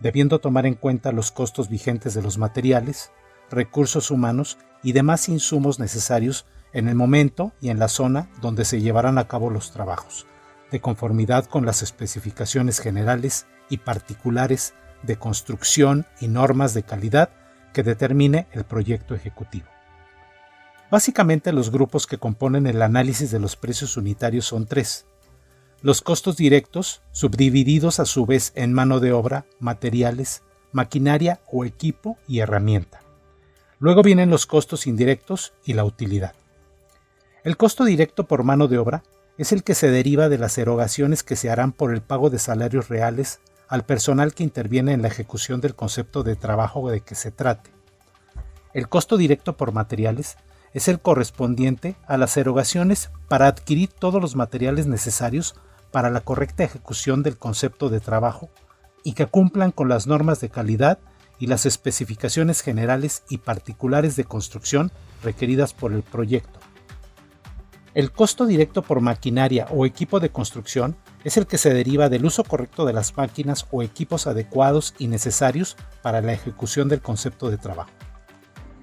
debiendo 0.00 0.40
tomar 0.40 0.66
en 0.66 0.74
cuenta 0.74 1.10
los 1.10 1.30
costos 1.30 1.70
vigentes 1.70 2.12
de 2.12 2.20
los 2.20 2.36
materiales, 2.36 3.12
recursos 3.50 4.10
humanos 4.10 4.58
y 4.82 4.92
demás 4.92 5.30
insumos 5.30 5.78
necesarios 5.78 6.44
en 6.72 6.88
el 6.88 6.94
momento 6.94 7.52
y 7.60 7.70
en 7.70 7.78
la 7.78 7.88
zona 7.88 8.28
donde 8.40 8.64
se 8.64 8.80
llevarán 8.80 9.18
a 9.18 9.26
cabo 9.28 9.50
los 9.50 9.72
trabajos, 9.72 10.26
de 10.70 10.80
conformidad 10.80 11.46
con 11.46 11.66
las 11.66 11.82
especificaciones 11.82 12.80
generales 12.80 13.46
y 13.68 13.78
particulares 13.78 14.74
de 15.02 15.16
construcción 15.16 16.06
y 16.20 16.28
normas 16.28 16.74
de 16.74 16.82
calidad 16.82 17.30
que 17.72 17.82
determine 17.82 18.46
el 18.52 18.64
proyecto 18.64 19.14
ejecutivo. 19.14 19.66
Básicamente 20.90 21.52
los 21.52 21.70
grupos 21.70 22.06
que 22.06 22.18
componen 22.18 22.66
el 22.66 22.82
análisis 22.82 23.30
de 23.30 23.38
los 23.38 23.56
precios 23.56 23.96
unitarios 23.96 24.44
son 24.44 24.66
tres. 24.66 25.06
Los 25.82 26.02
costos 26.02 26.36
directos, 26.36 27.00
subdivididos 27.12 28.00
a 28.00 28.04
su 28.04 28.26
vez 28.26 28.52
en 28.56 28.72
mano 28.72 28.98
de 29.00 29.12
obra, 29.12 29.46
materiales, 29.60 30.42
maquinaria 30.72 31.40
o 31.50 31.64
equipo 31.64 32.18
y 32.26 32.40
herramienta. 32.40 33.00
Luego 33.78 34.02
vienen 34.02 34.30
los 34.30 34.46
costos 34.46 34.86
indirectos 34.86 35.54
y 35.64 35.74
la 35.74 35.84
utilidad. 35.84 36.34
El 37.42 37.56
costo 37.56 37.84
directo 37.84 38.24
por 38.24 38.44
mano 38.44 38.68
de 38.68 38.76
obra 38.76 39.02
es 39.38 39.52
el 39.52 39.64
que 39.64 39.74
se 39.74 39.90
deriva 39.90 40.28
de 40.28 40.36
las 40.36 40.58
erogaciones 40.58 41.22
que 41.22 41.36
se 41.36 41.48
harán 41.48 41.72
por 41.72 41.94
el 41.94 42.02
pago 42.02 42.28
de 42.28 42.38
salarios 42.38 42.90
reales 42.90 43.40
al 43.66 43.84
personal 43.86 44.34
que 44.34 44.42
interviene 44.42 44.92
en 44.92 45.00
la 45.00 45.08
ejecución 45.08 45.62
del 45.62 45.74
concepto 45.74 46.22
de 46.22 46.36
trabajo 46.36 46.90
de 46.90 47.00
que 47.00 47.14
se 47.14 47.30
trate. 47.30 47.70
El 48.74 48.90
costo 48.90 49.16
directo 49.16 49.56
por 49.56 49.72
materiales 49.72 50.36
es 50.74 50.86
el 50.88 51.00
correspondiente 51.00 51.96
a 52.06 52.18
las 52.18 52.36
erogaciones 52.36 53.10
para 53.26 53.46
adquirir 53.46 53.88
todos 53.88 54.20
los 54.20 54.36
materiales 54.36 54.86
necesarios 54.86 55.54
para 55.92 56.10
la 56.10 56.20
correcta 56.20 56.64
ejecución 56.64 57.22
del 57.22 57.38
concepto 57.38 57.88
de 57.88 58.00
trabajo 58.00 58.50
y 59.02 59.14
que 59.14 59.26
cumplan 59.26 59.70
con 59.70 59.88
las 59.88 60.06
normas 60.06 60.40
de 60.40 60.50
calidad 60.50 60.98
y 61.38 61.46
las 61.46 61.64
especificaciones 61.64 62.60
generales 62.60 63.22
y 63.30 63.38
particulares 63.38 64.14
de 64.14 64.24
construcción 64.24 64.92
requeridas 65.22 65.72
por 65.72 65.94
el 65.94 66.02
proyecto. 66.02 66.59
El 67.92 68.12
costo 68.12 68.46
directo 68.46 68.82
por 68.82 69.00
maquinaria 69.00 69.66
o 69.70 69.84
equipo 69.84 70.20
de 70.20 70.30
construcción 70.30 70.96
es 71.24 71.36
el 71.36 71.48
que 71.48 71.58
se 71.58 71.74
deriva 71.74 72.08
del 72.08 72.24
uso 72.24 72.44
correcto 72.44 72.84
de 72.84 72.92
las 72.92 73.16
máquinas 73.16 73.66
o 73.72 73.82
equipos 73.82 74.28
adecuados 74.28 74.94
y 74.98 75.08
necesarios 75.08 75.76
para 76.00 76.20
la 76.20 76.32
ejecución 76.32 76.88
del 76.88 77.00
concepto 77.00 77.50
de 77.50 77.58
trabajo. 77.58 77.90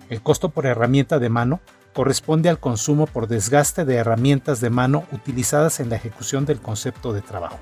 El 0.09 0.21
costo 0.21 0.49
por 0.49 0.65
herramienta 0.65 1.19
de 1.19 1.29
mano 1.29 1.61
corresponde 1.93 2.49
al 2.49 2.59
consumo 2.59 3.07
por 3.07 3.27
desgaste 3.27 3.85
de 3.85 3.95
herramientas 3.95 4.59
de 4.59 4.69
mano 4.69 5.05
utilizadas 5.13 5.79
en 5.79 5.89
la 5.89 5.95
ejecución 5.95 6.45
del 6.45 6.59
concepto 6.59 7.13
de 7.13 7.21
trabajo. 7.21 7.59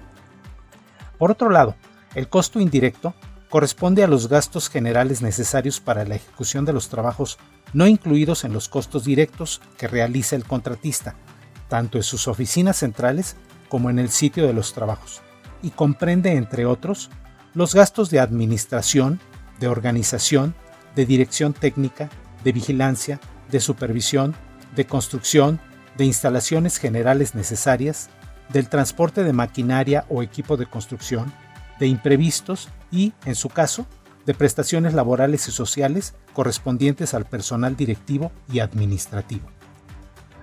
Por 1.19 1.29
otro 1.29 1.51
lado, 1.51 1.75
el 2.15 2.27
costo 2.27 2.59
indirecto 2.59 3.13
corresponde 3.49 4.03
a 4.03 4.07
los 4.07 4.29
gastos 4.29 4.67
generales 4.67 5.21
necesarios 5.21 5.79
para 5.79 6.05
la 6.05 6.15
ejecución 6.15 6.65
de 6.65 6.73
los 6.73 6.89
trabajos 6.89 7.37
no 7.71 7.87
incluidos 7.87 8.43
en 8.43 8.51
los 8.51 8.67
costos 8.67 9.05
directos 9.05 9.61
que 9.77 9.87
realiza 9.87 10.35
el 10.35 10.43
contratista, 10.43 11.15
tanto 11.67 11.97
en 11.97 12.03
sus 12.03 12.27
oficinas 12.27 12.77
centrales 12.77 13.35
como 13.69 13.89
en 13.89 13.99
el 13.99 14.09
sitio 14.09 14.45
de 14.47 14.53
los 14.53 14.73
trabajos, 14.73 15.21
y 15.61 15.71
comprende, 15.71 16.33
entre 16.33 16.65
otros, 16.65 17.09
los 17.53 17.73
gastos 17.73 18.09
de 18.09 18.19
administración, 18.19 19.19
de 19.59 19.67
organización, 19.67 20.55
de 20.95 21.05
dirección 21.05 21.53
técnica, 21.53 22.09
de 22.43 22.51
vigilancia, 22.51 23.19
de 23.49 23.59
supervisión, 23.59 24.35
de 24.75 24.85
construcción, 24.85 25.59
de 25.97 26.05
instalaciones 26.05 26.77
generales 26.77 27.35
necesarias, 27.35 28.09
del 28.49 28.69
transporte 28.69 29.23
de 29.23 29.33
maquinaria 29.33 30.05
o 30.09 30.21
equipo 30.21 30.57
de 30.57 30.65
construcción, 30.65 31.31
de 31.79 31.87
imprevistos 31.87 32.69
y, 32.91 33.13
en 33.25 33.35
su 33.35 33.49
caso, 33.49 33.85
de 34.25 34.33
prestaciones 34.33 34.93
laborales 34.93 35.47
y 35.47 35.51
sociales 35.51 36.15
correspondientes 36.33 37.13
al 37.13 37.25
personal 37.25 37.75
directivo 37.75 38.31
y 38.51 38.59
administrativo. 38.59 39.54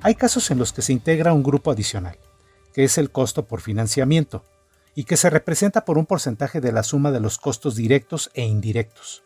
Hay 0.05 0.17
casos 0.17 0.51
en 0.51 0.59
los 0.59 0.73
que 0.73 0.83
se 0.83 0.93
integra 0.93 1.33
un 1.33 1.45
grupo 1.45 1.71
adicional, 1.71 2.19
que 2.75 2.83
es 2.83 2.99
el 2.99 3.13
costo 3.13 3.47
por 3.47 3.61
financiamiento, 3.61 4.45
y 4.97 5.05
que 5.05 5.17
se 5.17 5.31
representa 5.31 5.85
por 5.85 5.97
un 5.97 6.07
porcentaje 6.07 6.61
de 6.61 6.73
la 6.73 6.83
suma 6.83 7.13
de 7.13 7.21
los 7.21 7.39
costos 7.39 7.77
directos 7.77 8.29
e 8.35 8.45
indirectos. 8.45 9.23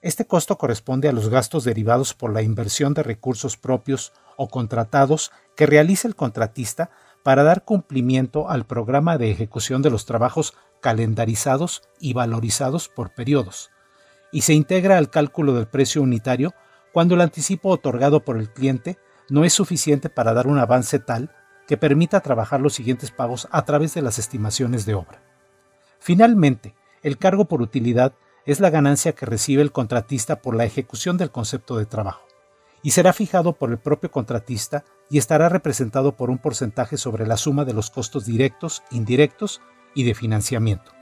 Este 0.00 0.26
costo 0.26 0.56
corresponde 0.56 1.08
a 1.08 1.12
los 1.12 1.28
gastos 1.28 1.64
derivados 1.64 2.14
por 2.14 2.32
la 2.32 2.40
inversión 2.40 2.94
de 2.94 3.02
recursos 3.02 3.58
propios 3.58 4.14
o 4.38 4.48
contratados 4.48 5.32
que 5.54 5.66
realiza 5.66 6.08
el 6.08 6.16
contratista 6.16 6.90
para 7.22 7.42
dar 7.42 7.64
cumplimiento 7.64 8.48
al 8.48 8.64
programa 8.64 9.18
de 9.18 9.30
ejecución 9.30 9.82
de 9.82 9.90
los 9.90 10.06
trabajos 10.06 10.54
calendarizados 10.80 11.82
y 12.00 12.14
valorizados 12.14 12.88
por 12.88 13.14
periodos, 13.14 13.70
y 14.32 14.42
se 14.42 14.54
integra 14.54 14.96
al 14.96 15.10
cálculo 15.10 15.52
del 15.52 15.66
precio 15.66 16.00
unitario 16.00 16.54
cuando 16.94 17.16
el 17.16 17.20
anticipo 17.20 17.68
otorgado 17.68 18.24
por 18.24 18.38
el 18.38 18.50
cliente 18.50 18.96
no 19.28 19.44
es 19.44 19.52
suficiente 19.52 20.08
para 20.08 20.32
dar 20.32 20.46
un 20.46 20.58
avance 20.58 20.98
tal 20.98 21.30
que 21.66 21.76
permita 21.76 22.20
trabajar 22.20 22.60
los 22.60 22.74
siguientes 22.74 23.10
pagos 23.10 23.48
a 23.50 23.64
través 23.64 23.94
de 23.94 24.02
las 24.02 24.18
estimaciones 24.18 24.86
de 24.86 24.94
obra. 24.94 25.22
Finalmente, 25.98 26.74
el 27.02 27.18
cargo 27.18 27.46
por 27.46 27.62
utilidad 27.62 28.14
es 28.44 28.60
la 28.60 28.70
ganancia 28.70 29.12
que 29.12 29.26
recibe 29.26 29.62
el 29.62 29.72
contratista 29.72 30.40
por 30.40 30.54
la 30.54 30.64
ejecución 30.64 31.16
del 31.16 31.32
concepto 31.32 31.76
de 31.76 31.86
trabajo, 31.86 32.26
y 32.82 32.92
será 32.92 33.12
fijado 33.12 33.54
por 33.54 33.70
el 33.70 33.78
propio 33.78 34.10
contratista 34.10 34.84
y 35.10 35.18
estará 35.18 35.48
representado 35.48 36.16
por 36.16 36.30
un 36.30 36.38
porcentaje 36.38 36.96
sobre 36.96 37.26
la 37.26 37.36
suma 37.36 37.64
de 37.64 37.72
los 37.72 37.90
costos 37.90 38.24
directos, 38.24 38.84
indirectos 38.90 39.60
y 39.94 40.04
de 40.04 40.14
financiamiento. 40.14 40.92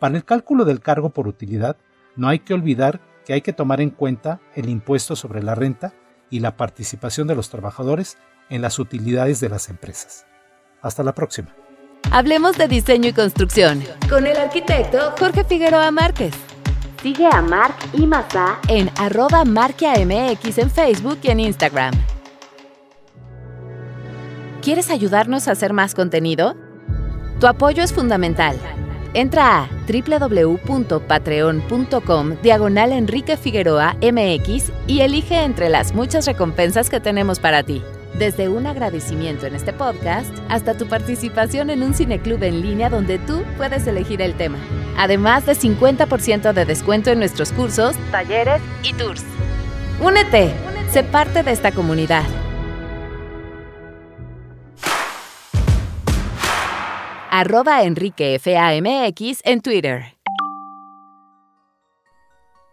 Para 0.00 0.16
el 0.16 0.24
cálculo 0.24 0.64
del 0.64 0.80
cargo 0.80 1.10
por 1.10 1.28
utilidad, 1.28 1.76
no 2.16 2.28
hay 2.28 2.40
que 2.40 2.54
olvidar 2.54 3.00
que 3.24 3.34
hay 3.34 3.42
que 3.42 3.52
tomar 3.52 3.80
en 3.80 3.90
cuenta 3.90 4.40
el 4.54 4.68
impuesto 4.68 5.14
sobre 5.14 5.42
la 5.42 5.54
renta 5.54 5.92
y 6.30 6.40
la 6.40 6.56
participación 6.56 7.26
de 7.26 7.34
los 7.34 7.50
trabajadores 7.50 8.18
en 8.50 8.62
las 8.62 8.78
utilidades 8.78 9.40
de 9.40 9.48
las 9.48 9.68
empresas. 9.68 10.26
Hasta 10.82 11.02
la 11.02 11.14
próxima. 11.14 11.54
Hablemos 12.10 12.56
de 12.56 12.68
diseño 12.68 13.10
y 13.10 13.12
construcción 13.12 13.82
con 14.08 14.26
el 14.26 14.36
arquitecto 14.36 15.14
Jorge 15.18 15.44
Figueroa 15.44 15.90
Márquez. 15.90 16.34
Sigue 17.02 17.26
a 17.26 17.42
Marc 17.42 17.76
y 17.92 18.06
Mazá 18.06 18.58
en 18.68 18.90
arroba 18.98 19.44
marquiamx 19.44 20.58
en 20.58 20.70
Facebook 20.70 21.18
y 21.22 21.30
en 21.30 21.40
Instagram. 21.40 21.94
¿Quieres 24.62 24.90
ayudarnos 24.90 25.48
a 25.48 25.52
hacer 25.52 25.72
más 25.72 25.94
contenido? 25.94 26.56
Tu 27.40 27.46
apoyo 27.46 27.82
es 27.82 27.92
fundamental. 27.92 28.58
Entra 29.14 29.62
a 29.62 29.68
www.patreon.com 29.86 32.36
diagonal 32.42 32.92
Enrique 32.92 33.36
Figueroa 33.36 33.96
MX 34.02 34.72
y 34.86 35.00
elige 35.00 35.42
entre 35.42 35.68
las 35.68 35.94
muchas 35.94 36.26
recompensas 36.26 36.90
que 36.90 37.00
tenemos 37.00 37.40
para 37.40 37.62
ti. 37.62 37.82
Desde 38.18 38.48
un 38.48 38.66
agradecimiento 38.66 39.46
en 39.46 39.54
este 39.54 39.72
podcast 39.72 40.34
hasta 40.48 40.76
tu 40.76 40.88
participación 40.88 41.70
en 41.70 41.82
un 41.82 41.94
cineclub 41.94 42.42
en 42.42 42.62
línea 42.62 42.90
donde 42.90 43.18
tú 43.18 43.42
puedes 43.56 43.86
elegir 43.86 44.20
el 44.22 44.34
tema. 44.34 44.58
Además 44.96 45.46
de 45.46 45.52
50% 45.52 46.52
de 46.52 46.64
descuento 46.64 47.10
en 47.10 47.20
nuestros 47.20 47.52
cursos, 47.52 47.96
talleres 48.10 48.60
y 48.82 48.92
tours. 48.94 49.24
Únete, 50.00 50.52
sé 50.90 51.04
parte 51.04 51.42
de 51.42 51.52
esta 51.52 51.72
comunidad. 51.72 52.24
Arroba 57.40 57.84
Enrique 57.84 58.36
FAMX 58.40 59.42
en 59.44 59.60
Twitter. 59.60 60.06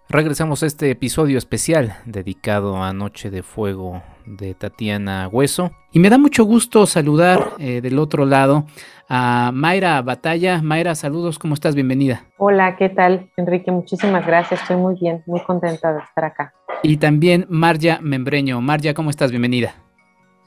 Regresamos 0.10 0.64
a 0.64 0.66
este 0.66 0.90
episodio 0.90 1.38
especial 1.38 1.98
dedicado 2.06 2.82
a 2.82 2.92
Noche 2.92 3.30
de 3.30 3.44
Fuego 3.44 4.02
de 4.26 4.56
Tatiana 4.56 5.30
Hueso. 5.32 5.70
Y 5.92 6.00
me 6.00 6.10
da 6.10 6.18
mucho 6.18 6.46
gusto 6.46 6.88
saludar 6.88 7.52
eh, 7.60 7.80
del 7.80 8.00
otro 8.00 8.26
lado 8.26 8.66
a 9.08 9.52
Mayra 9.54 10.02
Batalla. 10.02 10.64
Mayra, 10.64 10.96
saludos, 10.96 11.38
¿cómo 11.38 11.54
estás? 11.54 11.76
Bienvenida. 11.76 12.26
Hola, 12.40 12.76
¿qué 12.76 12.90
tal? 12.90 13.30
Enrique, 13.38 13.72
muchísimas 13.72 14.26
gracias. 14.26 14.64
Estoy 14.64 14.78
muy 14.78 14.96
bien, 15.00 15.22
muy 15.28 15.42
contenta 15.42 15.94
de 15.94 16.00
estar 16.00 16.26
acá. 16.26 16.56
Y 16.82 16.98
también 16.98 17.46
Marja 17.50 18.00
Membreño. 18.02 18.60
Marja, 18.62 18.96
¿cómo 18.96 19.12
estás? 19.12 19.30
Bienvenida. 19.30 19.76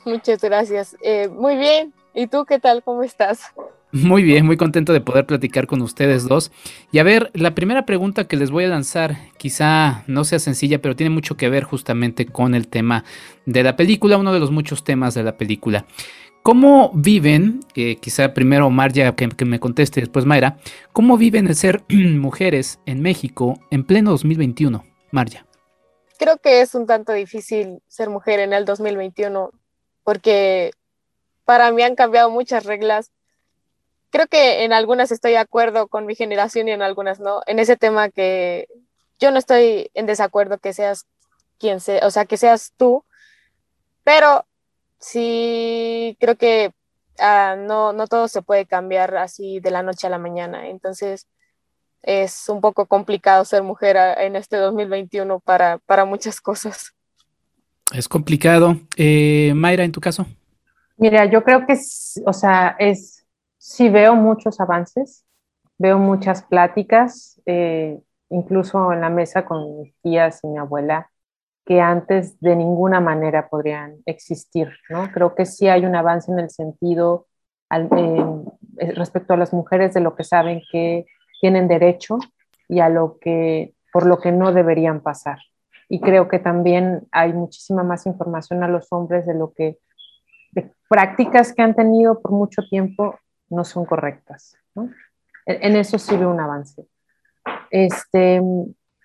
Muchas 0.05 0.43
gracias. 0.43 0.97
Eh, 1.03 1.29
muy 1.29 1.57
bien. 1.57 1.95
¿Y 2.19 2.27
tú 2.27 2.45
qué 2.47 2.59
tal? 2.59 2.83
¿Cómo 2.83 3.05
estás? 3.05 3.53
Muy 3.93 4.25
bien, 4.25 4.45
muy 4.45 4.57
contento 4.57 4.93
de 4.93 5.01
poder 5.01 5.25
platicar 5.25 5.69
con 5.69 5.81
ustedes 5.83 6.25
dos. 6.27 6.51
Y 6.91 6.99
a 6.99 7.05
ver, 7.05 7.31
la 7.33 7.55
primera 7.55 7.87
pregunta 7.87 8.27
que 8.27 8.37
les 8.37 8.51
voy 8.51 8.65
a 8.65 8.69
lanzar 8.69 9.17
quizá 9.37 10.03
no 10.09 10.25
sea 10.25 10.41
sencilla, 10.41 10.83
pero 10.83 10.97
tiene 10.97 11.11
mucho 11.11 11.37
que 11.37 11.49
ver 11.49 11.63
justamente 11.63 12.27
con 12.27 12.57
el 12.57 12.67
tema 12.67 13.05
de 13.47 13.63
la 13.63 13.77
película, 13.77 14.17
uno 14.17 14.33
de 14.33 14.41
los 14.41 14.51
muchos 14.51 14.83
temas 14.83 15.15
de 15.15 15.23
la 15.23 15.37
película. 15.37 15.87
¿Cómo 16.43 16.91
viven, 16.93 17.61
quizá 17.73 18.35
primero 18.35 18.69
Marja 18.69 19.15
que, 19.15 19.29
que, 19.29 19.45
me 19.45 19.61
conteste, 19.61 20.01
después 20.01 20.25
Mayra, 20.25 20.59
cómo 20.93 21.19
viven 21.19 21.47
el 21.47 21.55
ser 21.55 21.85
mujeres 21.89 22.81
en 22.85 23.01
México 23.01 23.61
en 23.71 23.85
pleno 23.85 24.11
2021, 24.11 24.85
Marja? 25.13 25.47
Creo 26.19 26.39
que 26.39 26.63
es 26.63 26.75
un 26.75 26.85
tanto 26.85 27.13
difícil 27.13 27.79
ser 27.87 28.11
mujer 28.11 28.41
en 28.41 28.53
el 28.53 28.65
2021 28.65 29.53
porque 30.03 30.73
para 31.49 31.73
mí 31.73 31.81
han 31.81 31.95
cambiado 31.95 32.29
muchas 32.29 32.65
reglas. 32.65 33.11
Creo 34.11 34.27
que 34.27 34.65
en 34.65 34.75
algunas 34.75 35.11
estoy 35.11 35.31
de 35.31 35.39
acuerdo 35.39 35.89
con 35.89 36.05
mi 36.05 36.15
generación 36.15 36.69
y 36.69 36.73
en 36.73 36.83
algunas 36.83 37.21
no. 37.21 37.41
En 37.47 37.59
ese 37.59 37.79
tema 37.79 38.11
que 38.11 38.69
yo 39.19 39.31
no 39.31 39.39
estoy 39.39 39.91
en 39.95 40.05
desacuerdo 40.05 40.59
que 40.59 40.75
seas 40.75 41.07
quien 41.59 41.81
sea, 41.81 42.07
o 42.07 42.11
sea, 42.11 42.27
que 42.27 42.37
seas 42.37 42.75
tú, 42.77 43.03
pero 44.05 44.45
sí 44.99 46.19
creo 46.21 46.37
que 46.37 46.73
ah, 47.19 47.57
no, 47.59 47.95
no 47.95 48.09
todo 48.09 48.29
se 48.29 48.43
puede 48.43 48.67
cambiar 48.67 49.17
así 49.17 49.59
de 49.61 49.71
la 49.71 49.83
noche 49.83 50.07
a 50.07 50.11
la 50.11 50.19
mañana. 50.19 50.69
Entonces 50.69 51.29
es 52.03 52.51
un 52.51 52.61
poco 52.61 52.85
complicado 52.85 53.47
ser 53.47 53.63
mujer 53.63 53.97
en 54.19 54.37
este 54.37 54.59
2021 54.59 55.41
para, 55.41 55.79
para 55.79 56.05
muchas 56.05 56.43
cosas. 56.43 56.93
Es 57.95 58.07
complicado. 58.07 58.77
Eh, 58.99 59.53
Mayra, 59.55 59.85
en 59.85 59.93
tu 59.93 60.01
caso. 60.03 60.27
Mira, 60.99 61.27
yo 61.27 61.45
creo 61.45 61.65
que, 61.67 61.75
o 62.27 62.33
sea, 62.33 62.75
es, 62.79 63.25
sí 63.57 63.89
veo 63.89 64.17
muchos 64.17 64.61
avances, 64.61 65.25
veo 65.79 65.99
muchas 65.99 66.43
pláticas, 66.43 67.41
eh, 67.47 68.01
incluso 68.31 68.93
en 68.93 69.01
la 69.01 69.09
mesa 69.11 69.45
con 69.45 69.81
mis 69.81 69.95
tías 70.03 70.41
y 70.43 70.49
mi 70.49 70.59
abuela, 70.59 71.11
que 71.65 71.81
antes 71.81 72.41
de 72.41 72.57
ninguna 72.57 73.01
manera 73.01 73.49
podrían 73.49 73.99
existir, 74.07 74.71
¿no? 74.91 75.11
Creo 75.13 75.35
que 75.37 75.47
sí 75.47 75.69
hay 75.69 75.87
un 75.87 75.95
avance 75.95 76.33
en 76.33 76.41
el 76.41 76.51
sentido 76.51 77.27
eh, 77.71 78.25
respecto 78.97 79.35
a 79.35 79.37
las 79.37 79.53
mujeres 79.53 79.95
de 79.95 80.01
lo 80.01 80.17
que 80.17 80.25
saben 80.25 80.63
que 80.73 81.07
tienen 81.41 81.69
derecho 81.69 82.19
y 82.69 82.81
a 82.81 82.89
lo 82.89 83.19
que 83.21 83.75
por 83.93 84.07
lo 84.07 84.19
que 84.19 84.33
no 84.33 84.53
deberían 84.53 85.01
pasar. 85.03 85.39
Y 85.89 86.01
creo 86.01 86.29
que 86.29 86.39
también 86.39 87.07
hay 87.13 87.33
muchísima 87.33 87.83
más 87.85 88.07
información 88.07 88.63
a 88.65 88.69
los 88.69 88.89
hombres 88.93 89.27
de 89.27 89.35
lo 89.35 89.53
que 89.53 89.79
de 90.53 90.73
prácticas 90.89 91.53
que 91.53 91.63
han 91.63 91.75
tenido 91.75 92.21
por 92.21 92.33
mucho 92.33 92.63
tiempo 92.69 93.19
no 93.51 93.65
son 93.65 93.85
correctas. 93.85 94.57
¿no? 94.75 94.91
En, 95.47 95.77
eso 95.77 95.97
veo 96.19 96.31
un 96.31 96.41
avance. 96.41 96.87
Este, 97.71 98.41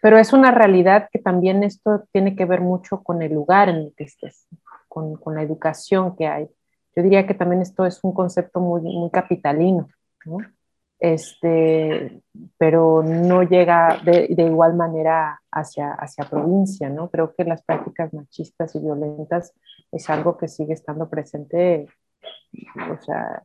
pero 0.02 0.18
es 0.18 0.34
una 0.34 0.52
realidad 0.52 1.10
que 1.12 1.20
también 1.20 1.64
esto 1.64 2.06
tiene 2.12 2.36
que 2.36 2.46
ver 2.46 2.62
mucho 2.62 3.04
con 3.04 3.22
el 3.22 3.34
lugar 3.34 3.70
en 3.70 3.76
el 3.78 3.94
que 3.96 4.04
estés, 4.04 4.48
con, 4.88 5.16
con 5.16 5.36
la 5.36 5.42
educación 5.42 6.16
que 6.16 6.28
hay. 6.28 6.48
Yo 6.96 7.04
diría 7.04 7.26
que 7.26 7.34
también 7.34 7.62
esto 7.62 7.86
es 7.86 8.00
un 8.04 8.14
concepto 8.14 8.60
muy, 8.60 8.82
muy 8.82 9.10
capitalino, 9.10 9.88
¿no? 10.26 10.38
este, 11.04 12.22
pero 12.58 13.04
no 13.04 13.44
llega 13.44 14.00
de, 14.06 14.28
de, 14.30 14.44
igual 14.44 14.74
manera 14.74 15.42
hacia, 15.52 15.92
hacia 15.92 16.30
provincia, 16.30 16.88
¿no? 16.88 17.10
Creo 17.10 17.36
que 17.36 17.44
las 17.44 17.62
prácticas 17.62 18.14
machistas 18.14 18.74
y 18.74 18.80
violentas 18.80 19.54
es 19.94 20.10
algo 20.10 20.38
que 20.38 20.48
sigue 20.48 20.74
estando 20.74 21.10
presente, 21.10 21.88
o 22.92 23.02
sea, 23.02 23.44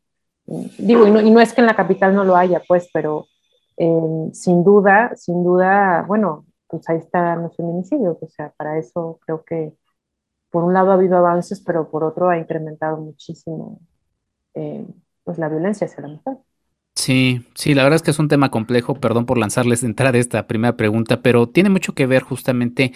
digo, 0.79 1.07
y 1.07 1.11
no, 1.11 1.21
y 1.21 1.31
no 1.31 1.41
es 1.41 1.53
que 1.53 1.61
en 1.61 1.67
la 1.67 1.77
capital 1.77 2.15
no 2.15 2.25
lo 2.25 2.37
haya, 2.37 2.63
pues, 2.67 2.89
pero 2.93 3.27
eh, 3.77 4.31
sin 4.33 4.65
duda, 4.65 5.13
sin 5.17 5.45
duda, 5.45 6.05
bueno, 6.09 6.47
pues 6.67 6.89
ahí 6.89 6.99
están 6.99 7.43
los 7.43 7.57
feminicidios, 7.57 8.17
o 8.21 8.29
sea, 8.29 8.53
para 8.57 8.79
eso 8.79 9.19
creo 9.25 9.45
que 9.45 9.75
por 10.51 10.65
un 10.65 10.75
lado 10.75 10.91
ha 10.91 10.95
habido 10.95 11.19
avances, 11.19 11.61
pero 11.61 11.91
por 11.91 12.05
otro 12.05 12.31
ha 12.31 12.39
incrementado 12.39 12.97
muchísimo 12.99 13.81
eh, 14.55 14.87
pues 15.25 15.39
la 15.39 15.49
violencia 15.49 15.87
hacia 15.87 16.03
la 16.03 16.09
mujer. 16.09 16.39
Sí, 16.99 17.47
sí, 17.55 17.75
la 17.75 17.85
verdad 17.85 17.95
es 17.95 18.03
que 18.03 18.11
es 18.11 18.19
un 18.19 18.27
tema 18.27 18.51
complejo, 18.51 18.97
perdón 18.97 19.25
por 19.25 19.39
lanzarles 19.39 19.83
de 19.83 19.87
entrada 19.87 20.19
esta 20.19 20.49
primera 20.49 20.77
pregunta, 20.77 21.23
pero 21.23 21.49
tiene 21.49 21.71
mucho 21.71 21.95
que 21.95 22.07
ver 22.07 22.25
justamente 22.25 22.93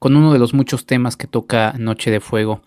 con 0.00 0.16
uno 0.16 0.32
de 0.32 0.40
los 0.40 0.54
muchos 0.54 0.86
temas 0.86 1.16
que 1.16 1.28
toca 1.28 1.72
Noche 1.78 2.10
de 2.10 2.18
Fuego. 2.18 2.62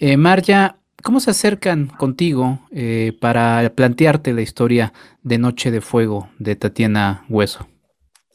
Eh, 0.00 0.16
Marja, 0.16 0.78
¿cómo 1.04 1.20
se 1.20 1.30
acercan 1.30 1.86
contigo 1.86 2.58
eh, 2.72 3.16
para 3.20 3.70
plantearte 3.76 4.32
la 4.32 4.42
historia 4.42 4.92
de 5.22 5.38
Noche 5.38 5.70
de 5.70 5.80
Fuego 5.80 6.28
de 6.40 6.56
Tatiana 6.56 7.24
Hueso? 7.28 7.68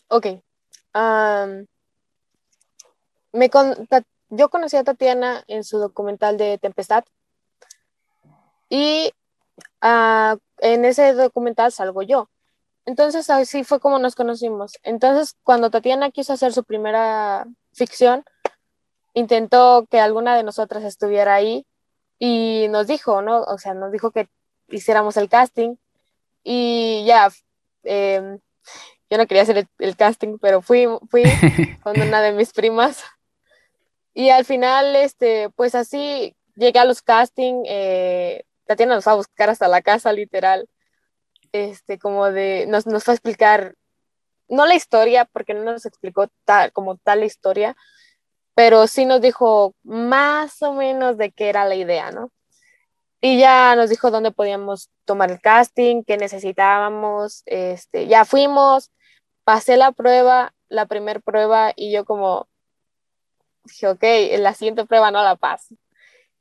Ok, 0.08 0.28
me 3.34 3.50
yo 4.30 4.50
conocí 4.50 4.78
a 4.78 4.86
Tatiana 4.86 5.44
en 5.48 5.66
su 5.66 5.78
documental 5.78 6.38
de 6.38 6.58
Tempestad 6.58 7.04
y 8.70 9.12
uh, 9.82 10.38
en 10.60 10.86
ese 10.86 11.14
documental 11.14 11.72
salgo 11.72 12.02
yo. 12.02 12.30
Entonces 12.86 13.30
así 13.30 13.64
fue 13.64 13.80
como 13.80 14.00
nos 14.00 14.16
conocimos. 14.16 14.78
Entonces 14.84 15.36
cuando 15.44 15.70
Tatiana 15.70 16.12
quiso 16.12 16.34
hacer 16.34 16.54
su 16.54 16.64
primera 16.64 17.46
ficción, 17.74 18.24
intentó 19.14 19.88
que 19.90 20.00
alguna 20.00 20.36
de 20.36 20.44
nosotras 20.44 20.84
estuviera 20.84 21.36
ahí 21.36 21.66
y 22.20 22.68
nos 22.70 22.88
dijo, 22.88 23.22
¿no? 23.22 23.42
O 23.42 23.58
sea, 23.58 23.74
nos 23.74 23.92
dijo 23.92 24.12
que 24.12 24.30
hiciéramos 24.70 25.18
el 25.18 25.30
casting 25.30 25.76
y 26.44 27.04
ya, 27.06 27.30
eh, 27.84 28.40
yo 29.10 29.18
no 29.18 29.28
quería 29.28 29.44
hacer 29.44 29.68
el, 29.80 29.96
casting, 29.96 30.38
pero 30.40 30.62
fui, 30.62 30.88
fui 31.10 31.24
con 31.84 32.00
una 32.00 32.22
de 32.22 32.34
mis 32.34 32.54
primas. 32.54 33.04
Y 34.14 34.30
al 34.30 34.46
final, 34.46 34.96
este, 34.96 35.50
pues 35.52 35.76
así 35.76 36.36
llegué 36.56 36.80
a 36.80 36.86
los 36.86 37.02
castings, 37.02 37.68
eh, 37.70 38.44
Tatiana 38.68 38.96
nos 38.96 39.04
fue 39.04 39.14
a 39.14 39.18
buscar 39.18 39.50
hasta 39.50 39.68
la 39.68 39.82
casa, 39.82 40.12
literal. 40.14 40.70
Este, 41.52 41.98
como 41.98 42.30
de, 42.32 42.66
nos, 42.68 42.86
nos 42.86 43.04
fue 43.04 43.14
a 43.14 43.16
explicar, 43.16 43.76
no 44.50 44.66
la 44.66 44.76
historia, 44.76 45.26
porque 45.26 45.54
no 45.54 45.64
nos 45.64 45.86
explicó 45.86 46.28
como 46.74 46.98
tal 46.98 47.22
la 47.22 47.26
historia, 47.26 47.76
pero 48.54 48.88
sí 48.88 49.06
nos 49.06 49.22
dijo 49.22 49.74
más 49.84 50.62
o 50.62 50.74
menos 50.74 51.18
de 51.18 51.32
qué 51.32 51.50
era 51.50 51.66
la 51.66 51.76
idea, 51.76 52.12
¿no? 52.12 52.32
Y 53.22 53.40
ya 53.40 53.76
nos 53.76 53.90
dijo 53.90 54.12
dónde 54.12 54.32
podíamos 54.32 54.90
tomar 55.06 55.32
el 55.32 55.42
casting, 55.42 56.04
qué 56.04 56.18
necesitábamos, 56.18 57.44
este, 57.46 58.08
ya 58.08 58.26
fuimos, 58.26 58.92
pasé 59.44 59.78
la 59.78 59.92
prueba, 59.92 60.54
la 60.70 60.86
primera 60.86 61.20
prueba, 61.20 61.72
y 61.76 61.92
yo 61.92 62.06
como 62.06 62.48
dije, 63.64 63.88
ok, 63.88 64.04
la 64.40 64.54
siguiente 64.54 64.86
prueba 64.86 65.12
no 65.12 65.24
la 65.24 65.36
paso. 65.36 65.76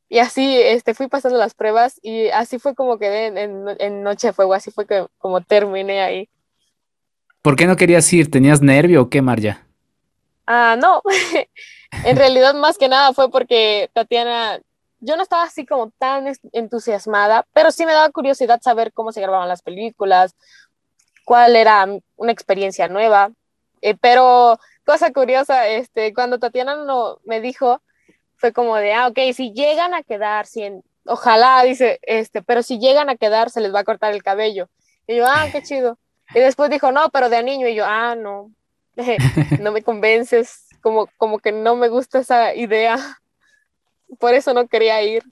Y 0.08 0.18
así 0.18 0.56
este, 0.60 0.94
fui 0.94 1.08
pasando 1.08 1.36
las 1.36 1.54
pruebas 1.54 1.98
y 2.02 2.28
así 2.28 2.58
fue 2.58 2.74
como 2.74 2.98
quedé 2.98 3.26
en, 3.26 3.68
en, 3.78 4.02
Noche 4.02 4.28
de 4.28 4.32
Fuego, 4.32 4.54
así 4.54 4.70
fue 4.70 4.86
que 4.86 5.06
como 5.18 5.40
terminé 5.40 6.00
ahí. 6.00 6.28
¿Por 7.42 7.56
qué 7.56 7.66
no 7.66 7.76
querías 7.76 8.12
ir? 8.12 8.30
¿Tenías 8.30 8.62
nervio 8.62 9.02
o 9.02 9.10
qué, 9.10 9.20
Marja? 9.20 9.66
Ah, 10.46 10.76
no. 10.80 11.02
en 12.04 12.16
realidad 12.16 12.54
más 12.54 12.78
que 12.78 12.88
nada 12.88 13.12
fue 13.12 13.30
porque 13.30 13.90
Tatiana, 13.92 14.60
yo 15.00 15.16
no 15.16 15.22
estaba 15.22 15.42
así 15.42 15.66
como 15.66 15.90
tan 15.98 16.32
entusiasmada, 16.52 17.44
pero 17.52 17.72
sí 17.72 17.84
me 17.84 17.92
daba 17.92 18.10
curiosidad 18.10 18.60
saber 18.62 18.92
cómo 18.92 19.10
se 19.10 19.20
grababan 19.20 19.48
las 19.48 19.62
películas, 19.62 20.36
cuál 21.24 21.56
era 21.56 21.86
una 22.16 22.32
experiencia 22.32 22.88
nueva. 22.88 23.32
Eh, 23.82 23.96
pero 24.00 24.58
cosa 24.84 25.12
curiosa, 25.12 25.66
este, 25.68 26.14
cuando 26.14 26.38
Tatiana 26.38 26.76
no, 26.76 27.18
me 27.24 27.40
dijo, 27.40 27.82
fue 28.36 28.52
como 28.52 28.76
de, 28.76 28.92
ah, 28.92 29.08
ok, 29.08 29.18
si 29.34 29.52
llegan 29.52 29.94
a 29.94 30.02
quedar, 30.02 30.46
si 30.46 30.62
ojalá, 31.06 31.62
dice, 31.64 31.98
este, 32.02 32.42
pero 32.42 32.62
si 32.62 32.78
llegan 32.78 33.08
a 33.08 33.16
quedar, 33.16 33.50
se 33.50 33.60
les 33.60 33.74
va 33.74 33.80
a 33.80 33.84
cortar 33.84 34.12
el 34.12 34.22
cabello. 34.22 34.68
Y 35.06 35.16
yo, 35.16 35.26
ah, 35.26 35.46
qué 35.50 35.62
chido. 35.62 35.98
Y 36.34 36.40
después 36.40 36.70
dijo, 36.70 36.92
no, 36.92 37.08
pero 37.10 37.28
de 37.28 37.42
niño. 37.42 37.68
Y 37.68 37.74
yo, 37.74 37.84
ah, 37.86 38.14
no, 38.16 38.50
no 39.60 39.72
me 39.72 39.82
convences, 39.82 40.68
como, 40.80 41.08
como 41.16 41.38
que 41.38 41.52
no 41.52 41.76
me 41.76 41.88
gusta 41.88 42.20
esa 42.20 42.54
idea. 42.54 42.98
Por 44.18 44.34
eso 44.34 44.52
no 44.54 44.66
quería 44.66 45.02
ir. 45.02 45.22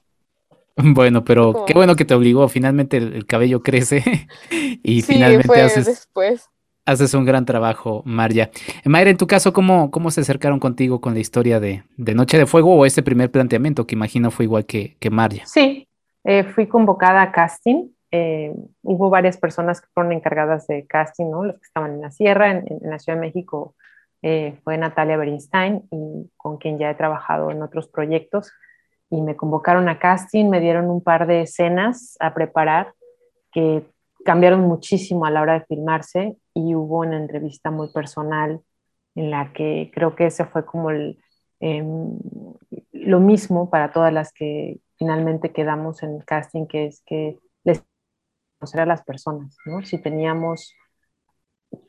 Bueno, 0.76 1.24
pero 1.24 1.64
qué 1.66 1.74
bueno 1.74 1.94
que 1.94 2.04
te 2.04 2.14
obligó. 2.14 2.48
Finalmente 2.48 2.96
el, 2.96 3.26
cabello 3.26 3.62
crece 3.62 4.26
y 4.50 5.02
sí, 5.02 5.14
finalmente 5.14 5.46
fue 5.46 5.62
haces, 5.62 5.86
después. 5.86 6.48
Haces 6.86 7.14
un 7.14 7.24
gran 7.24 7.44
trabajo, 7.44 8.02
María. 8.04 8.50
Mayra, 8.84 9.10
en 9.10 9.16
tu 9.16 9.26
caso, 9.26 9.52
¿cómo, 9.52 9.90
¿cómo 9.90 10.10
se 10.10 10.20
acercaron 10.20 10.60
contigo 10.60 11.00
con 11.00 11.14
la 11.14 11.20
historia 11.20 11.60
de, 11.60 11.84
Noche 11.96 12.38
de 12.38 12.46
Fuego 12.46 12.74
o 12.74 12.86
ese 12.86 13.02
primer 13.02 13.30
planteamiento 13.30 13.86
que 13.86 13.94
imagino 13.94 14.30
fue 14.30 14.44
igual 14.44 14.66
que, 14.66 14.96
que 15.00 15.10
María? 15.10 15.46
Sí, 15.46 15.88
eh, 16.24 16.44
fui 16.44 16.66
convocada 16.66 17.22
a 17.22 17.32
casting. 17.32 17.88
Eh, 18.10 18.54
hubo 18.82 19.10
varias 19.10 19.38
personas 19.38 19.80
que 19.80 19.88
fueron 19.92 20.12
encargadas 20.12 20.66
de 20.66 20.86
casting, 20.86 21.30
¿no? 21.30 21.44
Los 21.44 21.56
que 21.56 21.66
estaban 21.66 21.94
en 21.94 22.00
la 22.02 22.10
sierra, 22.10 22.50
en, 22.50 22.64
en 22.68 22.90
la 22.90 22.98
Ciudad 22.98 23.18
de 23.18 23.26
México, 23.26 23.74
eh, 24.22 24.58
fue 24.64 24.78
Natalia 24.78 25.18
Bernstein, 25.18 25.82
y 25.90 26.30
con 26.38 26.56
quien 26.56 26.78
ya 26.78 26.90
he 26.90 26.94
trabajado 26.94 27.50
en 27.50 27.62
otros 27.62 27.88
proyectos 27.88 28.52
y 29.10 29.20
me 29.20 29.36
convocaron 29.36 29.86
a 29.90 29.98
casting, 29.98 30.48
me 30.48 30.60
dieron 30.60 30.88
un 30.88 31.02
par 31.02 31.26
de 31.26 31.42
escenas 31.42 32.16
a 32.20 32.32
preparar 32.32 32.94
que 33.52 33.82
cambiaron 34.24 34.62
muchísimo 34.62 35.26
a 35.26 35.30
la 35.30 35.42
hora 35.42 35.54
de 35.58 35.66
filmarse 35.66 36.36
y 36.54 36.74
hubo 36.74 37.00
una 37.00 37.18
entrevista 37.18 37.70
muy 37.70 37.92
personal 37.92 38.60
en 39.14 39.30
la 39.30 39.52
que 39.52 39.90
creo 39.94 40.16
que 40.16 40.26
ese 40.26 40.44
fue 40.46 40.64
como 40.64 40.90
Em, 41.66 42.18
lo 42.92 43.20
mismo 43.20 43.70
para 43.70 43.90
todas 43.90 44.12
las 44.12 44.34
que 44.34 44.80
finalmente 44.98 45.50
quedamos 45.50 46.02
en 46.02 46.16
el 46.16 46.24
casting, 46.26 46.66
que 46.66 46.86
es 46.86 47.02
que 47.06 47.38
les 47.64 47.82
conocer 48.58 48.82
a 48.82 48.86
las 48.86 49.02
personas, 49.02 49.56
¿no? 49.64 49.82
Si 49.82 49.96
teníamos 49.96 50.74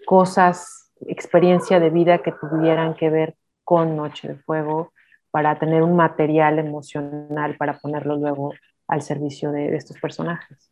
cosas, 0.06 0.94
experiencia 1.08 1.82
de 1.82 1.90
vida 1.90 2.20
que 2.20 2.32
tuvieran 2.32 2.96
que 2.96 3.10
ver 3.10 3.36
con 3.66 3.98
Noche 3.98 4.30
de 4.30 4.36
Fuego, 4.38 4.94
para 5.30 5.60
tener 5.60 5.84
un 5.84 5.98
material 5.98 6.58
emocional 6.60 7.58
para 7.58 7.78
ponerlo 7.78 8.16
luego 8.16 8.54
al 8.88 9.02
servicio 9.02 9.52
de, 9.52 9.76
estos 9.76 10.00
personajes. 10.00 10.70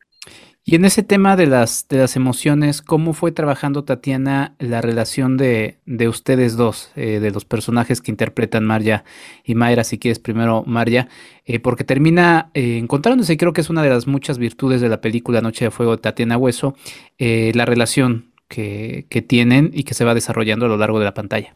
Y 0.66 0.76
en 0.76 0.86
ese 0.86 1.04
tema 1.04 1.36
de 1.36 1.46
las, 1.46 1.90
de 1.90 1.98
las 1.98 2.16
emociones, 2.16 2.82
¿cómo 2.82 3.12
fue 3.12 3.34
trabajando 3.34 3.84
Tatiana 3.84 4.56
la 4.60 4.80
relación 4.80 5.36
de, 5.36 5.78
ustedes 6.08 6.56
dos, 6.56 6.90
eh, 6.96 7.20
de 7.20 7.32
los 7.32 7.44
personajes 7.44 8.00
que 8.00 8.12
interpretan 8.12 8.64
Marja 8.64 9.04
y 9.44 9.56
Mayra? 9.56 9.84
Si 9.84 10.00
quieres 10.00 10.20
primero, 10.20 10.64
Marja, 10.66 11.10
eh, 11.44 11.60
porque 11.60 11.84
termina 11.84 12.50
eh, 12.54 12.78
encontrándose, 12.78 13.36
creo 13.36 13.52
que 13.52 13.60
es 13.60 13.70
una 13.70 13.84
de 13.84 13.90
las 13.90 14.08
muchas 14.08 14.38
virtudes 14.38 14.80
de 14.80 14.88
la 14.88 15.02
película 15.02 15.42
Noche 15.42 15.66
de 15.66 15.72
Fuego 15.72 15.98
de 15.98 16.02
Tatiana 16.02 16.38
Hueso, 16.38 16.76
la 17.20 17.66
relación 17.66 18.32
que, 18.48 19.06
que, 19.10 19.22
tienen 19.22 19.70
y 19.74 19.84
que 19.84 19.94
se 19.94 20.06
va 20.06 20.14
desarrollando 20.14 20.66
a 20.66 20.70
lo 20.70 20.78
largo 20.78 20.98
de 20.98 21.06
la 21.06 21.14
pantalla. 21.14 21.54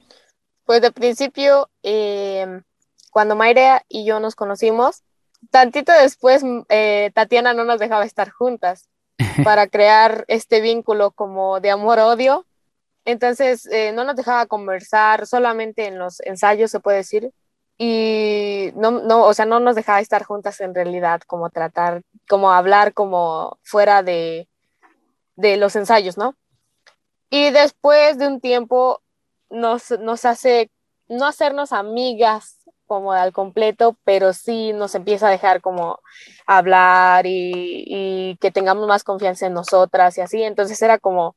Pues 0.65 0.81
de 0.81 0.91
principio, 0.91 1.69
cuando 3.11 3.37
Mayra 3.37 3.83
y 3.87 4.05
yo 4.05 4.19
nos 4.19 4.35
conocimos, 4.35 5.03
tantito 5.51 5.91
después 5.91 6.43
Tatiana 7.13 7.53
no 7.53 7.63
nos 7.63 7.79
dejaba 7.79 8.05
estar 8.05 8.29
juntas 8.29 8.89
para 9.43 9.67
crear 9.67 10.25
este 10.27 10.61
vínculo 10.61 11.11
como 11.11 11.59
de 11.59 11.71
amor-odio. 11.71 12.45
Entonces, 13.05 13.65
eh, 13.67 13.93
no 13.93 14.03
nos 14.03 14.15
dejaba 14.17 14.47
conversar 14.47 15.27
solamente 15.27 15.85
en 15.87 15.97
los 15.97 16.19
ensayos, 16.21 16.71
se 16.71 16.81
puede 16.81 16.97
decir, 16.97 17.31
y 17.77 18.71
no, 18.75 18.91
no, 18.91 19.23
o 19.23 19.33
sea, 19.33 19.45
no 19.45 19.59
nos 19.59 19.75
dejaba 19.75 20.01
estar 20.01 20.23
juntas 20.23 20.59
en 20.61 20.75
realidad, 20.75 21.21
como 21.27 21.49
tratar, 21.49 22.01
como 22.27 22.51
hablar 22.51 22.93
como 22.93 23.59
fuera 23.61 24.03
de, 24.03 24.49
de 25.35 25.57
los 25.57 25.75
ensayos, 25.75 26.17
¿no? 26.17 26.35
Y 27.29 27.51
después 27.51 28.17
de 28.17 28.27
un 28.27 28.41
tiempo 28.41 29.01
nos, 29.49 29.91
nos 29.99 30.25
hace 30.25 30.71
no 31.07 31.25
hacernos 31.25 31.71
amigas 31.71 32.56
como 32.87 33.11
al 33.11 33.33
completo, 33.33 33.97
pero 34.03 34.33
sí 34.33 34.73
nos 34.73 34.95
empieza 34.95 35.27
a 35.27 35.31
dejar 35.31 35.61
como 35.61 35.99
hablar 36.47 37.25
y, 37.27 38.37
que 38.41 38.51
tengamos 38.51 38.87
más 38.87 39.03
confianza 39.03 39.45
en 39.45 39.53
nosotras 39.53 40.17
y 40.17 40.21
así. 40.21 40.41
Entonces 40.43 40.81
era 40.81 40.97
como 40.97 41.35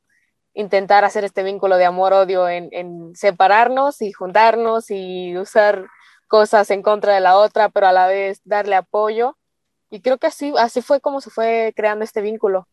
intentar 0.54 1.04
hacer 1.04 1.24
este 1.24 1.42
vínculo 1.42 1.76
de 1.76 1.84
amor-odio 1.84 2.48
en, 2.48 3.14
separarnos 3.14 4.00
y 4.02 4.12
juntarnos 4.12 4.90
y 4.90 5.36
usar 5.36 5.86
cosas 6.28 6.70
en 6.70 6.82
contra 6.82 7.14
de 7.14 7.20
la 7.20 7.36
otra, 7.36 7.68
pero 7.68 7.88
a 7.88 7.92
la 7.92 8.06
vez 8.06 8.40
darle 8.44 8.76
apoyo. 8.76 9.36
Y 9.90 10.00
creo 10.00 10.18
que 10.18 10.28
así, 10.28 10.52
así 10.58 10.80
fue 10.82 11.00
como 11.00 11.20
se 11.20 11.30
fue 11.30 11.72
creando 11.76 12.04
este 12.04 12.22
vínculo. 12.22 12.68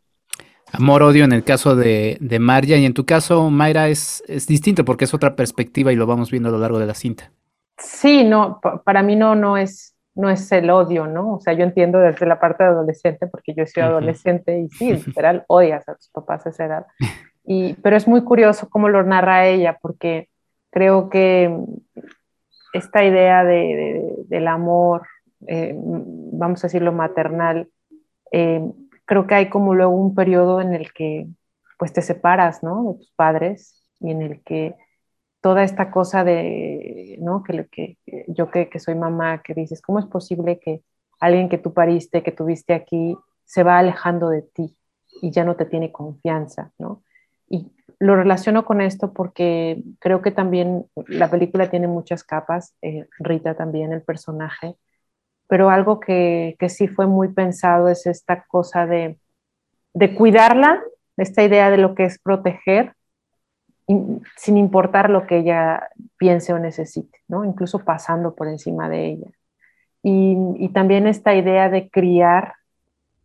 Amor-odio 0.71 1.23
en 1.23 1.31
el 1.31 1.43
caso 1.43 1.75
de, 1.75 2.17
de 2.19 2.77
y 2.77 2.85
en 2.85 2.93
tu 2.93 3.05
caso, 3.05 3.49
Mayra, 3.49 3.87
es, 3.87 4.23
es 4.27 4.47
distinto 4.47 4.83
porque 4.83 5.05
es 5.05 5.13
otra 5.13 5.35
perspectiva 5.35 5.93
y 5.93 5.95
lo 5.95 6.05
vamos 6.05 6.29
viendo 6.29 6.49
a 6.49 6.51
lo 6.51 6.59
largo 6.59 6.77
de 6.77 6.85
la 6.85 6.93
cinta. 6.93 7.31
Sí, 7.77 8.23
no, 8.23 8.59
para 8.83 9.03
mí 9.03 9.15
no, 9.15 9.35
no 9.35 9.57
es, 9.57 9.95
no 10.15 10.29
es 10.29 10.51
el 10.51 10.69
odio, 10.69 11.05
¿no? 11.05 11.35
O 11.35 11.39
sea, 11.39 11.53
yo 11.53 11.63
entiendo 11.63 11.99
desde 11.99 12.25
la 12.25 12.39
parte 12.39 12.63
de 12.63 12.69
adolescente, 12.69 13.27
porque 13.27 13.53
yo 13.53 13.65
soy 13.65 13.83
adolescente 13.83 14.59
y 14.59 14.69
sí, 14.69 14.93
literal, 15.05 15.45
odias 15.47 15.87
a 15.87 15.95
tus 15.95 16.09
papás 16.09 16.45
a 16.45 16.49
esa 16.49 16.65
edad. 16.65 16.85
Y, 17.43 17.75
pero 17.75 17.95
es 17.95 18.07
muy 18.07 18.23
curioso 18.23 18.69
cómo 18.69 18.89
lo 18.89 19.03
narra 19.03 19.47
ella, 19.47 19.77
porque 19.81 20.29
creo 20.71 21.09
que 21.09 21.55
esta 22.73 23.03
idea 23.03 23.43
de, 23.43 24.15
del 24.27 24.47
amor, 24.47 25.03
eh, 25.47 25.73
vamos 25.77 26.63
a 26.63 26.67
decirlo 26.67 26.91
maternal, 26.91 27.69
eh, 28.31 28.61
creo 29.05 29.27
que 29.27 29.35
hay 29.35 29.49
como 29.49 29.73
luego 29.73 29.93
un 29.93 30.13
periodo 30.15 30.61
en 30.61 30.73
el 30.73 30.91
que 30.93 31.27
pues 31.77 31.93
te 31.93 32.01
separas, 32.01 32.63
¿no? 32.63 32.91
De 32.91 32.97
tus 32.99 33.11
padres 33.15 33.83
y 33.99 34.11
en 34.11 34.21
el 34.21 34.41
que 34.43 34.75
toda 35.47 35.63
esta 35.63 35.91
cosa 35.91 36.25
de, 36.25 37.15
¿no? 37.21 37.41
Que, 37.41 37.67
que 37.71 37.97
yo 38.27 38.51
que, 38.51 38.67
que, 38.67 38.79
soy 38.79 38.95
mamá, 38.95 39.41
que 39.41 39.53
dices, 39.53 39.81
¿cómo 39.81 39.97
es 39.97 40.05
posible 40.05 40.59
que 40.59 40.81
alguien 41.21 41.47
que 41.47 41.57
tú 41.57 41.71
pariste, 41.71 42.21
que 42.21 42.33
tuviste 42.33 42.73
aquí, 42.73 43.15
se 43.45 43.63
va 43.63 43.77
alejando 43.77 44.27
de 44.27 44.41
ti 44.41 44.75
y 45.21 45.31
ya 45.31 45.45
no 45.45 45.55
te 45.55 45.63
tiene 45.63 45.93
confianza, 45.93 46.73
¿no? 46.77 47.01
Y 47.47 47.71
lo 47.97 48.17
relaciono 48.17 48.65
con 48.65 48.81
esto 48.81 49.13
porque 49.13 49.81
creo 49.99 50.21
que 50.21 50.31
también 50.31 50.85
la 51.07 51.31
película 51.31 51.69
tiene 51.69 51.87
muchas 51.87 52.25
capas, 52.25 52.75
eh, 52.81 53.07
Rita 53.17 53.55
también, 53.55 53.93
el 53.93 54.01
personaje, 54.01 54.75
pero 55.47 55.69
algo 55.69 56.01
que, 56.01 56.57
que, 56.59 56.67
sí 56.67 56.89
fue 56.89 57.07
muy 57.07 57.29
pensado 57.29 57.87
es 57.87 58.05
esta 58.05 58.43
cosa 58.49 58.85
de, 58.85 59.17
de 59.93 60.13
cuidarla, 60.13 60.83
esta 61.15 61.41
idea 61.41 61.71
de 61.71 61.77
lo 61.77 61.95
que 61.95 62.03
es 62.03 62.19
proteger, 62.19 62.96
sin 64.35 64.57
importar 64.57 65.09
lo 65.09 65.25
que 65.25 65.37
ella 65.37 65.89
piense 66.17 66.53
o 66.53 66.59
necesite, 66.59 67.19
¿no? 67.27 67.45
incluso 67.45 67.79
pasando 67.79 68.35
por 68.35 68.47
encima 68.47 68.89
de 68.89 69.05
ella. 69.05 69.31
Y, 70.03 70.69
también 70.69 71.07
esta 71.07 71.33
idea 71.33 71.69
de 71.69 71.89
criar 71.89 72.53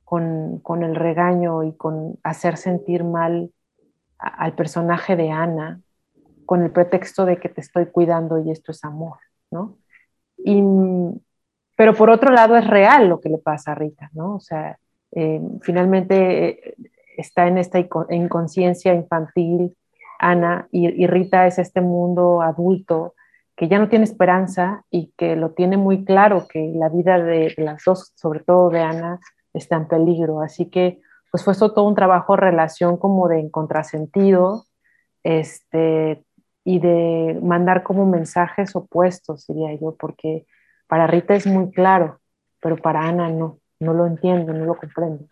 con, 0.05 0.59
con, 0.61 0.83
el 0.83 0.97
regaño 0.97 1.63
y 1.65 1.77
con 1.77 2.19
hacer 2.23 2.57
sentir 2.57 3.05
mal 3.05 3.53
al 4.19 4.55
personaje 4.55 5.17
de 5.17 5.31
Ana, 5.31 5.81
con 6.47 6.63
el 6.63 6.71
pretexto 6.71 7.25
de 7.25 7.37
que 7.39 7.49
te 7.49 7.61
estoy 7.61 7.87
cuidando 7.87 8.39
y 8.39 8.51
esto 8.51 8.73
es 8.73 8.85
amor, 8.85 9.19
¿no? 9.51 9.77
Y, 10.39 10.63
pero 11.77 11.95
por 11.95 12.11
otro 12.11 12.33
lado 12.33 12.57
es 12.57 12.67
real 12.67 13.09
lo 13.09 13.21
que 13.21 13.29
le 13.29 13.39
pasa 13.39 13.73
a 13.73 13.75
Rita, 13.75 14.11
¿no? 14.13 14.37
O 14.37 14.41
sea, 14.41 14.79
eh, 15.13 15.41
finalmente 15.61 16.49
eh, 16.49 16.75
está 17.17 17.47
en 17.47 17.59
esta 17.59 17.79
inconsciencia 17.79 18.95
infantil 18.95 19.77
Ana 20.23 20.69
y, 20.71 21.07
Rita 21.07 21.47
es 21.47 21.59
este 21.59 21.81
mundo 21.81 22.41
adulto 22.41 23.15
que 23.57 23.69
ya 23.69 23.79
no 23.79 23.89
tiene 23.89 24.05
esperanza 24.05 24.85
y 24.91 25.13
que 25.19 25.37
lo 25.37 25.51
tiene 25.51 25.77
muy 25.77 26.05
claro 26.05 26.47
que 26.49 26.73
la 26.75 26.89
vida 26.89 27.19
de, 27.19 27.53
las 27.59 27.83
dos, 27.85 28.13
sobre 28.15 28.41
todo 28.41 28.71
de 28.71 28.81
Ana, 28.81 29.21
está 29.53 29.77
en 29.77 29.89
peligro. 29.89 30.41
Así 30.41 30.71
que 30.71 31.01
pues 31.31 31.45
fue 31.45 31.55
todo 31.55 31.85
un 31.85 31.95
trabajo 31.95 32.37
relación 32.37 32.97
como 32.97 33.29
de 33.29 33.51
contrasentido 33.51 34.65
este, 35.23 36.25
y 36.65 36.79
de 36.79 37.39
mandar 37.43 37.83
como 37.83 38.07
mensajes 38.07 38.75
opuestos, 38.77 39.47
diría 39.47 39.75
yo, 39.75 39.97
porque 39.99 40.47
para 40.87 41.07
Rita 41.07 41.35
es 41.35 41.47
muy 41.47 41.71
claro, 41.71 42.21
pero 42.61 42.77
para 42.77 43.01
Ana 43.01 43.29
no, 43.29 43.59
no 43.81 43.93
lo 43.93 44.07
entiendo, 44.07 44.53
no 44.53 44.65
lo 44.65 44.77
comprendo. 44.77 45.27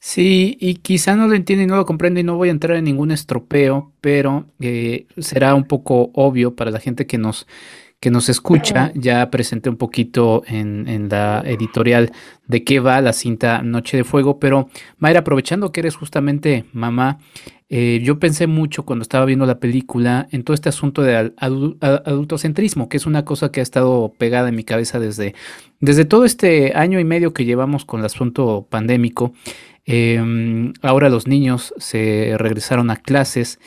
Sí, 0.00 0.56
y 0.60 0.76
quizá 0.76 1.16
no 1.16 1.26
lo 1.26 1.34
entiende 1.34 1.64
y 1.64 1.66
no 1.66 1.76
lo 1.76 1.84
comprende 1.84 2.20
y 2.20 2.24
no 2.24 2.36
voy 2.36 2.48
a 2.48 2.52
entrar 2.52 2.76
en 2.76 2.84
ningún 2.84 3.10
estropeo, 3.10 3.92
pero 4.00 4.46
eh, 4.60 5.06
será 5.18 5.54
un 5.54 5.64
poco 5.64 6.10
obvio 6.14 6.54
para 6.54 6.70
la 6.70 6.78
gente 6.78 7.06
que 7.06 7.18
nos, 7.18 7.48
que 7.98 8.10
nos 8.10 8.28
escucha. 8.28 8.92
Ya 8.94 9.28
presenté 9.30 9.70
un 9.70 9.76
poquito 9.76 10.44
en, 10.46 10.86
en, 10.88 11.08
la 11.08 11.42
editorial 11.44 12.12
de 12.46 12.62
qué 12.62 12.78
va 12.78 13.00
la 13.00 13.12
cinta 13.12 13.62
Noche 13.62 13.96
de 13.96 14.04
Fuego, 14.04 14.38
pero 14.38 14.68
Mayra, 14.98 15.20
aprovechando 15.20 15.72
que 15.72 15.80
eres 15.80 15.96
justamente 15.96 16.64
mamá, 16.72 17.18
eh, 17.70 18.00
yo 18.02 18.18
pensé 18.18 18.46
mucho 18.46 18.84
cuando 18.86 19.02
estaba 19.02 19.26
viendo 19.26 19.44
la 19.44 19.60
película 19.60 20.26
en 20.30 20.42
todo 20.42 20.54
este 20.54 20.70
asunto 20.70 21.02
de 21.02 21.34
adultocentrismo, 21.38 22.88
que 22.88 22.96
es 22.96 23.04
una 23.04 23.26
cosa 23.26 23.52
que 23.52 23.60
ha 23.60 23.62
estado 23.62 24.14
pegada 24.16 24.48
en 24.48 24.54
mi 24.54 24.64
cabeza 24.64 24.98
desde, 24.98 25.34
desde 25.80 26.06
todo 26.06 26.24
este 26.24 26.72
año 26.74 26.98
y 26.98 27.04
medio 27.04 27.34
que 27.34 27.44
llevamos 27.44 27.84
con 27.84 28.00
el 28.00 28.06
asunto 28.06 28.66
pandémico. 28.70 29.34
Em, 29.90 30.74
ahora 30.82 31.08
los 31.08 31.26
niños 31.26 31.72
se 31.78 32.34
regresaron 32.36 32.90
a 32.90 32.96
clases 32.96 33.58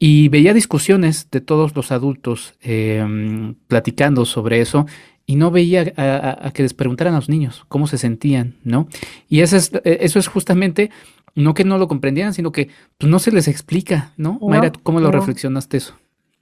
y 0.00 0.28
veía 0.28 0.52
discusiones 0.52 1.30
de 1.30 1.40
todos 1.40 1.76
los 1.76 1.92
adultos 1.92 2.54
em, 2.60 3.54
platicando 3.68 4.24
sobre 4.24 4.60
eso 4.60 4.86
y 5.24 5.36
no 5.36 5.52
veía 5.52 5.92
a, 5.96 6.50
que 6.52 6.64
les 6.64 6.74
preguntaran 6.74 7.14
a 7.14 7.18
los 7.18 7.28
niños 7.28 7.64
cómo 7.68 7.86
se 7.86 7.96
sentían, 7.96 8.56
¿no? 8.64 8.88
Y 9.28 9.42
eso 9.42 9.56
es, 9.56 9.72
e, 9.84 9.98
eso 10.00 10.18
es 10.18 10.26
justamente, 10.26 10.90
no 11.36 11.54
que 11.54 11.62
no 11.62 11.78
lo 11.78 11.86
comprendieran, 11.86 12.34
sino 12.34 12.50
que 12.50 12.70
pues, 12.98 13.08
no 13.08 13.20
se 13.20 13.30
les 13.30 13.46
explica, 13.46 14.14
¿no? 14.16 14.40
Mayra, 14.40 14.72
¿cómo 14.82 14.98
lo 14.98 15.12
reflexionaste 15.12 15.76
eso? 15.76 15.94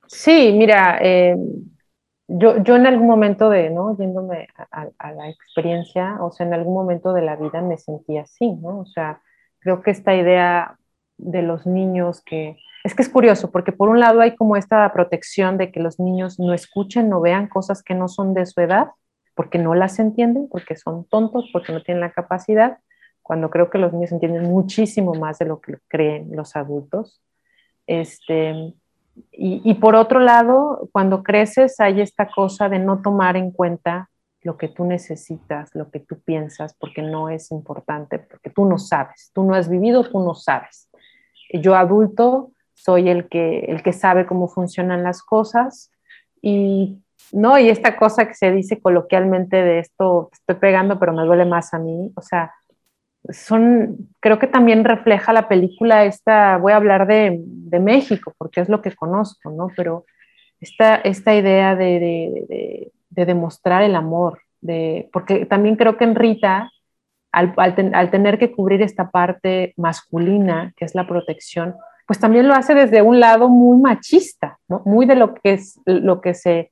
Sí, 0.07 0.55
mira, 0.57 0.99
em, 1.03 1.39
yo, 2.27 2.63
yo 2.63 2.77
en 2.77 2.87
algún 2.87 3.07
momento 3.07 3.51
de, 3.51 3.69
¿no? 3.69 3.99
Yéndome 3.99 4.49
a, 4.57 4.89
a, 4.99 5.13
la 5.13 5.29
experiencia, 5.29 6.17
o 6.23 6.33
sea, 6.33 6.47
en 6.47 6.55
algún 6.55 6.73
momento 6.73 7.13
de 7.13 7.21
la 7.21 7.37
vida 7.37 7.61
me 7.61 7.77
sentí 7.77 8.17
así, 8.17 8.51
¿no? 8.53 8.79
O 8.79 8.87
sea, 8.87 9.21
creo 9.67 9.83
que 9.83 9.91
esta 9.91 10.15
idea 10.15 10.77
de 11.19 11.43
los 11.43 11.67
niños 11.67 12.23
que... 12.25 12.57
Es 12.85 12.95
que 12.95 13.03
es 13.03 13.09
curioso, 13.09 13.51
porque 13.51 13.73
por 13.73 13.89
un 13.89 13.99
lado 13.99 14.21
hay 14.21 14.37
como 14.37 14.57
esta 14.57 14.93
protección 14.93 15.59
de 15.59 15.73
que 15.73 15.81
los 15.81 15.99
niños 15.99 16.39
no 16.39 16.55
escuchen, 16.55 17.09
no 17.09 17.21
vean 17.21 17.49
cosas 17.49 17.83
que 17.83 17.97
no 17.97 18.07
son 18.07 18.33
de 18.33 18.47
su 18.47 18.61
edad, 18.61 18.91
porque 19.35 19.59
no 19.59 19.75
las 19.75 19.99
entienden, 19.99 20.47
porque 20.49 20.77
son 20.77 21.05
tontos, 21.07 21.51
porque 21.53 21.73
no 21.73 21.83
tienen 21.83 22.01
la 22.01 22.13
capacidad, 22.13 22.79
cuando 23.23 23.51
creo 23.51 23.69
que 23.69 23.79
los 23.79 23.93
niños 23.93 24.13
entienden 24.13 24.45
muchísimo 24.45 25.15
más 25.15 25.41
de 25.41 25.47
lo 25.47 25.61
que 25.61 25.79
creen 25.89 26.29
los 26.31 26.55
adultos. 26.55 27.21
Este, 27.89 28.73
y, 29.33 29.75
por 29.75 29.97
otro 29.97 30.21
lado, 30.21 30.89
cuando 30.93 31.25
creces 31.25 31.81
hay 31.81 32.01
esta 32.01 32.29
cosa 32.29 32.69
de 32.69 32.79
no 32.79 33.03
tomar 33.03 33.37
en 33.37 33.51
cuenta 33.51 34.11
lo 34.47 34.57
que 34.57 34.69
tú 34.69 34.85
necesitas, 34.85 35.75
lo 35.75 35.91
que 35.91 35.99
tú 35.99 36.21
piensas, 36.21 36.73
porque 36.79 37.03
no 37.03 37.29
es 37.31 37.51
importante, 37.51 38.21
porque 38.21 38.49
tú 38.49 38.65
no 38.65 38.79
sabes, 38.79 39.33
tú 39.35 39.43
no 39.43 39.55
has 39.57 39.69
vivido, 39.69 40.05
tú 40.05 40.21
no 40.21 40.37
sabes. 40.37 40.89
Yo 41.53 41.75
adulto 41.75 42.53
soy 42.73 43.09
el 43.09 43.29
que, 43.29 43.59
el 43.67 43.83
que 43.83 43.93
sabe 43.93 44.25
cómo 44.25 44.47
funcionan 44.47 45.03
las 45.03 45.21
cosas 45.25 45.91
y 46.41 47.03
no, 47.33 47.59
y 47.59 47.71
esta 47.71 47.97
cosa 47.97 48.29
que 48.29 48.35
se 48.35 48.53
dice 48.53 48.81
coloquialmente 48.81 49.57
de 49.57 49.81
esto, 49.81 50.31
estoy 50.33 50.55
pegando, 50.55 51.01
pero 51.01 51.13
me 51.13 51.25
duele 51.25 51.45
más 51.45 51.75
a 51.75 51.81
mí, 51.81 52.13
o 52.15 52.23
sea, 52.23 52.53
son, 53.31 54.11
creo 54.21 54.39
que 54.39 54.47
también 54.47 54.85
refleja 54.85 55.33
la 55.33 55.49
película 55.49 56.05
esta, 56.05 56.57
voy 56.59 56.71
a 56.73 56.77
hablar 56.77 57.09
de, 57.09 57.41
de 57.43 57.81
México, 57.81 58.33
porque 58.39 58.61
es 58.61 58.69
lo 58.69 58.81
que 58.81 58.95
conozco, 58.95 59.51
¿no? 59.51 59.73
Pero 59.75 60.05
esta, 60.61 60.95
esta 60.95 61.35
idea 61.35 61.75
de, 61.75 61.99
de, 61.99 62.47
de, 62.49 62.93
demostrar 63.25 63.83
el 63.83 63.95
amor, 63.95 64.41
de, 64.61 65.09
porque 65.13 65.47
también 65.47 65.77
creo 65.77 65.97
que 65.97 66.05
en 66.05 66.15
Rita, 66.15 66.71
al, 67.33 67.55
al, 67.57 68.11
tener 68.11 68.39
que 68.39 68.53
cubrir 68.53 68.83
esta 68.83 69.11
parte 69.11 69.75
masculina, 69.77 70.73
que 70.77 70.85
es 70.85 70.95
la 70.95 71.07
protección, 71.07 71.75
pues 72.07 72.19
también 72.19 72.49
lo 72.49 72.55
hace 72.55 72.75
desde 72.75 73.03
un 73.03 73.21
lado 73.21 73.49
muy 73.49 73.79
machista, 73.79 74.59
¿no? 74.69 74.83
Muy 74.85 75.07
de 75.07 75.17
lo 75.17 75.35
que, 75.35 75.55
es, 75.55 75.81
lo 75.87 76.21
que 76.21 76.35
se 76.35 76.71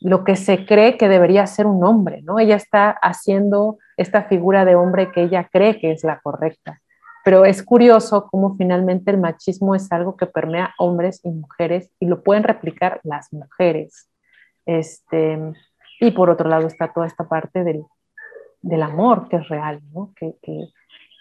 lo 0.00 0.24
que 0.24 0.36
se 0.36 0.66
cree 0.66 0.98
que 0.98 1.08
debería 1.08 1.46
ser 1.46 1.66
un 1.66 1.82
hombre, 1.84 2.22
¿no? 2.22 2.38
Ella 2.38 2.56
está 2.56 2.90
haciendo 2.90 3.78
esta 3.96 4.24
figura 4.24 4.64
de 4.64 4.74
hombre 4.74 5.10
que 5.10 5.22
ella 5.22 5.48
cree 5.50 5.80
que 5.80 5.92
es 5.92 6.04
la 6.04 6.20
correcta. 6.20 6.80
Pero 7.24 7.44
es 7.44 7.62
curioso 7.62 8.28
cómo 8.30 8.56
finalmente 8.56 9.10
el 9.10 9.18
machismo 9.18 9.74
es 9.74 9.90
algo 9.90 10.16
que 10.16 10.26
permea 10.26 10.74
hombres 10.78 11.20
y 11.24 11.30
mujeres 11.30 11.90
y 11.98 12.06
lo 12.06 12.22
pueden 12.22 12.44
replicar 12.44 13.00
las 13.02 13.32
mujeres. 13.32 14.08
Este, 14.64 15.38
y 16.00 16.10
por 16.10 16.30
otro 16.30 16.48
lado 16.48 16.66
está 16.66 16.92
toda 16.92 17.06
esta 17.06 17.28
parte 17.28 17.64
del, 17.64 17.84
del 18.62 18.82
amor 18.82 19.28
que 19.28 19.36
es 19.36 19.48
real, 19.48 19.80
¿no? 19.92 20.12
que, 20.16 20.34
que, 20.42 20.68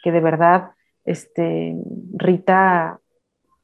que, 0.04 0.12
de 0.12 0.20
verdad 0.20 0.72
este, 1.06 1.76
Rita 2.14 3.00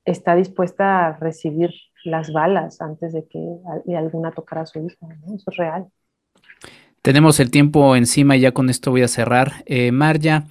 está 0.05 0.35
dispuesta 0.35 1.07
a 1.07 1.17
recibir 1.17 1.71
las 2.03 2.31
balas 2.31 2.81
antes 2.81 3.13
de 3.13 3.27
que 3.27 3.39
alguna 3.95 4.31
tocara 4.31 4.61
a 4.61 4.65
su 4.65 4.79
hija. 4.79 5.07
¿no? 5.25 5.35
Eso 5.35 5.51
es 5.51 5.57
real. 5.57 5.87
Tenemos 7.01 7.39
el 7.39 7.49
tiempo 7.49 7.95
encima 7.95 8.37
y 8.37 8.41
ya 8.41 8.51
con 8.51 8.69
esto 8.69 8.91
voy 8.91 9.01
a 9.01 9.07
cerrar. 9.07 9.63
Eh, 9.65 9.91
Marja, 9.91 10.45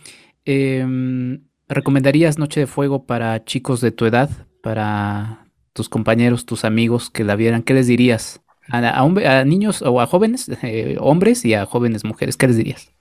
em, 0.45 1.45
¿recomendarías 1.69 2.39
Noche 2.39 2.61
de 2.61 2.67
Fuego 2.67 3.07
para 3.07 3.45
chicos 3.45 3.81
de 3.81 3.93
tu 3.93 4.05
edad, 4.05 4.31
para 4.61 5.47
tus 5.73 5.89
compañeros, 5.89 6.47
tus 6.47 6.65
amigos 6.65 7.09
que 7.09 7.23
la 7.23 7.37
vieran? 7.37 7.63
¿Qué 7.63 7.75
les 7.75 7.87
dirías? 7.87 8.39
¿A, 8.73 9.45
niños 9.45 9.83
o 9.83 10.01
a 10.01 10.07
jóvenes, 10.07 10.49
eh, 10.62 10.97
hombres 11.01 11.45
y 11.45 11.55
a 11.55 11.66
jóvenes 11.66 12.05
mujeres? 12.05 12.37
¿Qué 12.37 12.47
les 12.47 12.57
dirías? 12.57 12.93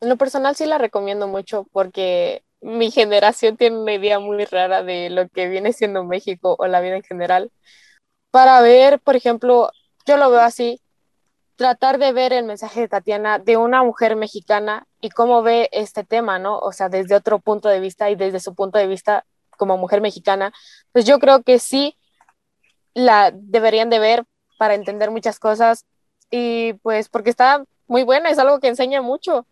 En 0.00 0.08
lo 0.08 0.16
personal 0.16 0.54
sí 0.54 0.66
la 0.66 0.78
recomiendo 0.78 1.28
mucho 1.28 1.66
porque 1.72 2.42
mi 2.60 2.90
generación 2.90 3.56
tiene 3.56 3.78
una 3.78 3.94
idea 3.94 4.18
muy 4.18 4.44
rara 4.44 4.82
de 4.82 5.10
lo 5.10 5.28
que 5.28 5.48
viene 5.48 5.72
siendo 5.72 6.04
México 6.04 6.56
o 6.58 6.66
la 6.66 6.80
vida 6.80 6.96
en 6.96 7.02
general 7.02 7.50
para 8.30 8.60
ver, 8.60 9.00
por 9.00 9.16
ejemplo, 9.16 9.70
yo 10.06 10.16
lo 10.16 10.30
veo 10.30 10.40
así, 10.40 10.80
tratar 11.56 11.98
de 11.98 12.12
ver 12.12 12.32
el 12.32 12.44
mensaje 12.44 12.80
de 12.80 12.88
Tatiana 12.88 13.38
de 13.38 13.56
una 13.56 13.82
mujer 13.82 14.16
mexicana 14.16 14.86
y 15.00 15.10
cómo 15.10 15.42
ve 15.42 15.68
este 15.72 16.04
tema, 16.04 16.38
¿no? 16.38 16.58
O 16.58 16.72
sea, 16.72 16.88
desde 16.88 17.14
otro 17.14 17.40
punto 17.40 17.68
de 17.68 17.80
vista 17.80 18.10
y 18.10 18.16
desde 18.16 18.40
su 18.40 18.54
punto 18.54 18.78
de 18.78 18.86
vista 18.86 19.24
como 19.56 19.76
mujer 19.76 20.00
mexicana, 20.00 20.52
pues 20.92 21.04
yo 21.04 21.18
creo 21.18 21.42
que 21.42 21.58
sí 21.58 21.96
la 22.94 23.32
deberían 23.34 23.90
de 23.90 23.98
ver 23.98 24.24
para 24.58 24.74
entender 24.74 25.10
muchas 25.10 25.38
cosas 25.38 25.86
y 26.30 26.74
pues 26.74 27.08
porque 27.08 27.30
está 27.30 27.64
muy 27.86 28.02
buena, 28.02 28.28
es 28.30 28.38
algo 28.38 28.60
que 28.60 28.68
enseña 28.68 29.00
mucho, 29.00 29.46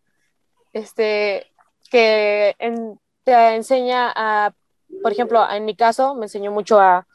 este, 0.75 1.51
que 1.91 2.55
te 3.25 3.55
enseña 3.55 4.13
a, 4.15 4.53
por 5.03 5.13
ejemplo, 5.13 5.49
en 5.51 5.65
mi 5.65 5.75
caso 5.75 6.15
me 6.15 6.27
enseñó 6.27 6.53
mucho 6.53 6.79
a 6.79 7.07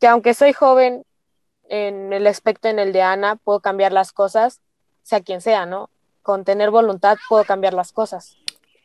que 0.00 0.06
aunque 0.06 0.32
soy 0.34 0.52
joven 0.52 1.04
en 1.68 2.12
el 2.12 2.26
aspecto 2.26 2.68
en 2.68 2.78
el 2.78 2.92
de 2.92 3.02
Ana, 3.02 3.36
puedo 3.36 3.60
cambiar 3.60 3.92
las 3.92 4.12
cosas, 4.12 4.60
sea 5.02 5.20
quien 5.20 5.40
sea, 5.40 5.66
¿no? 5.66 5.90
Con 6.22 6.44
tener 6.44 6.70
voluntad 6.70 7.18
puedo 7.28 7.44
cambiar 7.44 7.74
las 7.74 7.92
cosas. 7.92 8.36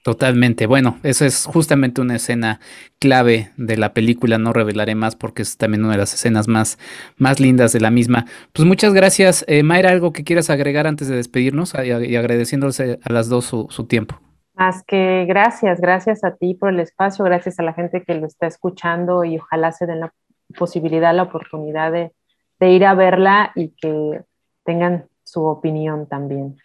Totalmente. 0.07 0.67
Bueno, 0.67 0.99
eso 1.03 1.25
es 1.25 1.45
justamente 1.45 1.99
una 1.99 2.15
escena 2.15 2.61
clave 2.97 3.51
de 3.57 3.75
la 3.75 3.91
película. 3.91 4.37
No 4.37 4.53
revelaré 4.53 4.95
más 4.95 5.17
porque 5.17 5.41
es 5.41 5.57
también 5.57 5.83
una 5.83 5.95
de 5.95 5.97
las 5.97 6.13
escenas 6.13 6.47
más, 6.47 6.79
más 7.17 7.41
lindas 7.41 7.73
de 7.73 7.81
la 7.81 7.91
misma. 7.91 8.23
Pues 8.53 8.65
muchas 8.65 8.93
gracias. 8.93 9.43
Eh, 9.49 9.63
Mayra, 9.63 9.89
¿algo 9.89 10.13
que 10.13 10.23
quieras 10.23 10.49
agregar 10.49 10.87
antes 10.87 11.09
de 11.09 11.17
despedirnos 11.17 11.73
y, 11.73 12.15
agradeciéndoles 12.15 12.79
a 12.79 13.11
las 13.11 13.27
dos 13.27 13.43
su, 13.43 13.67
su 13.69 13.85
tiempo? 13.85 14.17
Más 14.53 14.81
que 14.85 15.25
gracias, 15.27 15.81
gracias 15.81 16.23
a 16.23 16.37
ti 16.37 16.53
por 16.53 16.69
el 16.69 16.79
espacio, 16.79 17.25
gracias 17.25 17.59
a 17.59 17.63
la 17.63 17.73
gente 17.73 18.01
que 18.01 18.15
lo 18.15 18.27
está 18.27 18.47
escuchando 18.47 19.25
y 19.25 19.39
ojalá 19.39 19.73
se 19.73 19.87
den 19.87 19.99
la 19.99 20.13
posibilidad, 20.57 21.13
la 21.13 21.23
oportunidad 21.23 21.91
de, 21.91 22.13
ir 22.61 22.85
a 22.85 22.93
verla 22.93 23.51
y 23.55 23.75
que 23.75 24.21
tengan 24.63 25.09
su 25.25 25.43
opinión 25.43 26.07
también. 26.07 26.55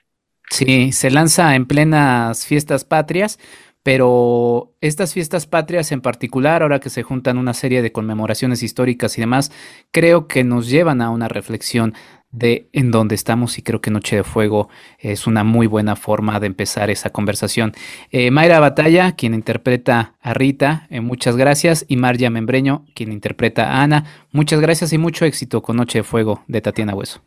Sí, 0.51 0.93
se 0.93 1.11
lanza 1.11 1.55
en 1.55 1.67
plenas 1.67 2.47
fiestas 2.47 2.85
patrias, 2.85 3.39
pero 3.83 4.75
estas 4.81 5.13
fiestas 5.13 5.47
patrias 5.47 5.91
en 5.93 6.01
particular, 6.01 6.63
ahora 6.63 6.79
que 6.79 6.91
se 6.91 7.03
juntan 7.03 7.39
una 7.39 7.55
serie 7.55 7.83
de 7.83 7.91
conmemoraciones 7.93 8.63
históricas 8.63 9.19
y 9.19 9.23
demás, 9.23 9.51
creo 9.91 10.29
que 10.29 10.45
nos 10.45 10.69
llevan 10.69 11.01
a 11.01 11.11
una 11.11 11.29
reflexión 11.29 11.95
de 12.33 12.69
en 12.73 12.91
dónde 12.91 13.15
estamos 13.15 13.59
y 13.59 13.63
creo 13.63 13.81
que 13.81 13.91
Noche 13.91 14.17
de 14.17 14.25
Fuego 14.25 14.69
es 14.99 15.27
una 15.27 15.45
muy 15.45 15.67
buena 15.67 15.97
forma 15.97 16.41
de 16.41 16.47
empezar 16.47 16.91
esa 16.91 17.11
conversación. 17.11 17.73
Eh, 18.11 18.31
Mayra 18.31 18.59
Batalla, 18.59 19.13
quien 19.13 19.35
interpreta 19.35 20.15
a 20.21 20.33
Rita, 20.33 20.87
eh, 20.91 21.01
muchas 21.01 21.37
gracias, 21.37 21.85
y 21.89 21.97
Marja 21.97 22.31
Membreño, 22.31 22.87
quien 22.95 23.13
interpreta 23.13 23.71
a 23.71 23.83
Ana, 23.83 24.05
muchas 24.33 24.61
gracias 24.61 24.93
y 24.93 24.99
mucho 24.99 25.25
éxito 25.25 25.63
con 25.63 25.77
Noche 25.77 25.99
de 25.99 26.05
Fuego 26.05 26.43
de 26.47 26.61
Tatiana 26.61 26.95
Hueso. 26.95 27.23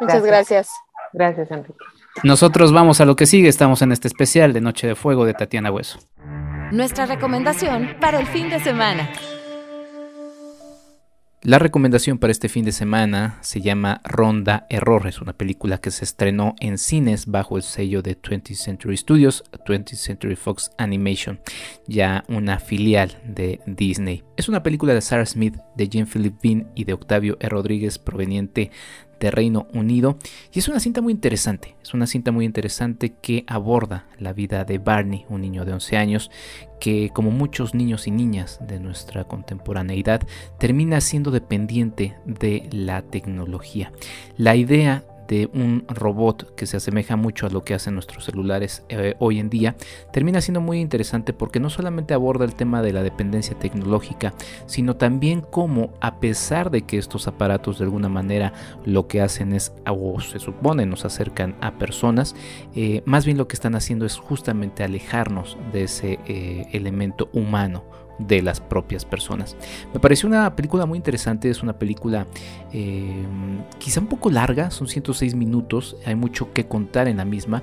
Muchas 0.00 0.24
gracias. 0.24 0.70
Gracias, 1.12 1.50
Enrique. 1.50 1.84
Nosotros 2.22 2.72
vamos 2.72 3.00
a 3.00 3.04
lo 3.04 3.16
que 3.16 3.26
sigue, 3.26 3.48
estamos 3.48 3.82
en 3.82 3.90
este 3.90 4.06
especial 4.06 4.52
de 4.52 4.60
Noche 4.60 4.86
de 4.86 4.94
Fuego 4.94 5.24
de 5.24 5.34
Tatiana 5.34 5.72
Hueso. 5.72 5.98
Nuestra 6.70 7.06
recomendación 7.06 7.96
para 8.00 8.20
el 8.20 8.26
fin 8.26 8.48
de 8.48 8.60
semana. 8.60 9.10
La 11.44 11.58
recomendación 11.58 12.18
para 12.18 12.30
este 12.30 12.48
fin 12.48 12.64
de 12.64 12.70
semana 12.70 13.38
se 13.40 13.60
llama 13.60 14.00
Ronda 14.04 14.64
Error. 14.70 15.08
Es 15.08 15.20
una 15.20 15.32
película 15.32 15.78
que 15.78 15.90
se 15.90 16.04
estrenó 16.04 16.54
en 16.60 16.78
cines 16.78 17.26
bajo 17.26 17.56
el 17.56 17.64
sello 17.64 18.00
de 18.00 18.16
20th 18.16 18.54
Century 18.54 18.96
Studios, 18.96 19.42
20th 19.66 19.96
Century 19.96 20.36
Fox 20.36 20.70
Animation, 20.78 21.40
ya 21.88 22.22
una 22.28 22.60
filial 22.60 23.20
de 23.24 23.58
Disney. 23.66 24.22
Es 24.36 24.48
una 24.48 24.62
película 24.62 24.94
de 24.94 25.00
Sarah 25.00 25.26
Smith, 25.26 25.56
de 25.74 25.88
Jean 25.88 26.06
Philip 26.06 26.36
Bean 26.40 26.70
y 26.76 26.84
de 26.84 26.92
Octavio 26.92 27.36
E. 27.40 27.48
Rodríguez 27.48 27.98
proveniente 27.98 28.70
de 29.22 29.30
Reino 29.30 29.68
Unido. 29.72 30.18
Y 30.52 30.58
es 30.58 30.68
una 30.68 30.80
cinta 30.80 31.00
muy 31.00 31.12
interesante, 31.12 31.76
es 31.82 31.94
una 31.94 32.06
cinta 32.06 32.32
muy 32.32 32.44
interesante 32.44 33.14
que 33.22 33.44
aborda 33.46 34.06
la 34.18 34.32
vida 34.32 34.64
de 34.64 34.78
Barney, 34.78 35.24
un 35.28 35.40
niño 35.40 35.64
de 35.64 35.72
11 35.72 35.96
años, 35.96 36.30
que 36.80 37.10
como 37.10 37.30
muchos 37.30 37.74
niños 37.74 38.08
y 38.08 38.10
niñas 38.10 38.58
de 38.66 38.80
nuestra 38.80 39.24
contemporaneidad, 39.24 40.22
termina 40.58 41.00
siendo 41.00 41.30
dependiente 41.30 42.16
de 42.26 42.68
la 42.72 43.02
tecnología. 43.02 43.92
La 44.36 44.56
idea 44.56 45.04
de 45.28 45.48
un 45.52 45.84
robot 45.88 46.54
que 46.54 46.66
se 46.66 46.76
asemeja 46.76 47.16
mucho 47.16 47.46
a 47.46 47.50
lo 47.50 47.64
que 47.64 47.74
hacen 47.74 47.94
nuestros 47.94 48.24
celulares 48.24 48.84
eh, 48.88 49.14
hoy 49.18 49.38
en 49.38 49.50
día, 49.50 49.76
termina 50.12 50.40
siendo 50.40 50.60
muy 50.60 50.80
interesante 50.80 51.32
porque 51.32 51.60
no 51.60 51.70
solamente 51.70 52.14
aborda 52.14 52.44
el 52.44 52.54
tema 52.54 52.82
de 52.82 52.92
la 52.92 53.02
dependencia 53.02 53.58
tecnológica, 53.58 54.34
sino 54.66 54.96
también 54.96 55.40
cómo 55.40 55.92
a 56.00 56.20
pesar 56.20 56.70
de 56.70 56.82
que 56.82 56.98
estos 56.98 57.28
aparatos 57.28 57.78
de 57.78 57.84
alguna 57.84 58.08
manera 58.08 58.52
lo 58.84 59.06
que 59.06 59.20
hacen 59.20 59.52
es, 59.52 59.72
o 59.86 60.20
se 60.20 60.38
supone, 60.38 60.86
nos 60.86 61.04
acercan 61.04 61.56
a 61.60 61.72
personas, 61.72 62.34
eh, 62.74 63.02
más 63.04 63.24
bien 63.24 63.38
lo 63.38 63.48
que 63.48 63.54
están 63.54 63.74
haciendo 63.74 64.06
es 64.06 64.16
justamente 64.16 64.84
alejarnos 64.84 65.56
de 65.72 65.84
ese 65.84 66.18
eh, 66.26 66.66
elemento 66.72 67.28
humano 67.32 67.84
de 68.26 68.42
las 68.42 68.60
propias 68.60 69.04
personas. 69.04 69.56
Me 69.92 70.00
pareció 70.00 70.28
una 70.28 70.54
película 70.56 70.86
muy 70.86 70.96
interesante, 70.96 71.50
es 71.50 71.62
una 71.62 71.78
película 71.78 72.26
eh, 72.72 73.24
quizá 73.78 74.00
un 74.00 74.06
poco 74.06 74.30
larga, 74.30 74.70
son 74.70 74.88
106 74.88 75.34
minutos, 75.34 75.96
hay 76.04 76.14
mucho 76.14 76.52
que 76.52 76.66
contar 76.66 77.08
en 77.08 77.18
la 77.18 77.24
misma, 77.24 77.62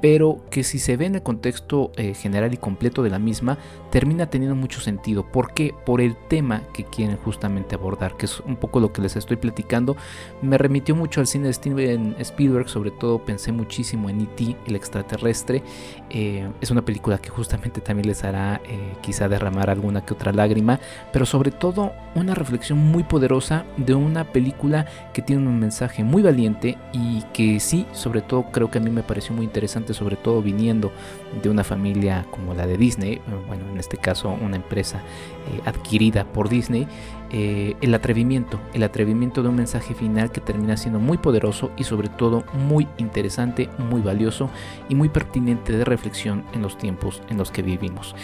pero 0.00 0.40
que 0.50 0.64
si 0.64 0.78
se 0.78 0.96
ve 0.96 1.06
en 1.06 1.16
el 1.16 1.22
contexto 1.22 1.92
eh, 1.96 2.14
general 2.14 2.54
y 2.54 2.56
completo 2.56 3.02
de 3.02 3.10
la 3.10 3.18
misma, 3.18 3.58
termina 3.90 4.26
teniendo 4.26 4.56
mucho 4.56 4.80
sentido. 4.80 5.24
¿Por 5.24 5.52
qué? 5.52 5.74
Por 5.84 6.00
el 6.00 6.16
tema 6.28 6.62
que 6.72 6.84
quieren 6.84 7.16
justamente 7.16 7.74
abordar, 7.74 8.16
que 8.16 8.26
es 8.26 8.40
un 8.40 8.56
poco 8.56 8.80
lo 8.80 8.92
que 8.92 9.02
les 9.02 9.16
estoy 9.16 9.36
platicando. 9.36 9.96
Me 10.42 10.58
remitió 10.58 10.94
mucho 10.94 11.20
al 11.20 11.26
cine 11.26 11.48
de 11.48 11.52
Steven 11.52 12.16
Spielberg, 12.18 12.68
sobre 12.68 12.90
todo 12.90 13.24
pensé 13.24 13.52
muchísimo 13.52 14.08
en 14.08 14.22
E.T., 14.22 14.56
el 14.66 14.76
extraterrestre. 14.76 15.62
Eh, 16.08 16.48
es 16.60 16.70
una 16.70 16.84
película 16.84 17.18
que 17.18 17.30
justamente 17.30 17.80
también 17.80 18.06
les 18.06 18.24
hará 18.24 18.60
eh, 18.64 18.94
quizá 19.02 19.28
derramar 19.28 19.70
alguna 19.70 20.04
que 20.04 20.14
otra 20.14 20.32
lágrima, 20.32 20.80
pero 21.12 21.26
sobre 21.26 21.50
todo 21.50 21.92
una 22.14 22.34
reflexión 22.34 22.78
muy 22.78 23.02
poderosa 23.02 23.64
de 23.76 23.94
una 23.94 24.24
película 24.24 24.86
que 25.12 25.22
tiene 25.22 25.46
un 25.46 25.58
mensaje 25.58 26.04
muy 26.04 26.22
valiente 26.22 26.78
y 26.92 27.22
que 27.32 27.60
sí, 27.60 27.86
sobre 27.92 28.22
todo 28.22 28.50
creo 28.50 28.70
que 28.70 28.78
a 28.78 28.80
mí 28.80 28.90
me 28.90 29.02
pareció 29.02 29.34
muy 29.34 29.44
interesante 29.44 29.89
sobre 29.94 30.16
todo 30.16 30.42
viniendo 30.42 30.92
de 31.42 31.48
una 31.48 31.64
familia 31.64 32.26
como 32.30 32.54
la 32.54 32.66
de 32.66 32.76
Disney, 32.76 33.14
eh, 33.14 33.20
bueno, 33.46 33.64
en 33.70 33.78
este 33.78 33.96
caso 33.96 34.30
una 34.30 34.56
empresa 34.56 34.98
eh, 34.98 35.60
adquirida 35.64 36.24
por 36.24 36.48
Disney, 36.48 36.86
eh, 37.32 37.76
el 37.80 37.94
atrevimiento, 37.94 38.58
el 38.74 38.82
atrevimiento 38.82 39.42
de 39.42 39.48
un 39.48 39.54
mensaje 39.54 39.94
final 39.94 40.32
que 40.32 40.40
termina 40.40 40.76
siendo 40.76 40.98
muy 40.98 41.16
poderoso 41.16 41.70
y 41.76 41.84
sobre 41.84 42.08
todo 42.08 42.42
muy 42.52 42.88
interesante, 42.98 43.68
muy 43.78 44.00
valioso 44.00 44.50
y 44.88 44.96
muy 44.96 45.08
pertinente 45.08 45.72
de 45.72 45.84
reflexión 45.84 46.44
en 46.52 46.62
los 46.62 46.76
tiempos 46.76 47.22
en 47.28 47.38
los 47.38 47.52
que 47.52 47.62
vivimos. 47.62 48.16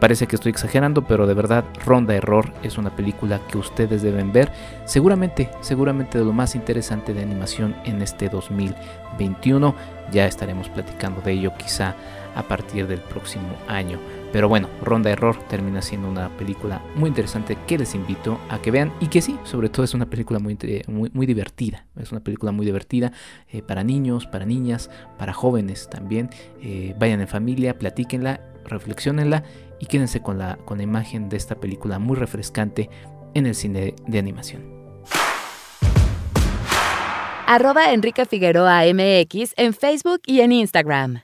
parece 0.00 0.26
que 0.26 0.36
estoy 0.36 0.50
exagerando, 0.50 1.02
pero 1.02 1.26
de 1.26 1.34
verdad 1.34 1.64
Ronda 1.84 2.14
Error 2.14 2.52
es 2.62 2.78
una 2.78 2.94
película 2.96 3.40
que 3.48 3.58
ustedes 3.58 4.02
deben 4.02 4.32
ver, 4.32 4.50
seguramente, 4.86 5.50
seguramente 5.60 6.18
de 6.18 6.24
lo 6.24 6.32
más 6.32 6.54
interesante 6.54 7.12
de 7.12 7.22
animación 7.22 7.74
en 7.84 8.00
este 8.00 8.28
2021. 8.28 9.74
Ya 10.12 10.26
estaremos 10.26 10.68
platicando 10.68 11.20
de 11.20 11.32
ello 11.32 11.52
quizá 11.58 11.94
a 12.34 12.42
partir 12.42 12.86
del 12.86 13.00
próximo 13.00 13.48
año. 13.66 13.98
Pero 14.32 14.48
bueno, 14.48 14.68
Ronda 14.82 15.10
Error 15.10 15.36
termina 15.48 15.82
siendo 15.82 16.08
una 16.08 16.28
película 16.36 16.82
muy 16.94 17.08
interesante 17.08 17.56
que 17.66 17.78
les 17.78 17.94
invito 17.94 18.38
a 18.48 18.60
que 18.60 18.70
vean 18.70 18.92
y 19.00 19.08
que 19.08 19.22
sí, 19.22 19.36
sobre 19.44 19.68
todo 19.68 19.84
es 19.84 19.94
una 19.94 20.06
película 20.06 20.38
muy, 20.38 20.56
muy, 20.86 21.10
muy 21.12 21.26
divertida. 21.26 21.86
Es 21.96 22.12
una 22.12 22.20
película 22.20 22.52
muy 22.52 22.64
divertida 22.66 23.12
eh, 23.50 23.62
para 23.62 23.82
niños, 23.84 24.26
para 24.26 24.44
niñas, 24.44 24.90
para 25.18 25.32
jóvenes 25.32 25.88
también. 25.90 26.30
Eh, 26.62 26.94
vayan 26.98 27.20
en 27.20 27.28
familia, 27.28 27.78
platíquenla, 27.78 28.40
reflexionenla 28.66 29.44
y 29.80 29.86
quédense 29.86 30.20
con 30.20 30.38
la, 30.38 30.58
con 30.64 30.78
la 30.78 30.84
imagen 30.84 31.28
de 31.28 31.36
esta 31.36 31.56
película 31.56 31.98
muy 31.98 32.16
refrescante 32.16 32.90
en 33.34 33.46
el 33.46 33.54
cine 33.54 33.94
de 34.06 34.18
animación 34.18 34.77
arroba 37.48 37.94
Enrique 37.94 38.26
Figueroa 38.26 38.82
MX 38.92 39.54
en 39.56 39.72
Facebook 39.72 40.20
y 40.26 40.40
en 40.40 40.52
Instagram. 40.52 41.22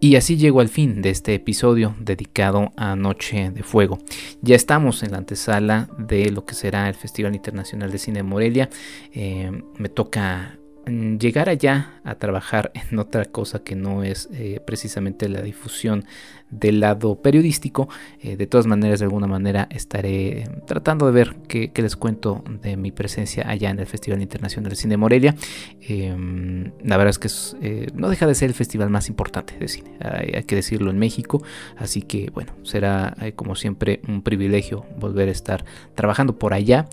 Y 0.00 0.16
así 0.16 0.36
llego 0.36 0.60
al 0.60 0.68
fin 0.68 1.00
de 1.00 1.10
este 1.10 1.34
episodio 1.34 1.94
dedicado 2.00 2.72
a 2.76 2.96
Noche 2.96 3.52
de 3.52 3.62
Fuego. 3.62 3.98
Ya 4.40 4.56
estamos 4.56 5.04
en 5.04 5.12
la 5.12 5.18
antesala 5.18 5.88
de 5.98 6.30
lo 6.30 6.44
que 6.44 6.54
será 6.54 6.88
el 6.88 6.96
Festival 6.96 7.36
Internacional 7.36 7.92
de 7.92 7.98
Cine 7.98 8.18
de 8.18 8.22
Morelia. 8.24 8.68
Eh, 9.12 9.52
me 9.78 9.88
toca 9.88 10.58
mm, 10.86 11.18
llegar 11.18 11.48
allá 11.48 12.00
a 12.02 12.16
trabajar 12.16 12.72
en 12.74 12.98
otra 12.98 13.24
cosa 13.26 13.62
que 13.62 13.76
no 13.76 14.02
es 14.02 14.28
eh, 14.32 14.60
precisamente 14.66 15.28
la 15.28 15.42
difusión 15.42 16.04
del 16.52 16.80
lado 16.80 17.16
periodístico. 17.16 17.88
Eh, 18.20 18.36
de 18.36 18.46
todas 18.46 18.66
maneras, 18.66 19.00
de 19.00 19.06
alguna 19.06 19.26
manera 19.26 19.66
estaré 19.70 20.48
tratando 20.66 21.06
de 21.06 21.12
ver 21.12 21.36
qué, 21.48 21.72
les 21.74 21.96
cuento 21.96 22.44
de 22.62 22.76
mi 22.76 22.92
presencia 22.92 23.48
allá 23.48 23.70
en 23.70 23.80
el 23.80 23.86
Festival 23.86 24.22
Internacional 24.22 24.70
de 24.70 24.76
Cine 24.76 24.96
Morelia. 24.96 25.34
Em, 25.80 26.70
la 26.84 26.96
verdad 26.96 27.10
es 27.10 27.18
que 27.18 27.28
eh, 27.62 27.88
no 27.94 28.08
deja 28.08 28.26
de 28.26 28.34
ser 28.34 28.50
el 28.50 28.54
festival 28.54 28.90
más 28.90 29.08
importante 29.08 29.58
de 29.58 29.66
cine, 29.66 29.90
hay, 30.00 30.44
que 30.44 30.54
decirlo 30.54 30.90
en 30.90 30.98
México. 30.98 31.42
Así 31.76 32.02
que 32.02 32.30
bueno, 32.32 32.52
será 32.62 33.16
eh, 33.20 33.32
como 33.32 33.56
siempre 33.56 34.00
un 34.06 34.22
privilegio 34.22 34.84
volver 34.98 35.28
a 35.28 35.32
estar 35.32 35.64
trabajando 35.94 36.38
por 36.38 36.54
allá. 36.54 36.86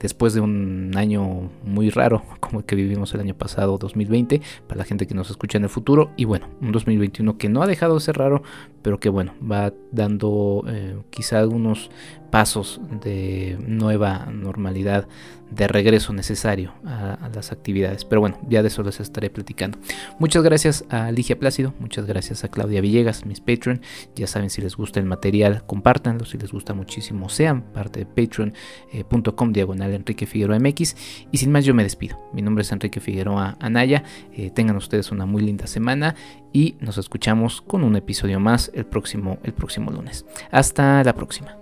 después 0.00 0.34
de 0.34 0.40
un 0.40 0.92
año 0.96 1.50
muy 1.64 1.88
raro 1.88 2.22
como 2.40 2.60
el 2.60 2.66
que 2.66 2.76
vivimos 2.76 3.14
el 3.14 3.20
año 3.20 3.34
pasado, 3.34 3.78
2020, 3.78 4.42
para 4.66 4.78
la 4.78 4.84
gente 4.84 5.06
que 5.06 5.14
nos 5.14 5.30
escucha 5.30 5.56
en 5.56 5.64
el 5.64 5.70
futuro. 5.70 6.10
Y 6.16 6.26
bueno, 6.26 6.48
un 6.60 6.72
2021 6.72 7.38
que 7.38 7.48
no 7.48 7.62
ha 7.62 7.66
dejado 7.66 7.94
de 7.94 8.00
ser 8.00 8.18
raro, 8.18 8.42
pero 8.82 8.98
que 8.98 9.08
bueno, 9.08 9.34
va 9.40 9.72
dando 9.90 10.64
eh, 10.68 10.98
quizá 11.10 11.38
algunos 11.38 11.90
pasos 12.30 12.80
de 13.02 13.56
nueva 13.66 14.26
normalidad, 14.32 15.08
de 15.54 15.68
regreso 15.68 16.12
necesario 16.12 16.72
a, 16.84 17.30
las 17.34 17.52
actividades. 17.52 18.04
Pero 18.04 18.20
bueno, 18.20 18.38
ya 18.48 18.62
de 18.62 18.68
eso 18.68 18.82
les 18.82 19.00
estaré 19.00 19.30
platicando. 19.30 19.78
Muchas 20.18 20.42
gracias 20.42 20.84
a 20.90 21.10
Ligia 21.10 21.38
Plácido, 21.38 21.74
muchas 21.78 22.06
gracias 22.06 22.44
a 22.44 22.48
Claudia 22.48 22.80
Villegas, 22.80 23.26
mis 23.26 23.40
Patreon. 23.40 23.80
Ya 24.14 24.26
saben, 24.26 24.50
si 24.50 24.60
les 24.60 24.76
gusta 24.76 25.00
el 25.00 25.06
material, 25.06 25.64
compártanlo. 25.66 26.24
Si 26.24 26.38
les 26.38 26.52
gusta 26.52 26.74
muchísimo, 26.74 27.28
sean 27.28 27.62
parte 27.72 28.00
de 28.00 28.06
patreon.com 28.06 29.52
diagonal 29.52 29.92
Enrique 29.92 30.26
Figueroa 30.26 30.58
MX. 30.58 30.96
Y 31.30 31.38
sin 31.38 31.52
más, 31.52 31.64
yo 31.64 31.74
me 31.74 31.82
despido. 31.82 32.18
Mi 32.32 32.42
nombre 32.42 32.62
es 32.62 32.72
Enrique 32.72 33.00
Figueroa 33.00 33.56
Anaya. 33.60 34.04
Eh, 34.32 34.50
tengan 34.50 34.76
ustedes 34.76 35.10
una 35.10 35.26
muy 35.26 35.42
linda 35.42 35.66
semana 35.66 36.14
y 36.52 36.76
nos 36.80 36.98
escuchamos 36.98 37.62
con 37.62 37.84
un 37.84 37.96
episodio 37.96 38.40
más 38.40 38.70
el 38.74 38.86
próximo, 38.86 39.38
el 39.42 39.52
próximo 39.52 39.90
lunes. 39.90 40.24
Hasta 40.50 41.02
la 41.04 41.14
próxima. 41.14 41.61